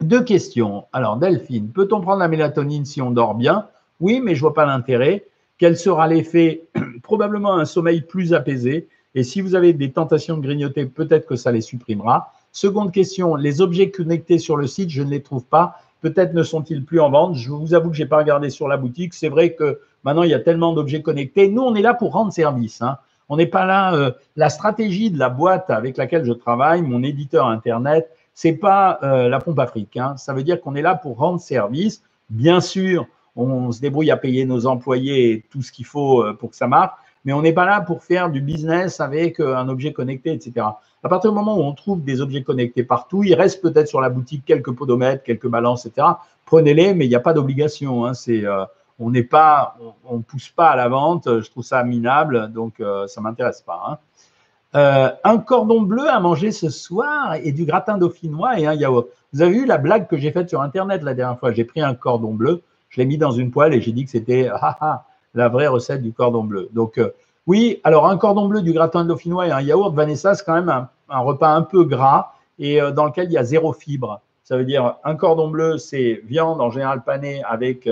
Deux 0.00 0.22
questions. 0.22 0.86
Alors, 0.92 1.16
Delphine, 1.16 1.70
peut-on 1.70 2.00
prendre 2.00 2.20
la 2.20 2.28
mélatonine 2.28 2.84
si 2.84 3.02
on 3.02 3.10
dort 3.10 3.34
bien? 3.34 3.66
Oui, 4.00 4.20
mais 4.22 4.34
je 4.34 4.38
ne 4.38 4.42
vois 4.42 4.54
pas 4.54 4.64
l'intérêt. 4.64 5.26
Quel 5.58 5.76
sera 5.76 6.06
l'effet? 6.06 6.68
Probablement 7.02 7.56
un 7.56 7.64
sommeil 7.64 8.02
plus 8.02 8.32
apaisé. 8.32 8.88
Et 9.16 9.24
si 9.24 9.40
vous 9.40 9.56
avez 9.56 9.72
des 9.72 9.90
tentations 9.90 10.36
de 10.36 10.42
grignoter, 10.42 10.86
peut-être 10.86 11.26
que 11.26 11.34
ça 11.34 11.50
les 11.50 11.60
supprimera. 11.60 12.32
Seconde 12.52 12.92
question, 12.92 13.34
les 13.34 13.60
objets 13.60 13.90
connectés 13.90 14.38
sur 14.38 14.56
le 14.56 14.68
site, 14.68 14.90
je 14.90 15.02
ne 15.02 15.10
les 15.10 15.22
trouve 15.22 15.44
pas. 15.44 15.76
Peut-être 16.00 16.32
ne 16.34 16.42
sont-ils 16.42 16.84
plus 16.84 17.00
en 17.00 17.10
vente. 17.10 17.34
Je 17.34 17.50
vous 17.50 17.74
avoue 17.74 17.90
que 17.90 17.96
je 17.96 18.02
n'ai 18.02 18.08
pas 18.08 18.18
regardé 18.18 18.50
sur 18.50 18.68
la 18.68 18.76
boutique. 18.76 19.14
C'est 19.14 19.28
vrai 19.28 19.54
que 19.54 19.80
maintenant, 20.04 20.22
il 20.22 20.30
y 20.30 20.34
a 20.34 20.38
tellement 20.38 20.72
d'objets 20.72 21.02
connectés. 21.02 21.48
Nous, 21.48 21.62
on 21.62 21.74
est 21.74 21.82
là 21.82 21.94
pour 21.94 22.12
rendre 22.12 22.32
service. 22.32 22.82
Hein. 22.82 22.98
On 23.28 23.36
n'est 23.36 23.46
pas 23.46 23.64
là. 23.64 23.94
Euh, 23.94 24.12
la 24.36 24.48
stratégie 24.48 25.10
de 25.10 25.18
la 25.18 25.28
boîte 25.28 25.70
avec 25.70 25.96
laquelle 25.96 26.24
je 26.24 26.32
travaille, 26.32 26.82
mon 26.82 27.02
éditeur 27.02 27.46
Internet, 27.46 28.08
c'est 28.34 28.52
pas 28.52 29.00
euh, 29.02 29.28
la 29.28 29.40
pompe 29.40 29.58
africaine. 29.58 30.02
Hein. 30.02 30.16
Ça 30.16 30.32
veut 30.32 30.44
dire 30.44 30.60
qu'on 30.60 30.76
est 30.76 30.82
là 30.82 30.94
pour 30.94 31.18
rendre 31.18 31.40
service. 31.40 32.02
Bien 32.30 32.60
sûr, 32.60 33.06
on 33.34 33.72
se 33.72 33.80
débrouille 33.80 34.10
à 34.10 34.16
payer 34.16 34.44
nos 34.44 34.66
employés 34.66 35.32
et 35.32 35.44
tout 35.50 35.62
ce 35.62 35.72
qu'il 35.72 35.86
faut 35.86 36.22
euh, 36.22 36.34
pour 36.34 36.50
que 36.50 36.56
ça 36.56 36.68
marche, 36.68 36.92
mais 37.24 37.32
on 37.32 37.42
n'est 37.42 37.52
pas 37.52 37.66
là 37.66 37.80
pour 37.80 38.04
faire 38.04 38.30
du 38.30 38.40
business 38.40 39.00
avec 39.00 39.40
un 39.40 39.68
objet 39.68 39.92
connecté, 39.92 40.32
etc. 40.32 40.66
À 41.04 41.08
partir 41.08 41.30
du 41.30 41.36
moment 41.36 41.56
où 41.56 41.62
on 41.62 41.72
trouve 41.74 42.02
des 42.02 42.20
objets 42.20 42.42
connectés 42.42 42.82
partout, 42.82 43.22
il 43.22 43.34
reste 43.34 43.62
peut-être 43.62 43.88
sur 43.88 44.00
la 44.00 44.10
boutique 44.10 44.44
quelques 44.44 44.72
podomètres, 44.72 45.22
quelques 45.22 45.48
balances, 45.48 45.86
etc. 45.86 46.06
Prenez-les, 46.44 46.94
mais 46.94 47.06
il 47.06 47.08
n'y 47.08 47.14
a 47.14 47.20
pas 47.20 47.34
d'obligation. 47.34 48.04
Hein. 48.04 48.14
C'est, 48.14 48.44
on 48.98 49.10
n'est 49.10 49.22
pas, 49.22 49.76
on, 50.04 50.20
pousse 50.20 50.48
pas 50.48 50.70
à 50.70 50.76
la 50.76 50.88
vente. 50.88 51.40
Je 51.40 51.50
trouve 51.50 51.64
ça 51.64 51.84
minable, 51.84 52.52
donc 52.52 52.82
ça 53.06 53.20
m'intéresse 53.20 53.62
pas. 53.62 53.80
Hein. 53.86 53.98
Euh, 54.74 55.10
un 55.24 55.38
cordon 55.38 55.80
bleu 55.80 56.10
à 56.10 56.20
manger 56.20 56.52
ce 56.52 56.68
soir 56.68 57.36
et 57.42 57.52
du 57.52 57.64
gratin 57.64 57.96
dauphinois 57.96 58.60
et 58.60 58.66
un 58.66 58.74
yaourt. 58.74 59.08
Vous 59.32 59.40
avez 59.40 59.52
vu 59.52 59.66
la 59.66 59.78
blague 59.78 60.06
que 60.06 60.18
j'ai 60.18 60.30
faite 60.30 60.50
sur 60.50 60.60
Internet 60.60 61.02
la 61.02 61.14
dernière 61.14 61.38
fois? 61.38 61.52
J'ai 61.52 61.64
pris 61.64 61.80
un 61.80 61.94
cordon 61.94 62.34
bleu, 62.34 62.62
je 62.90 63.00
l'ai 63.00 63.06
mis 63.06 63.16
dans 63.16 63.30
une 63.30 63.50
poêle 63.50 63.72
et 63.72 63.80
j'ai 63.80 63.92
dit 63.92 64.04
que 64.04 64.10
c'était 64.10 64.48
ah, 64.52 64.76
ah, 64.80 65.04
la 65.34 65.48
vraie 65.48 65.68
recette 65.68 66.02
du 66.02 66.12
cordon 66.12 66.44
bleu. 66.44 66.68
Donc, 66.72 66.98
euh, 66.98 67.14
oui, 67.48 67.80
alors 67.82 68.06
un 68.06 68.16
cordon 68.16 68.46
bleu, 68.46 68.62
du 68.62 68.72
gratin 68.72 69.04
dauphinois 69.04 69.48
et 69.48 69.50
un 69.50 69.60
yaourt, 69.60 69.92
Vanessa, 69.92 70.36
c'est 70.36 70.44
quand 70.44 70.54
même 70.54 70.86
un, 71.08 71.18
repas 71.18 71.48
un 71.48 71.62
peu 71.62 71.82
gras 71.82 72.34
et 72.60 72.80
euh, 72.80 72.92
dans 72.92 73.06
lequel 73.06 73.26
il 73.26 73.32
y 73.32 73.38
a 73.38 73.44
zéro 73.44 73.72
fibre. 73.72 74.20
Ça 74.44 74.56
veut 74.56 74.64
dire 74.64 74.94
un 75.02 75.16
cordon 75.16 75.48
bleu, 75.48 75.78
c'est 75.78 76.20
viande 76.24 76.60
en 76.60 76.70
général 76.70 77.02
panée 77.02 77.42
avec 77.44 77.88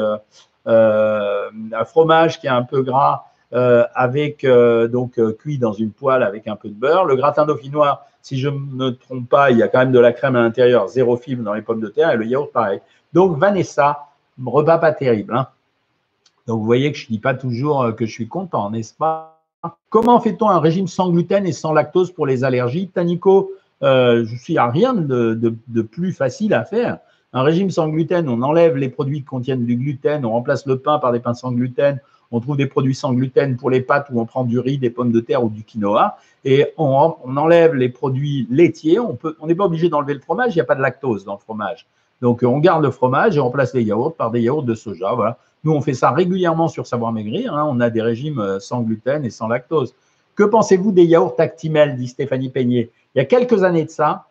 un 0.67 1.85
fromage 1.85 2.41
qui 2.41 2.47
est 2.47 2.51
un 2.51 2.63
peu 2.63 2.83
gras 2.83 3.27
euh, 3.53 3.85
avec 3.95 4.43
euh, 4.43 4.89
donc 4.89 5.21
euh, 5.21 5.33
cuit 5.33 5.57
dans 5.57 5.73
une 5.73 5.93
poêle 5.93 6.25
avec 6.25 6.49
un 6.49 6.57
peu 6.57 6.69
de 6.69 6.75
beurre. 6.75 7.05
Le 7.05 7.15
gratin 7.15 7.47
dauphinois, 7.47 8.05
si 8.21 8.41
je 8.41 8.49
ne 8.49 8.59
me 8.59 8.91
trompe 8.91 9.29
pas, 9.29 9.53
il 9.53 9.59
y 9.59 9.63
a 9.63 9.69
quand 9.69 9.79
même 9.79 9.93
de 9.93 10.01
la 10.01 10.13
crème 10.13 10.35
à 10.35 10.41
l'intérieur, 10.41 10.89
zéro 10.89 11.17
fibre 11.17 11.45
dans 11.45 11.55
les 11.55 11.63
pommes 11.63 11.81
de 11.81 11.89
terre 11.89 12.11
et 12.11 12.17
le 12.17 12.27
yaourt 12.27 12.51
pareil. 12.53 12.81
Donc 13.13 13.39
Vanessa, 13.39 14.09
repas 14.45 14.79
pas 14.79 14.93
terrible. 14.93 15.37
Hein. 15.37 15.47
Donc 16.49 16.59
vous 16.59 16.67
voyez 16.67 16.91
que 16.91 16.99
je 16.99 17.05
ne 17.05 17.11
dis 17.11 17.21
pas 17.21 17.35
toujours 17.35 17.95
que 17.95 18.05
je 18.05 18.11
suis 18.11 18.27
content, 18.27 18.69
n'est-ce 18.71 18.95
pas? 18.95 19.36
Comment 19.89 20.21
fait-on 20.21 20.49
un 20.49 20.61
régime 20.61 20.87
sans 20.87 21.11
gluten 21.11 21.47
et 21.47 21.53
sans 21.53 21.73
lactose 21.73 22.13
pour 22.13 22.27
les 22.27 22.45
allergies? 22.45 22.89
Tanico, 22.89 23.53
je 23.83 24.37
suis 24.41 24.59
à 24.59 24.69
rien 24.69 24.95
de, 24.95 25.35
de, 25.35 25.83
plus 25.83 26.13
facile 26.13 26.55
à 26.55 26.65
faire. 26.65 26.99
Un 27.33 27.43
régime 27.43 27.71
sans 27.71 27.89
gluten, 27.89 28.29
on 28.29 28.43
enlève 28.43 28.77
les 28.77 28.89
produits 28.89 29.19
qui 29.19 29.25
contiennent 29.25 29.65
du 29.65 29.77
gluten, 29.77 30.25
on 30.25 30.31
remplace 30.31 30.67
le 30.67 30.79
pain 30.79 30.99
par 30.99 31.13
des 31.13 31.21
pains 31.21 31.35
sans 31.35 31.53
gluten, 31.53 32.01
on 32.31 32.41
trouve 32.41 32.57
des 32.57 32.67
produits 32.67 32.95
sans 32.95 33.13
gluten 33.13 33.57
pour 33.57 33.71
les 33.71 33.81
pâtes 33.81 34.09
où 34.11 34.21
on 34.21 34.27
prend 34.27 34.45
du 34.45 34.59
riz, 34.59 34.79
des 34.79 34.91
pommes 34.91 35.13
de 35.13 35.21
terre 35.21 35.45
ou 35.45 35.49
du 35.49 35.63
quinoa. 35.63 36.17
Et 36.45 36.73
on, 36.77 37.15
enlève 37.37 37.75
les 37.75 37.89
produits 37.89 38.47
laitiers. 38.51 38.99
On 38.99 39.47
n'est 39.47 39.55
pas 39.55 39.65
obligé 39.65 39.89
d'enlever 39.89 40.15
le 40.15 40.21
fromage, 40.21 40.55
il 40.55 40.59
n'y 40.59 40.63
a 40.63 40.65
pas 40.65 40.75
de 40.75 40.83
lactose 40.83 41.25
dans 41.25 41.35
le 41.35 41.39
fromage. 41.39 41.87
Donc 42.23 42.43
on 42.43 42.59
garde 42.59 42.83
le 42.83 42.91
fromage 42.91 43.37
et 43.37 43.41
on 43.41 43.45
remplace 43.45 43.75
les 43.75 43.83
yaourts 43.83 44.15
par 44.15 44.31
des 44.31 44.41
yaourts 44.41 44.63
de 44.63 44.75
soja. 44.75 45.13
Voilà. 45.15 45.39
Nous, 45.67 45.73
on 45.73 45.81
fait 45.81 45.95
ça 45.95 46.13
régulièrement 46.13 46.69
sur 46.69 46.87
Savoir 46.87 47.11
Maigrir. 47.11 47.53
Hein. 47.53 47.67
On 47.69 47.81
a 47.81 47.91
des 47.91 48.01
régimes 48.01 48.39
euh, 48.39 48.61
sans 48.61 48.83
gluten 48.83 49.25
et 49.25 49.31
sans 49.31 49.49
lactose. 49.49 49.97
Que 50.37 50.45
pensez-vous 50.45 50.93
des 50.93 51.03
yaourts 51.03 51.35
Actimel 51.39 51.97
dit 51.97 52.07
Stéphanie 52.07 52.51
Peignet. 52.51 52.91
Il 53.13 53.19
y 53.19 53.21
a 53.21 53.25
quelques 53.25 53.65
années 53.65 53.85
de 53.85 53.91
ça, 53.91 54.27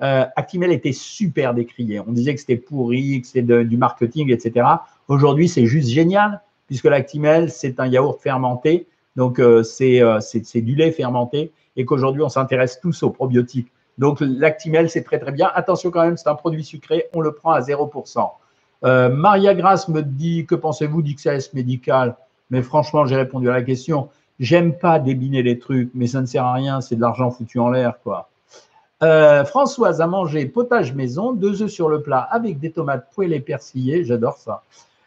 euh, 0.00 0.24
Actimel 0.34 0.72
était 0.72 0.94
super 0.94 1.52
décrié. 1.52 2.00
On 2.00 2.12
disait 2.12 2.32
que 2.32 2.40
c'était 2.40 2.56
pourri, 2.56 3.20
que 3.20 3.26
c'était 3.26 3.64
du 3.66 3.76
marketing, 3.76 4.32
etc. 4.32 4.66
Aujourd'hui, 5.08 5.50
c'est 5.50 5.66
juste 5.66 5.90
génial 5.90 6.40
puisque 6.68 6.84
l'actimel, 6.84 7.50
c'est 7.50 7.80
un 7.80 7.86
yaourt 7.86 8.18
fermenté, 8.22 8.86
donc 9.14 9.40
euh, 9.40 9.62
c'est 9.62 10.00
du 10.54 10.74
lait 10.74 10.92
fermenté, 10.92 11.52
et 11.76 11.84
qu'aujourd'hui, 11.84 12.22
on 12.22 12.30
s'intéresse 12.30 12.80
tous 12.80 13.02
aux 13.02 13.10
probiotiques. 13.10 13.70
Donc 13.98 14.20
l'actimel, 14.20 14.88
c'est 14.88 15.02
très 15.02 15.18
très 15.18 15.32
bien. 15.32 15.50
Attention 15.54 15.90
quand 15.90 16.04
même, 16.04 16.16
c'est 16.16 16.30
un 16.30 16.34
produit 16.34 16.64
sucré, 16.64 17.04
on 17.12 17.20
le 17.20 17.32
prend 17.32 17.52
à 17.52 17.60
0%. 17.60 18.30
Euh, 18.84 19.08
Maria 19.08 19.54
Grasse 19.54 19.88
me 19.88 20.02
dit, 20.02 20.46
que 20.46 20.54
pensez-vous 20.54 21.02
d'XAS 21.02 21.50
médical? 21.54 22.16
Mais 22.50 22.62
franchement, 22.62 23.06
j'ai 23.06 23.16
répondu 23.16 23.48
à 23.50 23.52
la 23.52 23.62
question. 23.62 24.08
J'aime 24.40 24.76
pas 24.76 24.98
débiner 24.98 25.42
les 25.42 25.58
trucs, 25.58 25.90
mais 25.94 26.06
ça 26.06 26.20
ne 26.20 26.26
sert 26.26 26.44
à 26.44 26.52
rien, 26.52 26.80
c'est 26.80 26.96
de 26.96 27.00
l'argent 27.00 27.30
foutu 27.30 27.58
en 27.58 27.70
l'air, 27.70 27.94
quoi. 28.02 28.28
Françoise 29.46 30.00
a 30.00 30.08
mangé 30.08 30.46
potage 30.46 30.92
maison, 30.92 31.32
deux 31.32 31.62
œufs 31.62 31.70
sur 31.70 31.88
le 31.88 32.02
plat 32.02 32.18
avec 32.18 32.58
des 32.58 32.72
tomates 32.72 33.06
poêlées 33.14 33.38
persillées, 33.38 34.04
j'adore 34.04 34.36
ça. 34.36 34.62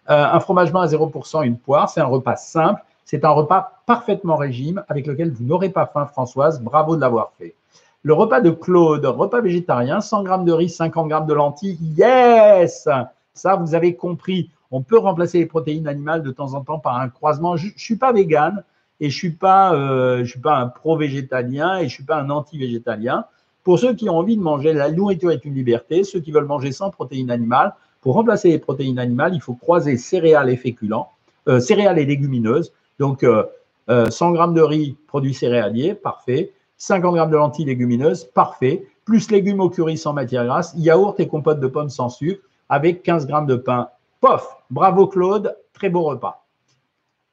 Euh, 0.09 0.25
un 0.25 0.39
fromage 0.39 0.71
blanc 0.71 0.81
à 0.81 0.87
0%, 0.87 1.43
une 1.43 1.57
poire, 1.57 1.89
c'est 1.89 2.01
un 2.01 2.05
repas 2.05 2.35
simple. 2.35 2.81
C'est 3.05 3.25
un 3.25 3.29
repas 3.29 3.81
parfaitement 3.85 4.35
régime 4.35 4.83
avec 4.87 5.05
lequel 5.05 5.31
vous 5.31 5.43
n'aurez 5.43 5.69
pas 5.69 5.85
faim, 5.85 6.05
Françoise. 6.05 6.61
Bravo 6.61 6.95
de 6.95 7.01
l'avoir 7.01 7.31
fait. 7.37 7.55
Le 8.03 8.13
repas 8.13 8.41
de 8.41 8.51
Claude, 8.51 9.05
repas 9.05 9.41
végétarien, 9.41 10.01
100 10.01 10.25
g 10.25 10.31
de 10.45 10.51
riz, 10.51 10.69
50 10.69 11.09
g 11.09 11.17
de 11.27 11.33
lentilles. 11.33 11.77
Yes 11.97 12.87
Ça, 13.33 13.55
vous 13.55 13.75
avez 13.75 13.95
compris. 13.95 14.49
On 14.71 14.81
peut 14.81 14.97
remplacer 14.97 15.39
les 15.39 15.45
protéines 15.45 15.87
animales 15.87 16.23
de 16.23 16.31
temps 16.31 16.53
en 16.53 16.63
temps 16.63 16.79
par 16.79 16.97
un 16.97 17.09
croisement. 17.09 17.55
Je 17.57 17.67
ne 17.67 17.71
suis 17.77 17.97
pas 17.97 18.13
végane 18.13 18.63
et 18.99 19.09
je 19.09 19.15
ne 19.15 19.19
suis, 19.19 19.31
pas, 19.31 19.73
euh, 19.73 20.25
suis 20.25 20.39
pas 20.39 20.57
un 20.57 20.67
pro-végétalien 20.67 21.77
et 21.77 21.81
je 21.81 21.85
ne 21.85 21.89
suis 21.89 22.03
pas 22.03 22.17
un 22.21 22.29
anti-végétalien. 22.29 23.25
Pour 23.63 23.77
ceux 23.79 23.93
qui 23.93 24.09
ont 24.09 24.17
envie 24.17 24.37
de 24.37 24.41
manger, 24.41 24.73
la 24.73 24.91
nourriture 24.91 25.31
est 25.31 25.45
une 25.45 25.53
liberté. 25.53 26.03
Ceux 26.03 26.19
qui 26.19 26.31
veulent 26.31 26.45
manger 26.45 26.71
sans 26.71 26.89
protéines 26.89 27.29
animales, 27.29 27.73
pour 28.01 28.15
remplacer 28.15 28.49
les 28.49 28.57
protéines 28.57 28.97
animales, 28.97 29.35
il 29.35 29.41
faut 29.41 29.53
croiser 29.53 29.95
céréales 29.97 30.49
et 30.49 30.57
féculents, 30.57 31.09
euh, 31.47 31.59
céréales 31.59 31.99
et 31.99 32.05
légumineuses. 32.05 32.73
Donc, 32.99 33.21
100 33.21 33.27
euh, 33.27 33.43
euh, 33.89 34.09
g 34.09 34.53
de 34.53 34.61
riz, 34.61 34.97
produits 35.07 35.35
céréaliers, 35.35 35.93
parfait. 35.93 36.51
50 36.77 37.15
g 37.15 37.25
de 37.27 37.35
lentilles 37.35 37.65
légumineuses, 37.65 38.23
parfait. 38.23 38.87
Plus 39.05 39.29
légumes 39.29 39.59
au 39.59 39.69
curry 39.69 39.97
sans 39.97 40.13
matière 40.13 40.45
grasse, 40.45 40.73
yaourt 40.75 41.19
et 41.19 41.27
compote 41.27 41.59
de 41.59 41.67
pommes 41.67 41.89
sans 41.89 42.09
sucre, 42.09 42.41
avec 42.71 43.03
15 43.03 43.27
g 43.27 43.33
de 43.45 43.55
pain. 43.55 43.89
Pof 44.21 44.57
Bravo 44.71 45.05
Claude, 45.05 45.55
très 45.73 45.89
beau 45.89 46.03
repas. 46.03 46.45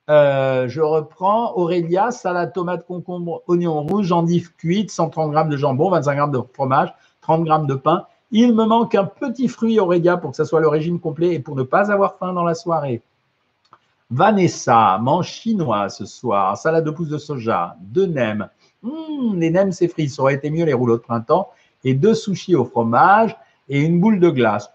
je 0.08 0.80
reprends 0.80 1.56
Aurélia, 1.56 2.10
salade 2.10 2.52
tomate, 2.52 2.84
concombre, 2.84 3.42
oignon 3.46 3.80
rouge, 3.82 4.12
endive 4.12 4.52
cuite, 4.56 4.90
130 4.90 5.32
g 5.32 5.44
de 5.48 5.56
jambon, 5.56 5.90
25 5.90 6.26
g 6.26 6.32
de 6.32 6.40
fromage, 6.52 6.92
30 7.22 7.46
g 7.46 7.52
de 7.66 7.74
pain, 7.74 8.04
il 8.30 8.54
me 8.54 8.64
manque 8.64 8.94
un 8.94 9.04
petit 9.04 9.48
fruit 9.48 9.80
Aurélia 9.80 10.16
pour 10.16 10.32
que 10.32 10.36
ça 10.36 10.44
soit 10.44 10.60
le 10.60 10.68
régime 10.68 10.98
complet 10.98 11.34
et 11.34 11.38
pour 11.38 11.56
ne 11.56 11.62
pas 11.62 11.90
avoir 11.90 12.16
faim 12.18 12.32
dans 12.32 12.44
la 12.44 12.54
soirée. 12.54 13.00
Vanessa 14.10 14.98
mange 14.98 15.28
chinois 15.28 15.88
ce 15.88 16.04
soir, 16.04 16.56
salade 16.56 16.84
de 16.84 16.90
pousses 16.90 17.08
de 17.08 17.18
soja, 17.18 17.76
deux 17.80 18.06
nems. 18.06 18.48
Hum, 18.82 19.38
les 19.38 19.50
nems, 19.50 19.72
c'est 19.72 19.88
frit, 19.88 20.08
ça 20.08 20.22
aurait 20.22 20.34
été 20.34 20.50
mieux 20.50 20.64
les 20.64 20.72
rouleaux 20.72 20.96
de 20.96 21.02
printemps. 21.02 21.48
Et 21.84 21.94
deux 21.94 22.14
sushis 22.14 22.56
au 22.56 22.64
fromage 22.64 23.36
et 23.68 23.80
une 23.80 24.00
boule 24.00 24.18
de 24.18 24.30
glace. 24.30 24.70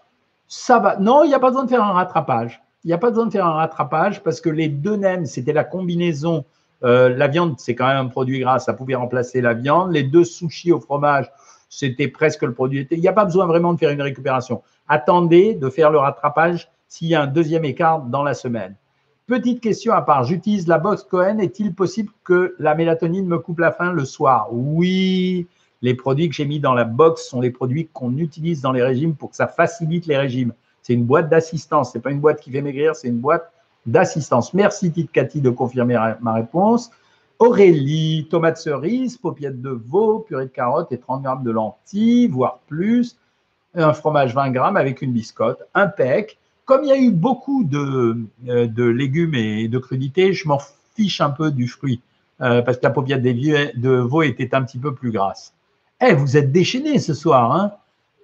Ça. 0.56 0.96
Non, 1.00 1.24
il 1.24 1.28
n'y 1.28 1.34
a 1.34 1.40
pas 1.40 1.48
besoin 1.48 1.64
de 1.64 1.68
faire 1.68 1.82
un 1.82 1.92
rattrapage. 1.92 2.62
Il 2.84 2.86
n'y 2.86 2.92
a 2.92 2.98
pas 2.98 3.10
besoin 3.10 3.26
de 3.26 3.32
faire 3.32 3.44
un 3.44 3.54
rattrapage 3.54 4.22
parce 4.22 4.40
que 4.40 4.48
les 4.48 4.68
deux 4.68 4.96
nems, 4.96 5.26
c'était 5.26 5.52
la 5.52 5.64
combinaison. 5.64 6.44
Euh, 6.84 7.08
la 7.08 7.26
viande, 7.26 7.56
c'est 7.58 7.74
quand 7.74 7.88
même 7.88 7.96
un 7.96 8.08
produit 8.08 8.38
gras, 8.38 8.60
ça 8.60 8.72
pouvait 8.72 8.94
remplacer 8.94 9.40
la 9.40 9.52
viande. 9.52 9.92
Les 9.92 10.04
deux 10.04 10.22
sushis 10.22 10.70
au 10.70 10.78
fromage, 10.78 11.30
c'était 11.68 12.06
presque 12.06 12.42
le 12.42 12.54
produit. 12.54 12.86
Il 12.92 13.00
n'y 13.00 13.08
a 13.08 13.12
pas 13.12 13.24
besoin 13.24 13.46
vraiment 13.46 13.72
de 13.74 13.78
faire 13.78 13.90
une 13.90 14.00
récupération. 14.00 14.62
Attendez 14.86 15.54
de 15.54 15.68
faire 15.70 15.90
le 15.90 15.98
rattrapage 15.98 16.70
s'il 16.86 17.08
y 17.08 17.16
a 17.16 17.22
un 17.22 17.26
deuxième 17.26 17.64
écart 17.64 18.02
dans 18.02 18.22
la 18.22 18.34
semaine. 18.34 18.76
Petite 19.26 19.60
question 19.60 19.92
à 19.92 20.02
part, 20.02 20.22
j'utilise 20.22 20.68
la 20.68 20.78
box 20.78 21.02
Cohen. 21.02 21.38
Est-il 21.38 21.74
possible 21.74 22.12
que 22.22 22.54
la 22.60 22.76
mélatonine 22.76 23.26
me 23.26 23.38
coupe 23.38 23.58
la 23.58 23.72
faim 23.72 23.92
le 23.92 24.04
soir? 24.04 24.48
Oui, 24.52 25.48
les 25.84 25.92
produits 25.92 26.30
que 26.30 26.34
j'ai 26.34 26.46
mis 26.46 26.60
dans 26.60 26.72
la 26.72 26.84
box 26.84 27.28
sont 27.28 27.42
les 27.42 27.50
produits 27.50 27.90
qu'on 27.92 28.16
utilise 28.16 28.62
dans 28.62 28.72
les 28.72 28.82
régimes 28.82 29.14
pour 29.14 29.28
que 29.28 29.36
ça 29.36 29.46
facilite 29.46 30.06
les 30.06 30.16
régimes. 30.16 30.54
C'est 30.80 30.94
une 30.94 31.04
boîte 31.04 31.28
d'assistance, 31.28 31.92
ce 31.92 31.98
n'est 31.98 32.02
pas 32.02 32.10
une 32.10 32.20
boîte 32.20 32.40
qui 32.40 32.50
fait 32.50 32.62
maigrir, 32.62 32.96
c'est 32.96 33.08
une 33.08 33.18
boîte 33.18 33.52
d'assistance. 33.84 34.54
Merci 34.54 34.90
Tite 34.90 35.12
Cathy 35.12 35.42
de 35.42 35.50
confirmer 35.50 35.98
ma 36.22 36.32
réponse. 36.32 36.90
Aurélie, 37.38 38.26
tomates 38.30 38.56
cerises, 38.56 39.18
paupiètes 39.18 39.60
de 39.60 39.68
veau, 39.68 40.20
purée 40.20 40.46
de 40.46 40.50
carottes 40.50 40.90
et 40.90 40.96
30 40.96 41.22
grammes 41.22 41.44
de 41.44 41.50
lentilles, 41.50 42.28
voire 42.28 42.60
plus. 42.66 43.18
Un 43.74 43.92
fromage 43.92 44.34
20 44.34 44.52
grammes 44.52 44.78
avec 44.78 45.02
une 45.02 45.12
biscotte, 45.12 45.64
un 45.74 45.88
pec. 45.88 46.38
Comme 46.64 46.84
il 46.84 46.88
y 46.88 46.92
a 46.92 46.98
eu 46.98 47.10
beaucoup 47.10 47.62
de, 47.62 48.16
euh, 48.48 48.92
légumes 48.92 49.34
et 49.34 49.68
de 49.68 49.78
crudités, 49.78 50.32
je 50.32 50.48
m'en 50.48 50.60
fiche 50.96 51.20
un 51.20 51.28
peu 51.28 51.50
du 51.50 51.68
fruit 51.68 52.00
euh, 52.40 52.62
parce 52.62 52.78
que 52.78 52.84
la 52.84 52.90
paupiette 52.90 53.20
de 53.20 53.96
veau 53.96 54.22
était 54.22 54.54
un 54.54 54.62
petit 54.62 54.78
peu 54.78 54.94
plus 54.94 55.10
grasse. 55.10 55.52
Eh, 56.06 56.12
vous 56.12 56.36
êtes 56.36 56.52
déchaînés 56.52 56.98
ce 56.98 57.14
soir, 57.14 57.52
hein 57.52 57.72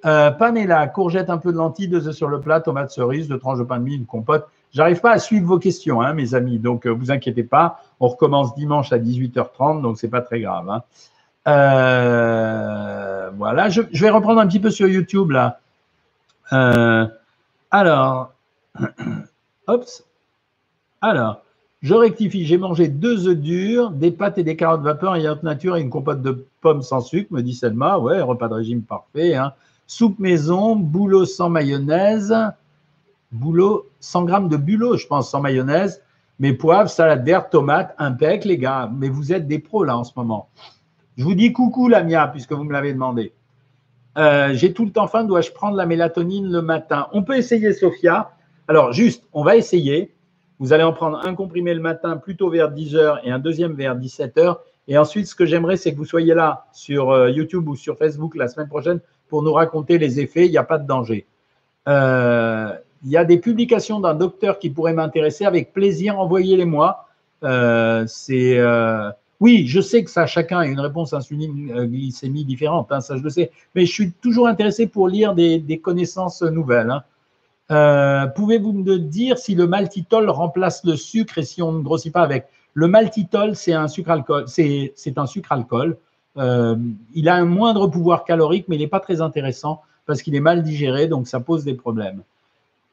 euh, 0.05 0.31
Panella, 0.31 0.87
courgette, 0.87 1.31
un 1.31 1.39
peu 1.39 1.51
de 1.53 1.57
lentilles, 1.57 1.89
deux 1.89 2.09
œufs 2.09 2.15
sur 2.15 2.29
le 2.29 2.41
plat, 2.41 2.61
tomates 2.61 2.91
cerises, 2.91 3.29
deux 3.29 3.39
tranches 3.39 3.59
de 3.59 3.65
pain 3.65 3.79
de 3.79 3.85
mie, 3.85 3.97
une 3.97 4.07
compote. 4.07 4.47
J'arrive 4.73 5.01
pas 5.01 5.13
à 5.13 5.19
suivre 5.19 5.47
vos 5.47 5.59
questions, 5.59 6.01
hein, 6.01 6.13
mes 6.13 6.35
amis. 6.35 6.59
Donc, 6.59 6.87
euh, 6.87 6.91
vous 6.91 7.11
inquiétez 7.11 7.43
pas. 7.43 7.83
On 7.99 8.09
recommence 8.09 8.55
dimanche 8.55 8.93
à 8.93 8.99
18h30, 8.99 9.83
donc 9.83 9.99
c'est 9.99 10.09
pas 10.09 10.21
très 10.21 10.41
grave. 10.41 10.69
Hein. 10.69 10.83
Euh, 11.49 13.31
voilà. 13.37 13.69
Je, 13.69 13.83
vais 13.93 14.11
reprendre 14.11 14.41
un 14.41 14.47
petit 14.47 14.61
peu 14.61 14.71
sur 14.71 14.87
YouTube 14.87 15.31
là. 15.31 15.61
Euh, 16.53 17.07
alors, 17.71 18.33
Oups. 19.69 20.05
Alors, 21.01 21.43
je 21.81 21.95
rectifie. 21.95 22.45
J'ai 22.45 22.59
mangé 22.59 22.89
deux 22.89 23.29
œufs 23.29 23.37
durs, 23.37 23.91
des 23.91 24.11
pâtes 24.11 24.39
et 24.39 24.45
des 24.45 24.57
carottes 24.57 24.83
vapeur, 24.83 25.13
un 25.13 25.19
yaourt 25.19 25.43
nature 25.43 25.77
et 25.77 25.81
une 25.81 25.91
compote 25.91 26.23
de 26.23 26.47
pommes 26.61 26.83
sans 26.83 27.01
sucre, 27.01 27.33
me 27.33 27.43
dit 27.43 27.55
Selma. 27.55 27.99
Ouais, 27.99 28.21
repas 28.21 28.49
de 28.49 28.55
régime 28.55 28.83
parfait. 28.83 29.35
Hein. 29.35 29.53
Soupe 29.87 30.19
maison, 30.19 30.77
boulot 30.77 31.25
sans 31.25 31.49
mayonnaise 31.49 32.35
boulot, 33.33 33.89
100 34.01 34.25
grammes 34.25 34.49
de 34.49 34.57
bulot, 34.57 34.97
je 34.97 35.07
pense, 35.07 35.31
sans 35.31 35.41
mayonnaise, 35.41 36.03
mes 36.39 36.53
poivres, 36.53 36.91
salade 36.91 37.25
verte, 37.25 37.51
tomate, 37.51 37.95
impec, 37.99 38.45
les 38.45 38.59
gars. 38.59 38.91
Mais 38.95 39.09
vous 39.09 39.33
êtes 39.33 39.47
des 39.47 39.59
pros 39.59 39.85
là 39.85 39.97
en 39.97 40.05
ce 40.05 40.13
moment. 40.17 40.49
Je 41.17 41.25
vous 41.25 41.35
dis 41.35 41.53
coucou, 41.53 41.89
Lamia, 41.89 42.29
puisque 42.29 42.53
vous 42.53 42.65
me 42.65 42.73
l'avez 42.73 42.93
demandé. 42.93 43.33
Euh, 44.19 44.55
j'ai 44.55 44.73
tout 44.73 44.85
le 44.85 44.91
temps 44.91 45.07
faim, 45.07 45.25
dois-je 45.25 45.53
prendre 45.53 45.77
la 45.77 45.87
mélatonine 45.87 46.51
le 46.51 46.63
matin? 46.63 47.09
On 47.13 47.23
peut 47.23 47.37
essayer, 47.37 47.73
Sophia. 47.73 48.33
Alors, 48.69 48.93
juste, 48.93 49.25
on 49.33 49.45
va 49.45 49.57
essayer. 49.57 50.13
Vous 50.61 50.75
allez 50.75 50.85
en 50.85 50.93
prendre 50.93 51.27
un 51.27 51.35
comprimé 51.35 51.73
le 51.73 51.81
matin 51.81 52.19
plutôt 52.19 52.51
vers 52.51 52.71
10h 52.71 53.21
et 53.25 53.31
un 53.31 53.39
deuxième 53.39 53.73
vers 53.73 53.97
17h. 53.97 54.59
Et 54.89 54.99
ensuite, 54.99 55.27
ce 55.27 55.35
que 55.35 55.47
j'aimerais, 55.47 55.79
c'est 55.79 55.93
que 55.93 55.97
vous 55.97 56.05
soyez 56.05 56.35
là 56.35 56.67
sur 56.73 57.11
euh, 57.11 57.31
YouTube 57.31 57.67
ou 57.67 57.77
sur 57.77 57.97
Facebook 57.97 58.37
la 58.37 58.47
semaine 58.47 58.69
prochaine 58.69 59.01
pour 59.29 59.43
nous 59.43 59.55
raconter 59.55 59.97
les 59.97 60.21
effets. 60.21 60.45
Il 60.45 60.51
n'y 60.51 60.59
a 60.59 60.65
pas 60.65 60.77
de 60.77 60.87
danger. 60.87 61.27
Euh, 61.89 62.73
il 63.05 63.11
y 63.11 63.17
a 63.17 63.25
des 63.25 63.39
publications 63.39 64.01
d'un 64.01 64.13
docteur 64.13 64.59
qui 64.59 64.69
pourrait 64.69 64.93
m'intéresser. 64.93 65.47
Avec 65.47 65.73
plaisir, 65.73 66.19
envoyez-les-moi. 66.21 67.07
Euh, 67.43 68.05
c'est 68.07 68.61
oui, 69.41 69.67
je 69.67 69.81
sais 69.81 70.05
que 70.05 70.11
ça, 70.11 70.27
chacun 70.27 70.59
a 70.59 70.67
une 70.67 70.81
réponse 70.81 71.15
insuline 71.15 71.87
glycémie 71.87 72.45
différente, 72.45 72.93
hein, 72.93 73.01
ça 73.01 73.17
je 73.17 73.23
le 73.23 73.31
sais. 73.31 73.51
Mais 73.75 73.87
je 73.87 73.91
suis 73.91 74.13
toujours 74.13 74.47
intéressé 74.47 74.87
pour 74.87 75.09
lire 75.09 75.35
des, 75.35 75.81
connaissances 75.83 76.43
nouvelles. 76.43 76.91
Hein. 76.91 77.03
Pouvez-vous 78.35 78.73
me 78.73 78.99
dire 78.99 79.39
si 79.39 79.55
le 79.55 79.67
maltitol 79.67 80.29
remplace 80.29 80.85
le 80.85 80.97
sucre 80.97 81.39
et 81.39 81.45
si 81.45 81.63
on 81.63 81.73
ne 81.73 81.83
grossit 81.83 82.13
pas 82.13 82.23
avec? 82.23 82.49
Le 82.75 82.89
maltitol, 82.89 83.57
c'est 83.57 83.73
un 83.73 83.89
sucre 83.89 84.11
alcool. 84.11 84.45
C'est 84.47 84.93
un 85.17 85.27
sucre 85.27 85.53
alcool. 85.53 85.97
il 86.37 87.29
a 87.29 87.35
un 87.35 87.45
moindre 87.45 87.87
pouvoir 87.87 88.25
calorique, 88.25 88.67
mais 88.69 88.77
il 88.77 88.81
n'est 88.81 88.89
pas 88.89 89.01
très 89.01 89.21
intéressant 89.21 89.83
parce 90.07 90.23
qu'il 90.23 90.35
est 90.35 90.41
mal 90.41 90.63
digéré, 90.65 91.07
donc 91.07 91.29
ça 91.29 91.39
pose 91.39 91.65
des 91.65 91.75
problèmes. 91.75 92.23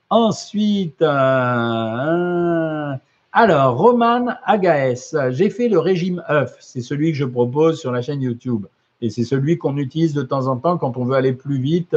Ensuite, 0.10 1.02
euh, 1.02 2.94
alors, 3.34 3.78
Roman 3.78 4.28
Agaès, 4.46 5.16
j'ai 5.32 5.50
fait 5.50 5.68
le 5.68 5.80
régime 5.80 6.24
œuf. 6.30 6.56
C'est 6.60 6.82
celui 6.82 7.12
que 7.12 7.18
je 7.18 7.26
propose 7.26 7.80
sur 7.80 7.92
la 7.92 8.02
chaîne 8.02 8.22
YouTube. 8.22 8.68
Et 9.02 9.10
c'est 9.10 9.26
celui 9.26 9.58
qu'on 9.58 9.78
utilise 9.78 10.14
de 10.14 10.24
temps 10.24 10.48
en 10.48 10.58
temps 10.58 10.78
quand 10.78 10.96
on 10.98 11.06
veut 11.06 11.16
aller 11.16 11.34
plus 11.34 11.60
vite. 11.60 11.96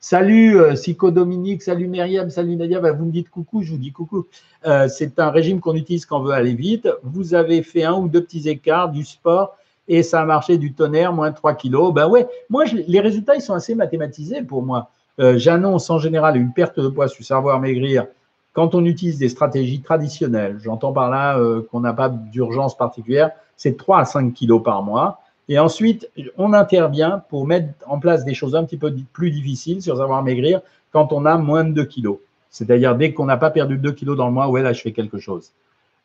Salut 0.00 0.60
euh, 0.60 0.76
Sico 0.76 1.10
Dominique, 1.10 1.60
salut 1.60 1.88
Myriam, 1.88 2.30
salut 2.30 2.54
Nadia. 2.54 2.78
Bah, 2.78 2.92
vous 2.92 3.04
me 3.04 3.10
dites 3.10 3.30
coucou, 3.30 3.62
je 3.62 3.72
vous 3.72 3.78
dis 3.78 3.90
coucou. 3.90 4.26
Euh, 4.64 4.86
c'est 4.86 5.18
un 5.18 5.30
régime 5.30 5.58
qu'on 5.58 5.74
utilise 5.74 6.06
quand 6.06 6.20
on 6.20 6.22
veut 6.22 6.32
aller 6.32 6.54
vite. 6.54 6.88
Vous 7.02 7.34
avez 7.34 7.62
fait 7.62 7.82
un 7.82 7.94
ou 7.94 8.06
deux 8.08 8.22
petits 8.22 8.48
écarts, 8.48 8.90
du 8.90 9.04
sport, 9.04 9.56
et 9.88 10.04
ça 10.04 10.20
a 10.20 10.24
marché 10.24 10.56
du 10.56 10.72
tonnerre, 10.72 11.12
moins 11.12 11.32
3 11.32 11.54
kilos. 11.54 11.92
Ben 11.92 12.06
ouais, 12.06 12.28
moi, 12.48 12.64
les 12.64 13.00
résultats, 13.00 13.34
ils 13.34 13.42
sont 13.42 13.54
assez 13.54 13.74
mathématisés 13.74 14.42
pour 14.42 14.62
moi. 14.62 14.88
Euh, 15.18 15.36
j'annonce 15.36 15.90
en 15.90 15.98
général 15.98 16.36
une 16.36 16.52
perte 16.52 16.78
de 16.78 16.88
poids 16.88 17.08
sur 17.08 17.24
savoir 17.24 17.58
maigrir 17.58 18.06
quand 18.52 18.76
on 18.76 18.84
utilise 18.84 19.18
des 19.18 19.28
stratégies 19.28 19.82
traditionnelles. 19.82 20.58
J'entends 20.62 20.92
par 20.92 21.10
là 21.10 21.38
euh, 21.38 21.66
qu'on 21.72 21.80
n'a 21.80 21.92
pas 21.92 22.08
d'urgence 22.08 22.76
particulière, 22.76 23.32
c'est 23.56 23.76
3 23.76 24.00
à 24.00 24.04
5 24.04 24.32
kilos 24.32 24.62
par 24.62 24.84
mois. 24.84 25.20
Et 25.48 25.58
ensuite, 25.58 26.10
on 26.36 26.52
intervient 26.52 27.22
pour 27.30 27.46
mettre 27.46 27.72
en 27.86 27.98
place 27.98 28.24
des 28.24 28.34
choses 28.34 28.54
un 28.54 28.64
petit 28.64 28.76
peu 28.76 28.94
plus 29.12 29.30
difficiles 29.30 29.82
sur 29.82 29.96
savoir 29.96 30.22
maigrir 30.22 30.60
quand 30.92 31.12
on 31.12 31.24
a 31.24 31.38
moins 31.38 31.64
de 31.64 31.72
2 31.72 31.84
kilos. 31.84 32.18
C'est-à-dire 32.50 32.96
dès 32.96 33.12
qu'on 33.12 33.24
n'a 33.24 33.36
pas 33.36 33.50
perdu 33.50 33.78
2 33.78 33.92
kilos 33.92 34.16
dans 34.16 34.26
le 34.26 34.32
mois, 34.32 34.48
ouais, 34.48 34.62
là, 34.62 34.72
je 34.72 34.82
fais 34.82 34.92
quelque 34.92 35.18
chose. 35.18 35.52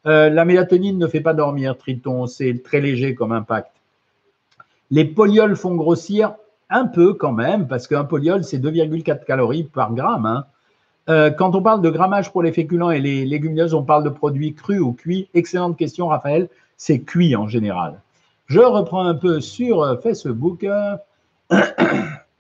Euh, 0.06 0.30
la 0.30 0.46
mélatonine 0.46 0.98
ne 0.98 1.08
fait 1.08 1.22
pas 1.22 1.34
dormir, 1.34 1.78
Triton, 1.78 2.28
c'est 2.28 2.62
très 2.64 2.82
léger 2.82 3.16
comme 3.16 3.32
impact. 3.32 3.72
Les 4.92 5.06
polioles 5.06 5.56
font 5.56 5.76
grossir, 5.76 6.36
un 6.70 6.86
peu 6.86 7.14
quand 7.14 7.32
même, 7.32 7.68
parce 7.68 7.88
qu'un 7.88 8.04
poliol, 8.04 8.44
c'est 8.44 8.60
2,4 8.60 9.26
calories 9.26 9.64
par 9.64 9.94
gramme. 9.94 10.26
Hein. 10.26 10.46
Euh, 11.10 11.32
quand 11.32 11.56
on 11.56 11.62
parle 11.62 11.82
de 11.82 11.90
grammage 11.90 12.32
pour 12.32 12.44
les 12.44 12.52
féculents 12.52 12.92
et 12.92 13.00
les 13.00 13.26
légumineuses, 13.26 13.74
on 13.74 13.84
parle 13.84 14.04
de 14.04 14.10
produits 14.10 14.54
crus 14.54 14.80
ou 14.80 14.94
cuits. 14.94 15.30
Excellente 15.34 15.78
question, 15.78 16.08
Raphaël. 16.08 16.50
C'est 16.78 17.00
cuit 17.00 17.36
en 17.36 17.48
général. 17.48 18.03
Je 18.54 18.60
reprends 18.60 19.04
un 19.04 19.16
peu 19.16 19.42
sur 19.42 19.82
euh, 19.82 19.98
Facebook. 19.98 20.66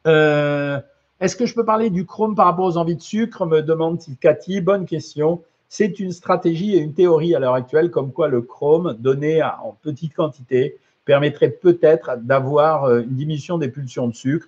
Euh, 0.06 0.82
est-ce 1.22 1.38
que 1.38 1.46
je 1.46 1.56
peux 1.56 1.64
parler 1.64 1.90
du 1.90 2.06
chrome 2.06 2.36
par 2.36 2.46
rapport 2.46 2.66
aux 2.66 2.76
envies 2.76 2.98
de 2.98 3.02
sucre 3.02 3.46
me 3.46 3.62
demande 3.62 4.02
Cathy. 4.20 4.60
Bonne 4.60 4.86
question. 4.86 5.42
C'est 5.70 5.98
une 6.02 6.12
stratégie 6.12 6.76
et 6.76 6.80
une 6.80 6.94
théorie 6.94 7.34
à 7.34 7.40
l'heure 7.40 7.54
actuelle, 7.54 7.90
comme 7.90 8.12
quoi 8.12 8.28
le 8.28 8.42
chrome, 8.42 8.98
donné 9.00 9.42
en 9.42 9.78
petite 9.82 10.14
quantité, 10.14 10.78
permettrait 11.06 11.52
peut-être 11.52 12.18
d'avoir 12.18 12.84
euh, 12.84 13.04
une 13.04 13.16
diminution 13.16 13.58
des 13.58 13.70
pulsions 13.70 14.10
de 14.10 14.14
sucre. 14.14 14.48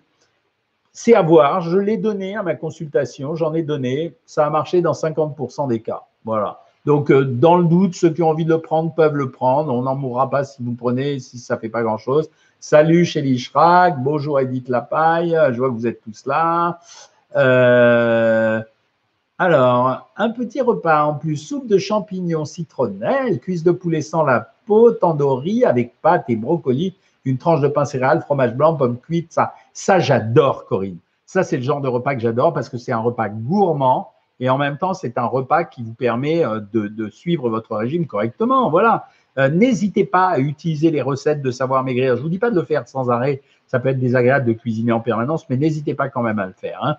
C'est 0.91 1.13
à 1.13 1.21
voir, 1.21 1.61
je 1.61 1.77
l'ai 1.77 1.95
donné 1.95 2.35
à 2.35 2.43
ma 2.43 2.55
consultation, 2.55 3.35
j'en 3.35 3.53
ai 3.53 3.63
donné, 3.63 4.13
ça 4.25 4.45
a 4.45 4.49
marché 4.49 4.81
dans 4.81 4.91
50% 4.91 5.69
des 5.69 5.81
cas. 5.81 6.03
Voilà. 6.25 6.64
Donc, 6.85 7.09
euh, 7.09 7.25
dans 7.25 7.57
le 7.57 7.65
doute, 7.65 7.95
ceux 7.95 8.11
qui 8.11 8.21
ont 8.21 8.29
envie 8.29 8.45
de 8.45 8.53
le 8.53 8.61
prendre 8.61 8.93
peuvent 8.93 9.15
le 9.15 9.31
prendre. 9.31 9.73
On 9.73 9.81
n'en 9.81 9.95
mourra 9.95 10.29
pas 10.29 10.43
si 10.43 10.61
vous 10.61 10.73
prenez, 10.73 11.19
si 11.19 11.39
ça 11.39 11.55
ne 11.55 11.59
fait 11.59 11.69
pas 11.69 11.81
grand-chose. 11.81 12.29
Salut 12.59 13.05
Chélie 13.05 13.39
Schrack, 13.39 14.01
bonjour 14.01 14.39
Edith 14.39 14.69
Lapaille, 14.69 15.37
je 15.51 15.57
vois 15.57 15.69
que 15.69 15.73
vous 15.73 15.87
êtes 15.87 16.01
tous 16.01 16.25
là. 16.25 16.79
Euh, 17.35 18.61
alors, 19.37 20.09
un 20.15 20.29
petit 20.29 20.61
repas 20.61 21.03
en 21.03 21.15
plus, 21.15 21.37
soupe 21.37 21.67
de 21.67 21.77
champignons 21.77 22.45
citronnelle, 22.45 23.39
cuisse 23.39 23.63
de 23.63 23.71
poulet 23.71 24.01
sans 24.01 24.23
la 24.23 24.51
peau, 24.65 24.91
tandoori 24.91 25.65
avec 25.65 25.99
pâtes 26.01 26.25
et 26.29 26.35
brocolis, 26.35 26.95
une 27.25 27.37
tranche 27.37 27.61
de 27.61 27.67
pain 27.67 27.85
céréales, 27.85 28.21
fromage 28.21 28.55
blanc, 28.55 28.75
pommes 28.75 28.99
cuites. 28.99 29.33
Ça, 29.33 29.53
ça 29.73 29.99
j'adore, 29.99 30.65
Corinne. 30.65 30.97
Ça, 31.25 31.43
c'est 31.43 31.57
le 31.57 31.63
genre 31.63 31.81
de 31.81 31.87
repas 31.87 32.15
que 32.15 32.21
j'adore 32.21 32.53
parce 32.53 32.69
que 32.69 32.77
c'est 32.77 32.91
un 32.91 32.99
repas 32.99 33.29
gourmand 33.29 34.11
et 34.39 34.49
en 34.49 34.57
même 34.57 34.77
temps, 34.77 34.93
c'est 34.93 35.17
un 35.17 35.25
repas 35.25 35.63
qui 35.63 35.83
vous 35.83 35.93
permet 35.93 36.45
euh, 36.45 36.59
de, 36.73 37.09
suivre 37.09 37.49
votre 37.49 37.75
régime 37.75 38.05
correctement. 38.05 38.69
Voilà. 38.69 39.07
Euh, 39.37 39.49
n'hésitez 39.49 40.05
pas 40.05 40.27
à 40.27 40.39
utiliser 40.39 40.91
les 40.91 41.01
recettes 41.01 41.41
de 41.41 41.51
savoir 41.51 41.83
maigrir. 41.83 42.15
Je 42.15 42.19
ne 42.19 42.23
vous 42.23 42.29
dis 42.29 42.39
pas 42.39 42.51
de 42.51 42.55
le 42.55 42.65
faire 42.65 42.87
sans 42.87 43.09
arrêt. 43.09 43.41
Ça 43.67 43.79
peut 43.79 43.89
être 43.89 43.99
désagréable 43.99 44.45
de 44.45 44.53
cuisiner 44.53 44.91
en 44.91 44.99
permanence, 44.99 45.49
mais 45.49 45.57
n'hésitez 45.57 45.93
pas 45.93 46.09
quand 46.09 46.21
même 46.21 46.39
à 46.39 46.45
le 46.45 46.53
faire. 46.53 46.79
Hein. 46.83 46.97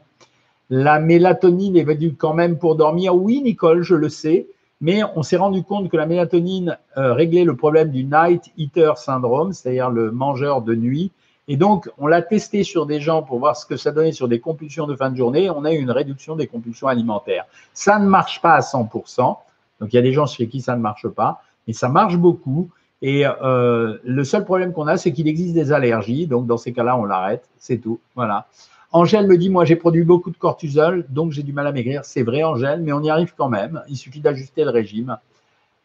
La 0.69 0.99
mélatonine 0.99 1.77
est 1.77 1.85
venue 1.85 2.15
quand 2.15 2.35
même 2.35 2.59
pour 2.59 2.75
dormir. 2.75 3.15
Oui, 3.15 3.41
Nicole, 3.41 3.83
je 3.83 3.95
le 3.95 4.09
sais, 4.09 4.49
mais 4.81 5.03
on 5.15 5.23
s'est 5.23 5.37
rendu 5.37 5.63
compte 5.63 5.89
que 5.89 5.97
la 5.97 6.07
mélatonine 6.07 6.77
euh, 6.97 7.13
réglait 7.13 7.45
le 7.45 7.55
problème 7.55 7.91
du 7.91 8.05
night 8.05 8.53
eater 8.57 8.99
syndrome, 8.99 9.53
c'est-à-dire 9.53 9.91
le 9.91 10.11
mangeur 10.11 10.63
de 10.63 10.75
nuit. 10.75 11.13
Et 11.49 11.57
donc, 11.57 11.89
on 11.99 12.07
l'a 12.07 12.23
testé 12.23 12.65
sur 12.65 12.87
des 12.87 13.01
gens 13.01 13.23
pour 13.23 13.39
voir 13.39 13.57
ce 13.57 13.67
que 13.67 13.77
ça 13.77 13.93
donnait 13.93 14.13
sur 14.13 14.27
des 14.27 14.41
compulsions 14.41 14.87
de 14.87 14.97
fin 14.97 15.11
de 15.11 15.17
journée. 15.17 15.49
On 15.49 15.65
a 15.65 15.73
eu 15.73 15.79
une 15.79 15.93
réduction 15.93 16.35
des 16.35 16.47
compulsions 16.47 16.89
alimentaires. 16.89 17.45
Ça 17.73 17.99
ne 17.99 18.07
marche 18.07 18.43
pas 18.43 18.55
à 18.55 18.61
100%. 18.61 19.37
Donc, 19.81 19.93
il 19.93 19.95
y 19.95 19.99
a 19.99 20.03
des 20.03 20.13
gens 20.13 20.27
chez 20.27 20.49
qui 20.49 20.61
ça 20.61 20.75
ne 20.75 20.81
marche 20.81 21.07
pas, 21.09 21.43
mais 21.67 21.73
ça 21.73 21.89
marche 21.89 22.17
beaucoup. 22.17 22.71
Et 23.01 23.25
le 23.41 24.25
seul 24.25 24.45
problème 24.45 24.73
qu'on 24.73 24.89
a, 24.89 24.97
c'est 24.97 25.13
qu'il 25.13 25.29
existe 25.29 25.55
des 25.55 25.71
allergies. 25.71 26.27
Donc, 26.27 26.47
dans 26.47 26.57
ces 26.57 26.73
cas-là, 26.73 26.97
on 26.97 27.05
l'arrête. 27.05 27.49
C'est 27.59 27.79
tout. 27.79 28.01
Voilà. 28.17 28.47
Angèle 28.91 29.27
me 29.29 29.37
dit, 29.37 29.51
moi, 29.51 29.65
j'ai 29.65 29.77
produit 29.77 30.05
beaucoup 30.05 30.31
de 30.31 30.37
cortisol, 30.39 31.05
donc 31.11 31.31
j'ai 31.31 31.43
du 31.43 31.53
mal 31.53 31.67
à 31.67 31.73
maigrir. 31.73 32.05
C'est 32.05 32.23
vrai, 32.23 32.43
Angèle, 32.43 32.81
mais 32.83 32.93
on 32.93 33.03
y 33.03 33.11
arrive 33.11 33.35
quand 33.37 33.49
même. 33.49 33.83
Il 33.89 33.97
suffit 33.97 34.21
d'ajuster 34.21 34.65
le 34.65 34.71
régime. 34.71 35.19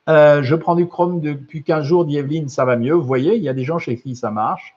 je 0.08 0.56
prends 0.56 0.76
du 0.76 0.88
chrome 0.88 1.20
depuis 1.20 1.64
15 1.64 1.86
jours, 1.86 2.06
dit 2.06 2.18
Evelyne, 2.18 2.50
ça 2.50 2.66
va 2.66 2.76
mieux. 2.76 2.94
Vous 2.94 3.06
voyez, 3.06 3.36
il 3.36 3.44
y 3.44 3.50
a 3.50 3.54
des 3.54 3.64
gens 3.64 3.78
chez 3.78 3.98
qui 3.98 4.16
ça 4.16 4.32
marche. 4.32 4.76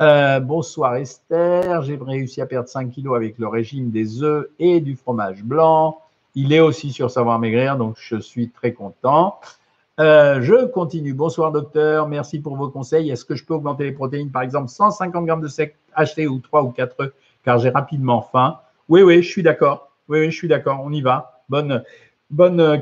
Euh, 0.00 0.40
bonsoir 0.40 0.96
Esther, 0.96 1.82
j'ai 1.82 1.98
réussi 2.00 2.40
à 2.40 2.46
perdre 2.46 2.70
5 2.70 2.90
kilos 2.90 3.14
avec 3.14 3.38
le 3.38 3.48
régime 3.48 3.90
des 3.90 4.22
œufs 4.22 4.46
et 4.58 4.80
du 4.80 4.96
fromage 4.96 5.44
blanc. 5.44 5.98
Il 6.34 6.54
est 6.54 6.60
aussi 6.60 6.90
sur 6.90 7.10
Savoir 7.10 7.38
Maigrir, 7.38 7.76
donc 7.76 7.96
je 8.00 8.16
suis 8.16 8.48
très 8.48 8.72
content. 8.72 9.38
Euh, 9.98 10.40
je 10.40 10.64
continue. 10.64 11.12
Bonsoir 11.12 11.52
docteur, 11.52 12.08
merci 12.08 12.40
pour 12.40 12.56
vos 12.56 12.70
conseils. 12.70 13.10
Est-ce 13.10 13.26
que 13.26 13.34
je 13.34 13.44
peux 13.44 13.52
augmenter 13.52 13.84
les 13.84 13.92
protéines, 13.92 14.30
par 14.30 14.40
exemple 14.40 14.68
150 14.68 15.26
grammes 15.26 15.42
de 15.42 15.48
sec 15.48 15.76
acheté 15.92 16.26
ou 16.26 16.38
3 16.38 16.62
ou 16.62 16.70
4 16.70 16.96
œufs, 17.02 17.12
car 17.44 17.58
j'ai 17.58 17.68
rapidement 17.68 18.22
faim? 18.22 18.58
Oui, 18.88 19.02
oui, 19.02 19.22
je 19.22 19.28
suis 19.28 19.42
d'accord. 19.42 19.90
Oui, 20.08 20.20
oui, 20.20 20.30
je 20.30 20.36
suis 20.36 20.48
d'accord. 20.48 20.80
On 20.82 20.92
y 20.92 21.02
va. 21.02 21.42
Bonne, 21.50 21.84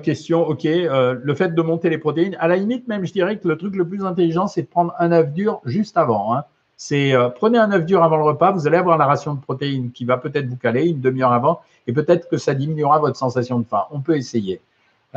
question. 0.03 0.47
OK. 0.47 0.67
Euh, 0.67 1.17
le 1.21 1.35
fait 1.35 1.53
de 1.53 1.63
monter 1.63 1.91
les 1.91 1.99
protéines, 1.99 2.37
à 2.39 2.47
la 2.47 2.55
limite, 2.55 2.87
même, 2.87 3.05
je 3.05 3.13
dirais 3.13 3.39
que 3.39 3.49
le 3.49 3.57
truc 3.57 3.75
le 3.75 3.89
plus 3.89 4.05
intelligent, 4.05 4.47
c'est 4.47 4.63
de 4.63 4.69
prendre 4.69 4.95
un 5.01 5.11
œuf 5.11 5.33
dur 5.33 5.61
juste 5.65 5.97
avant. 5.97 6.33
Hein 6.33 6.45
c'est 6.81 7.13
euh, 7.13 7.29
prenez 7.29 7.59
un 7.59 7.73
œuf 7.73 7.85
dur 7.85 8.05
avant 8.05 8.17
le 8.17 8.23
repas, 8.23 8.53
vous 8.53 8.69
allez 8.69 8.77
avoir 8.77 8.97
la 8.99 9.07
ration 9.07 9.35
de 9.35 9.41
protéines 9.41 9.91
qui 9.91 10.05
va 10.05 10.17
peut-être 10.17 10.47
vous 10.47 10.57
caler 10.57 10.87
une 10.87 11.01
demi-heure 11.01 11.33
avant 11.33 11.61
et 11.89 11.93
peut-être 11.93 12.29
que 12.29 12.39
ça 12.39 12.55
diminuera 12.55 13.01
votre 13.01 13.17
sensation 13.17 13.59
de 13.59 13.65
faim. 13.65 13.83
On 13.91 14.01
peut 14.01 14.17
essayer. 14.17 14.61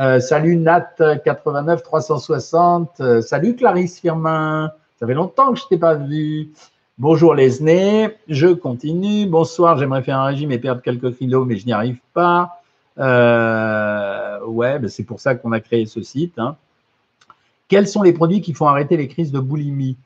Euh, 0.00 0.18
salut 0.18 0.56
Nat89 0.56 1.82
360. 1.82 3.00
Euh, 3.00 3.20
salut 3.20 3.54
Clarisse 3.54 4.00
Firmin. 4.00 4.72
Ça 4.98 5.06
fait 5.06 5.14
longtemps 5.14 5.52
que 5.52 5.60
je 5.60 5.64
ne 5.64 5.68
t'ai 5.68 5.76
pas 5.78 5.94
vu. 5.94 6.50
Bonjour 6.98 7.32
Lesney. 7.32 8.10
Je 8.26 8.48
continue. 8.48 9.26
Bonsoir, 9.26 9.78
j'aimerais 9.78 10.02
faire 10.02 10.18
un 10.18 10.24
régime 10.24 10.50
et 10.50 10.58
perdre 10.58 10.82
quelques 10.82 11.16
kilos, 11.16 11.46
mais 11.46 11.58
je 11.58 11.66
n'y 11.66 11.72
arrive 11.72 12.00
pas. 12.12 12.60
ouais, 12.98 14.78
ben 14.80 14.88
c'est 14.88 15.04
pour 15.04 15.20
ça 15.20 15.36
qu'on 15.36 15.52
a 15.52 15.60
créé 15.60 15.86
ce 15.86 16.02
site. 16.02 16.40
Hein. 16.40 16.56
Quels 17.68 17.86
sont 17.86 18.02
les 18.02 18.12
produits 18.12 18.40
qui 18.40 18.52
font 18.52 18.66
arrêter 18.66 18.96
les 18.96 19.06
crises 19.06 19.30
de 19.30 19.38
boulimie? 19.38 19.96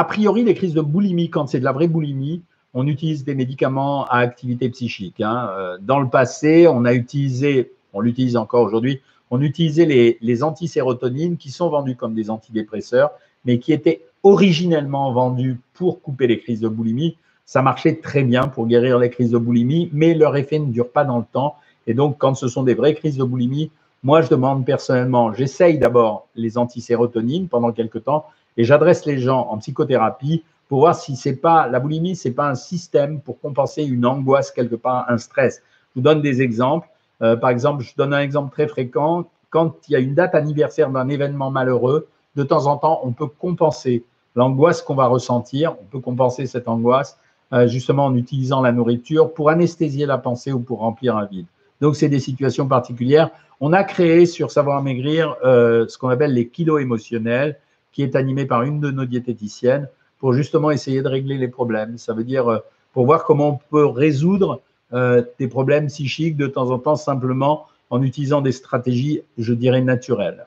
A 0.00 0.04
priori, 0.04 0.44
les 0.44 0.54
crises 0.54 0.72
de 0.72 0.80
boulimie, 0.80 1.28
quand 1.28 1.46
c'est 1.46 1.60
de 1.60 1.64
la 1.64 1.72
vraie 1.72 1.86
boulimie, 1.86 2.40
on 2.72 2.86
utilise 2.86 3.22
des 3.22 3.34
médicaments 3.34 4.06
à 4.06 4.20
activité 4.20 4.70
psychique. 4.70 5.20
Hein. 5.20 5.50
Euh, 5.50 5.76
dans 5.78 6.00
le 6.00 6.08
passé, 6.08 6.66
on 6.66 6.86
a 6.86 6.94
utilisé, 6.94 7.72
on 7.92 8.00
l'utilise 8.00 8.38
encore 8.38 8.62
aujourd'hui, 8.62 9.02
on 9.30 9.42
utilisait 9.42 9.84
les, 9.84 10.16
les 10.22 10.42
antisérotonines 10.42 11.36
qui 11.36 11.50
sont 11.50 11.68
vendus 11.68 11.96
comme 11.96 12.14
des 12.14 12.30
antidépresseurs, 12.30 13.10
mais 13.44 13.58
qui 13.58 13.74
étaient 13.74 14.00
originellement 14.22 15.12
vendus 15.12 15.60
pour 15.74 16.00
couper 16.00 16.26
les 16.26 16.38
crises 16.38 16.60
de 16.60 16.68
boulimie. 16.68 17.18
Ça 17.44 17.60
marchait 17.60 17.96
très 17.96 18.22
bien 18.22 18.48
pour 18.48 18.66
guérir 18.66 18.98
les 18.98 19.10
crises 19.10 19.32
de 19.32 19.38
boulimie, 19.38 19.90
mais 19.92 20.14
leur 20.14 20.34
effet 20.34 20.60
ne 20.60 20.72
dure 20.72 20.92
pas 20.92 21.04
dans 21.04 21.18
le 21.18 21.26
temps. 21.30 21.56
Et 21.86 21.92
donc, 21.92 22.16
quand 22.16 22.34
ce 22.34 22.48
sont 22.48 22.62
des 22.62 22.74
vraies 22.74 22.94
crises 22.94 23.18
de 23.18 23.24
boulimie, 23.24 23.70
moi, 24.02 24.22
je 24.22 24.30
demande 24.30 24.64
personnellement, 24.64 25.34
j'essaye 25.34 25.78
d'abord 25.78 26.26
les 26.34 26.56
antisérotonines 26.56 27.48
pendant 27.48 27.70
quelques 27.70 28.04
temps, 28.04 28.24
et 28.56 28.64
j'adresse 28.64 29.04
les 29.06 29.18
gens 29.18 29.48
en 29.50 29.58
psychothérapie 29.58 30.44
pour 30.68 30.80
voir 30.80 30.94
si 30.94 31.16
c'est 31.16 31.36
pas 31.36 31.66
la 31.66 31.80
boulimie, 31.80 32.14
c'est 32.14 32.30
pas 32.30 32.48
un 32.48 32.54
système 32.54 33.20
pour 33.20 33.40
compenser 33.40 33.82
une 33.82 34.06
angoisse 34.06 34.52
quelque 34.52 34.76
part, 34.76 35.04
un 35.08 35.18
stress. 35.18 35.62
Je 35.90 36.00
vous 36.00 36.00
donne 36.00 36.22
des 36.22 36.42
exemples. 36.42 36.88
Euh, 37.22 37.36
par 37.36 37.50
exemple, 37.50 37.82
je 37.82 37.92
donne 37.96 38.14
un 38.14 38.20
exemple 38.20 38.52
très 38.52 38.68
fréquent. 38.68 39.24
Quand 39.50 39.74
il 39.88 39.92
y 39.92 39.96
a 39.96 39.98
une 39.98 40.14
date 40.14 40.34
anniversaire 40.36 40.90
d'un 40.90 41.08
événement 41.08 41.50
malheureux, 41.50 42.06
de 42.36 42.44
temps 42.44 42.66
en 42.66 42.76
temps, 42.76 43.00
on 43.02 43.10
peut 43.10 43.26
compenser 43.26 44.04
l'angoisse 44.36 44.80
qu'on 44.80 44.94
va 44.94 45.06
ressentir. 45.06 45.74
On 45.80 45.84
peut 45.86 45.98
compenser 45.98 46.46
cette 46.46 46.68
angoisse 46.68 47.18
euh, 47.52 47.66
justement 47.66 48.06
en 48.06 48.14
utilisant 48.14 48.62
la 48.62 48.70
nourriture 48.70 49.34
pour 49.34 49.50
anesthésier 49.50 50.06
la 50.06 50.18
pensée 50.18 50.52
ou 50.52 50.60
pour 50.60 50.78
remplir 50.78 51.16
un 51.16 51.24
vide. 51.24 51.46
Donc, 51.80 51.96
c'est 51.96 52.08
des 52.08 52.20
situations 52.20 52.68
particulières. 52.68 53.30
On 53.60 53.72
a 53.72 53.82
créé 53.82 54.24
sur 54.24 54.52
Savoir 54.52 54.82
Maigrir 54.82 55.34
euh, 55.44 55.88
ce 55.88 55.98
qu'on 55.98 56.10
appelle 56.10 56.32
les 56.32 56.46
kilos 56.46 56.80
émotionnels 56.80 57.58
qui 57.92 58.02
est 58.02 58.16
animé 58.16 58.46
par 58.46 58.62
une 58.62 58.80
de 58.80 58.90
nos 58.90 59.04
diététiciennes 59.04 59.88
pour 60.18 60.32
justement 60.32 60.70
essayer 60.70 61.02
de 61.02 61.08
régler 61.08 61.38
les 61.38 61.48
problèmes. 61.48 61.98
Ça 61.98 62.12
veut 62.12 62.24
dire 62.24 62.48
euh, 62.48 62.58
pour 62.92 63.06
voir 63.06 63.24
comment 63.24 63.48
on 63.48 63.58
peut 63.70 63.86
résoudre 63.86 64.60
euh, 64.92 65.22
des 65.38 65.48
problèmes 65.48 65.86
psychiques 65.86 66.36
de 66.36 66.46
temps 66.46 66.70
en 66.70 66.78
temps 66.78 66.96
simplement 66.96 67.66
en 67.90 68.02
utilisant 68.02 68.40
des 68.40 68.52
stratégies, 68.52 69.22
je 69.38 69.54
dirais, 69.54 69.80
naturelles. 69.80 70.46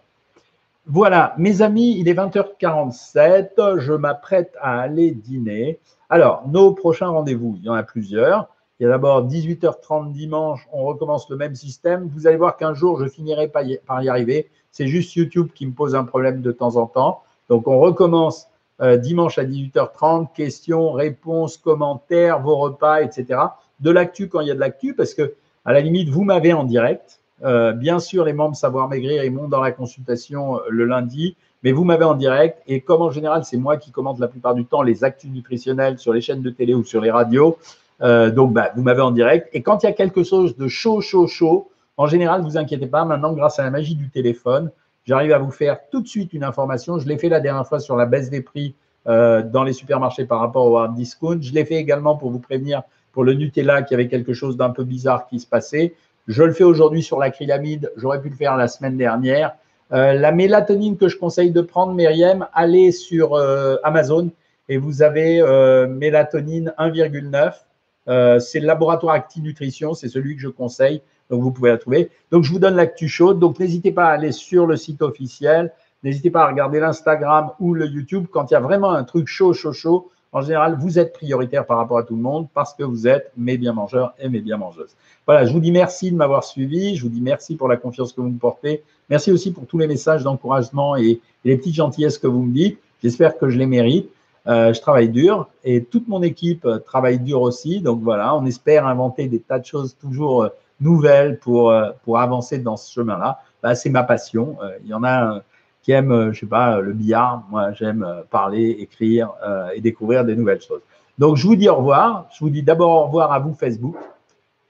Voilà, 0.85 1.33
mes 1.37 1.61
amis, 1.61 1.97
il 1.97 2.09
est 2.09 2.13
20h47, 2.13 3.79
je 3.79 3.93
m'apprête 3.93 4.53
à 4.61 4.81
aller 4.81 5.11
dîner. 5.11 5.79
Alors, 6.09 6.43
nos 6.47 6.73
prochains 6.73 7.07
rendez-vous, 7.07 7.55
il 7.57 7.65
y 7.65 7.69
en 7.69 7.73
a 7.73 7.83
plusieurs. 7.83 8.49
Il 8.79 8.83
y 8.83 8.85
a 8.85 8.89
d'abord 8.89 9.25
18h30 9.25 10.11
dimanche, 10.11 10.67
on 10.73 10.83
recommence 10.83 11.29
le 11.29 11.37
même 11.37 11.55
système. 11.55 12.09
Vous 12.13 12.27
allez 12.27 12.35
voir 12.35 12.57
qu'un 12.57 12.73
jour, 12.73 12.99
je 13.01 13.07
finirai 13.07 13.47
par 13.47 13.63
y 14.03 14.09
arriver. 14.09 14.49
C'est 14.71 14.87
juste 14.87 15.15
YouTube 15.15 15.49
qui 15.53 15.65
me 15.65 15.71
pose 15.71 15.95
un 15.95 16.03
problème 16.03 16.41
de 16.41 16.51
temps 16.51 16.75
en 16.75 16.87
temps. 16.87 17.23
Donc, 17.53 17.67
on 17.67 17.79
recommence 17.79 18.47
euh, 18.81 18.97
dimanche 18.97 19.37
à 19.37 19.43
18h30, 19.43 20.33
questions, 20.33 20.91
réponses, 20.91 21.57
commentaires, 21.57 22.41
vos 22.41 22.57
repas, 22.57 23.03
etc. 23.03 23.41
De 23.79 23.91
l'actu 23.91 24.27
quand 24.27 24.39
il 24.39 24.47
y 24.47 24.51
a 24.51 24.55
de 24.55 24.59
l'actu, 24.59 24.95
parce 24.95 25.13
que 25.13 25.35
à 25.63 25.71
la 25.71 25.79
limite, 25.79 26.09
vous 26.09 26.23
m'avez 26.23 26.51
en 26.51 26.63
direct. 26.63 27.19
Euh, 27.43 27.71
bien 27.71 27.99
sûr, 27.99 28.25
les 28.25 28.33
membres 28.33 28.55
Savoir 28.55 28.89
Maigrir, 28.89 29.23
ils 29.23 29.31
montent 29.31 29.51
dans 29.51 29.61
la 29.61 29.71
consultation 29.71 30.55
euh, 30.55 30.61
le 30.69 30.85
lundi, 30.85 31.37
mais 31.61 31.73
vous 31.73 31.83
m'avez 31.83 32.05
en 32.05 32.15
direct. 32.15 32.57
Et 32.65 32.81
comme 32.81 33.03
en 33.03 33.11
général, 33.11 33.45
c'est 33.45 33.57
moi 33.57 33.77
qui 33.77 33.91
commente 33.91 34.19
la 34.19 34.27
plupart 34.27 34.55
du 34.55 34.65
temps 34.65 34.81
les 34.81 35.03
actus 35.03 35.29
nutritionnels 35.29 35.99
sur 35.99 36.11
les 36.11 36.21
chaînes 36.21 36.41
de 36.41 36.49
télé 36.49 36.73
ou 36.73 36.83
sur 36.83 37.01
les 37.01 37.11
radios, 37.11 37.59
donc 38.01 38.51
bah, 38.51 38.71
vous 38.75 38.81
m'avez 38.81 39.01
en 39.01 39.11
direct. 39.11 39.47
Et 39.53 39.61
quand 39.61 39.83
il 39.83 39.85
y 39.85 39.89
a 39.89 39.93
quelque 39.93 40.23
chose 40.23 40.57
de 40.57 40.67
chaud, 40.67 41.01
chaud, 41.01 41.27
chaud, 41.27 41.69
en 41.97 42.07
général, 42.07 42.41
ne 42.41 42.47
vous 42.47 42.57
inquiétez 42.57 42.87
pas, 42.87 43.05
maintenant, 43.05 43.33
grâce 43.33 43.59
à 43.59 43.63
la 43.63 43.69
magie 43.69 43.95
du 43.95 44.09
téléphone, 44.09 44.71
J'arrive 45.05 45.33
à 45.33 45.37
vous 45.37 45.51
faire 45.51 45.79
tout 45.91 46.01
de 46.01 46.07
suite 46.07 46.33
une 46.33 46.43
information. 46.43 46.97
Je 46.97 47.07
l'ai 47.07 47.17
fait 47.17 47.29
la 47.29 47.41
dernière 47.41 47.67
fois 47.67 47.79
sur 47.79 47.95
la 47.95 48.05
baisse 48.05 48.29
des 48.29 48.41
prix 48.41 48.75
euh, 49.05 49.41
dans 49.41 49.63
les 49.63 49.73
supermarchés 49.73 50.25
par 50.25 50.39
rapport 50.39 50.65
au 50.65 50.77
hard 50.77 50.95
discount. 50.95 51.39
Je 51.41 51.51
l'ai 51.51 51.65
fait 51.65 51.75
également 51.75 52.15
pour 52.15 52.31
vous 52.31 52.39
prévenir 52.39 52.83
pour 53.11 53.25
le 53.25 53.33
Nutella 53.33 53.81
qu'il 53.81 53.97
y 53.97 53.99
avait 53.99 54.07
quelque 54.07 54.33
chose 54.33 54.55
d'un 54.55 54.69
peu 54.69 54.85
bizarre 54.85 55.27
qui 55.27 55.39
se 55.39 55.47
passait. 55.47 55.93
Je 56.27 56.41
le 56.43 56.53
fais 56.53 56.63
aujourd'hui 56.63 57.03
sur 57.03 57.19
l'acrylamide. 57.19 57.91
J'aurais 57.97 58.21
pu 58.21 58.29
le 58.29 58.35
faire 58.35 58.55
la 58.55 58.69
semaine 58.69 58.95
dernière. 58.95 59.55
Euh, 59.91 60.13
la 60.13 60.31
mélatonine 60.31 60.95
que 60.95 61.09
je 61.09 61.17
conseille 61.17 61.51
de 61.51 61.59
prendre, 61.59 61.93
Myriam, 61.93 62.47
allez 62.53 62.93
sur 62.93 63.33
euh, 63.33 63.75
Amazon 63.83 64.31
et 64.69 64.77
vous 64.77 65.01
avez 65.01 65.41
mélatonine 65.89 66.73
1,9. 66.79 68.39
c'est 68.39 68.59
le 68.61 68.65
laboratoire 68.65 69.15
Acti 69.15 69.41
Nutrition, 69.41 69.93
c'est 69.93 70.07
celui 70.07 70.35
que 70.35 70.41
je 70.41 70.47
conseille. 70.47 71.01
Donc, 71.29 71.41
vous 71.41 71.51
pouvez 71.51 71.69
la 71.69 71.77
trouver. 71.77 72.09
Donc, 72.31 72.43
je 72.43 72.51
vous 72.51 72.59
donne 72.59 72.75
l'actu 72.75 73.07
chaude. 73.07 73.39
Donc, 73.39 73.59
n'hésitez 73.59 73.91
pas 73.91 74.05
à 74.05 74.11
aller 74.11 74.31
sur 74.31 74.67
le 74.67 74.75
site 74.75 75.01
officiel. 75.01 75.71
N'hésitez 76.03 76.29
pas 76.29 76.43
à 76.43 76.47
regarder 76.47 76.79
l'Instagram 76.79 77.51
ou 77.59 77.73
le 77.73 77.87
YouTube. 77.87 78.25
Quand 78.31 78.51
il 78.51 78.53
y 78.53 78.57
a 78.57 78.59
vraiment 78.59 78.91
un 78.91 79.03
truc 79.03 79.27
chaud, 79.27 79.53
chaud, 79.53 79.73
chaud, 79.73 80.11
en 80.33 80.41
général, 80.41 80.75
vous 80.79 80.97
êtes 80.97 81.13
prioritaire 81.13 81.65
par 81.65 81.77
rapport 81.77 81.99
à 81.99 82.03
tout 82.03 82.15
le 82.15 82.21
monde 82.21 82.47
parce 82.55 82.73
que 82.73 82.83
vous 82.83 83.07
êtes 83.07 83.31
mes 83.37 83.55
bien 83.55 83.71
mangeurs 83.71 84.15
et 84.19 84.29
mes 84.29 84.41
bien 84.41 84.57
mangeuses. 84.57 84.95
Voilà, 85.27 85.45
je 85.45 85.53
vous 85.53 85.59
dis 85.59 85.71
merci 85.71 86.11
de 86.11 86.15
m'avoir 86.15 86.43
suivi. 86.43 86.95
Je 86.95 87.03
vous 87.03 87.09
dis 87.09 87.21
merci 87.21 87.55
pour 87.55 87.67
la 87.67 87.77
confiance 87.77 88.13
que 88.13 88.19
vous 88.19 88.29
me 88.29 88.39
portez. 88.39 88.83
Merci 89.09 89.31
aussi 89.31 89.51
pour 89.51 89.67
tous 89.67 89.77
les 89.77 89.85
messages 89.85 90.23
d'encouragement 90.23 90.95
et, 90.95 91.21
les 91.45 91.57
petites 91.57 91.75
gentillesses 91.75 92.17
que 92.17 92.27
vous 92.27 92.41
me 92.41 92.53
dites. 92.53 92.79
J'espère 93.03 93.37
que 93.37 93.49
je 93.49 93.59
les 93.59 93.67
mérite. 93.67 94.09
Euh, 94.47 94.73
je 94.73 94.81
travaille 94.81 95.09
dur 95.09 95.47
et 95.63 95.83
toute 95.83 96.07
mon 96.07 96.23
équipe 96.23 96.67
travaille 96.85 97.19
dur 97.19 97.41
aussi. 97.41 97.79
Donc 97.79 98.01
voilà, 98.01 98.35
on 98.35 98.45
espère 98.45 98.87
inventer 98.87 99.27
des 99.27 99.39
tas 99.39 99.59
de 99.59 99.65
choses 99.65 99.95
toujours 100.01 100.43
euh, 100.43 100.49
nouvelles 100.79 101.39
pour, 101.39 101.71
euh, 101.71 101.91
pour 102.03 102.19
avancer 102.19 102.59
dans 102.59 102.77
ce 102.77 102.91
chemin-là, 102.91 103.39
bah, 103.61 103.75
c'est 103.75 103.89
ma 103.89 104.03
passion. 104.03 104.57
Euh, 104.61 104.77
il 104.83 104.89
y 104.89 104.93
en 104.93 105.03
a 105.03 105.41
qui 105.81 105.91
aiment, 105.91 106.31
je 106.31 106.39
sais 106.39 106.45
pas, 106.45 106.79
le 106.79 106.93
billard. 106.93 107.43
Moi, 107.49 107.73
j'aime 107.73 108.03
euh, 108.03 108.21
parler, 108.29 108.69
écrire 108.79 109.31
et 109.73 109.81
découvrir 109.81 110.23
des 110.23 110.35
nouvelles 110.35 110.61
choses. 110.61 110.81
Donc, 111.17 111.35
je 111.35 111.45
vous 111.45 111.55
dis 111.55 111.69
au 111.69 111.75
revoir. 111.75 112.27
Je 112.33 112.39
vous 112.39 112.49
dis 112.49 112.63
d'abord 112.63 112.91
au 112.91 113.05
revoir 113.05 113.31
à 113.31 113.39
vous, 113.39 113.53
Facebook. 113.53 113.95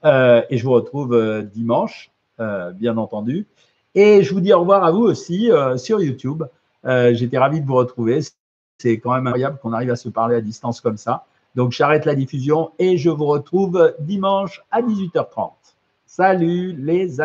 et 0.04 0.58
je 0.58 0.64
vous 0.64 0.72
retrouve 0.72 1.42
dimanche, 1.54 2.10
bien 2.74 2.96
entendu. 2.96 3.46
Et 3.94 4.22
je 4.22 4.34
vous 4.34 4.40
dis 4.40 4.52
au 4.52 4.60
revoir 4.60 4.84
à 4.84 4.90
vous 4.90 5.02
aussi 5.02 5.50
sur 5.76 6.02
YouTube. 6.02 6.42
J'étais 6.84 7.38
ravi 7.38 7.60
de 7.62 7.66
vous 7.66 7.76
retrouver. 7.76 8.20
C'est 8.78 8.98
quand 8.98 9.14
même 9.14 9.28
incroyable 9.28 9.58
qu'on 9.62 9.72
arrive 9.72 9.92
à 9.92 9.96
se 9.96 10.08
parler 10.10 10.36
à 10.36 10.40
distance 10.40 10.80
comme 10.80 10.98
ça. 10.98 11.24
Donc, 11.54 11.70
j'arrête 11.70 12.04
la 12.04 12.16
diffusion 12.16 12.72
et 12.78 12.98
je 12.98 13.08
vous 13.08 13.26
retrouve 13.26 13.94
dimanche 14.00 14.62
à 14.70 14.82
18h30. 14.82 15.63
Salut 16.16 16.74
les 16.78 17.20
amis. 17.20 17.22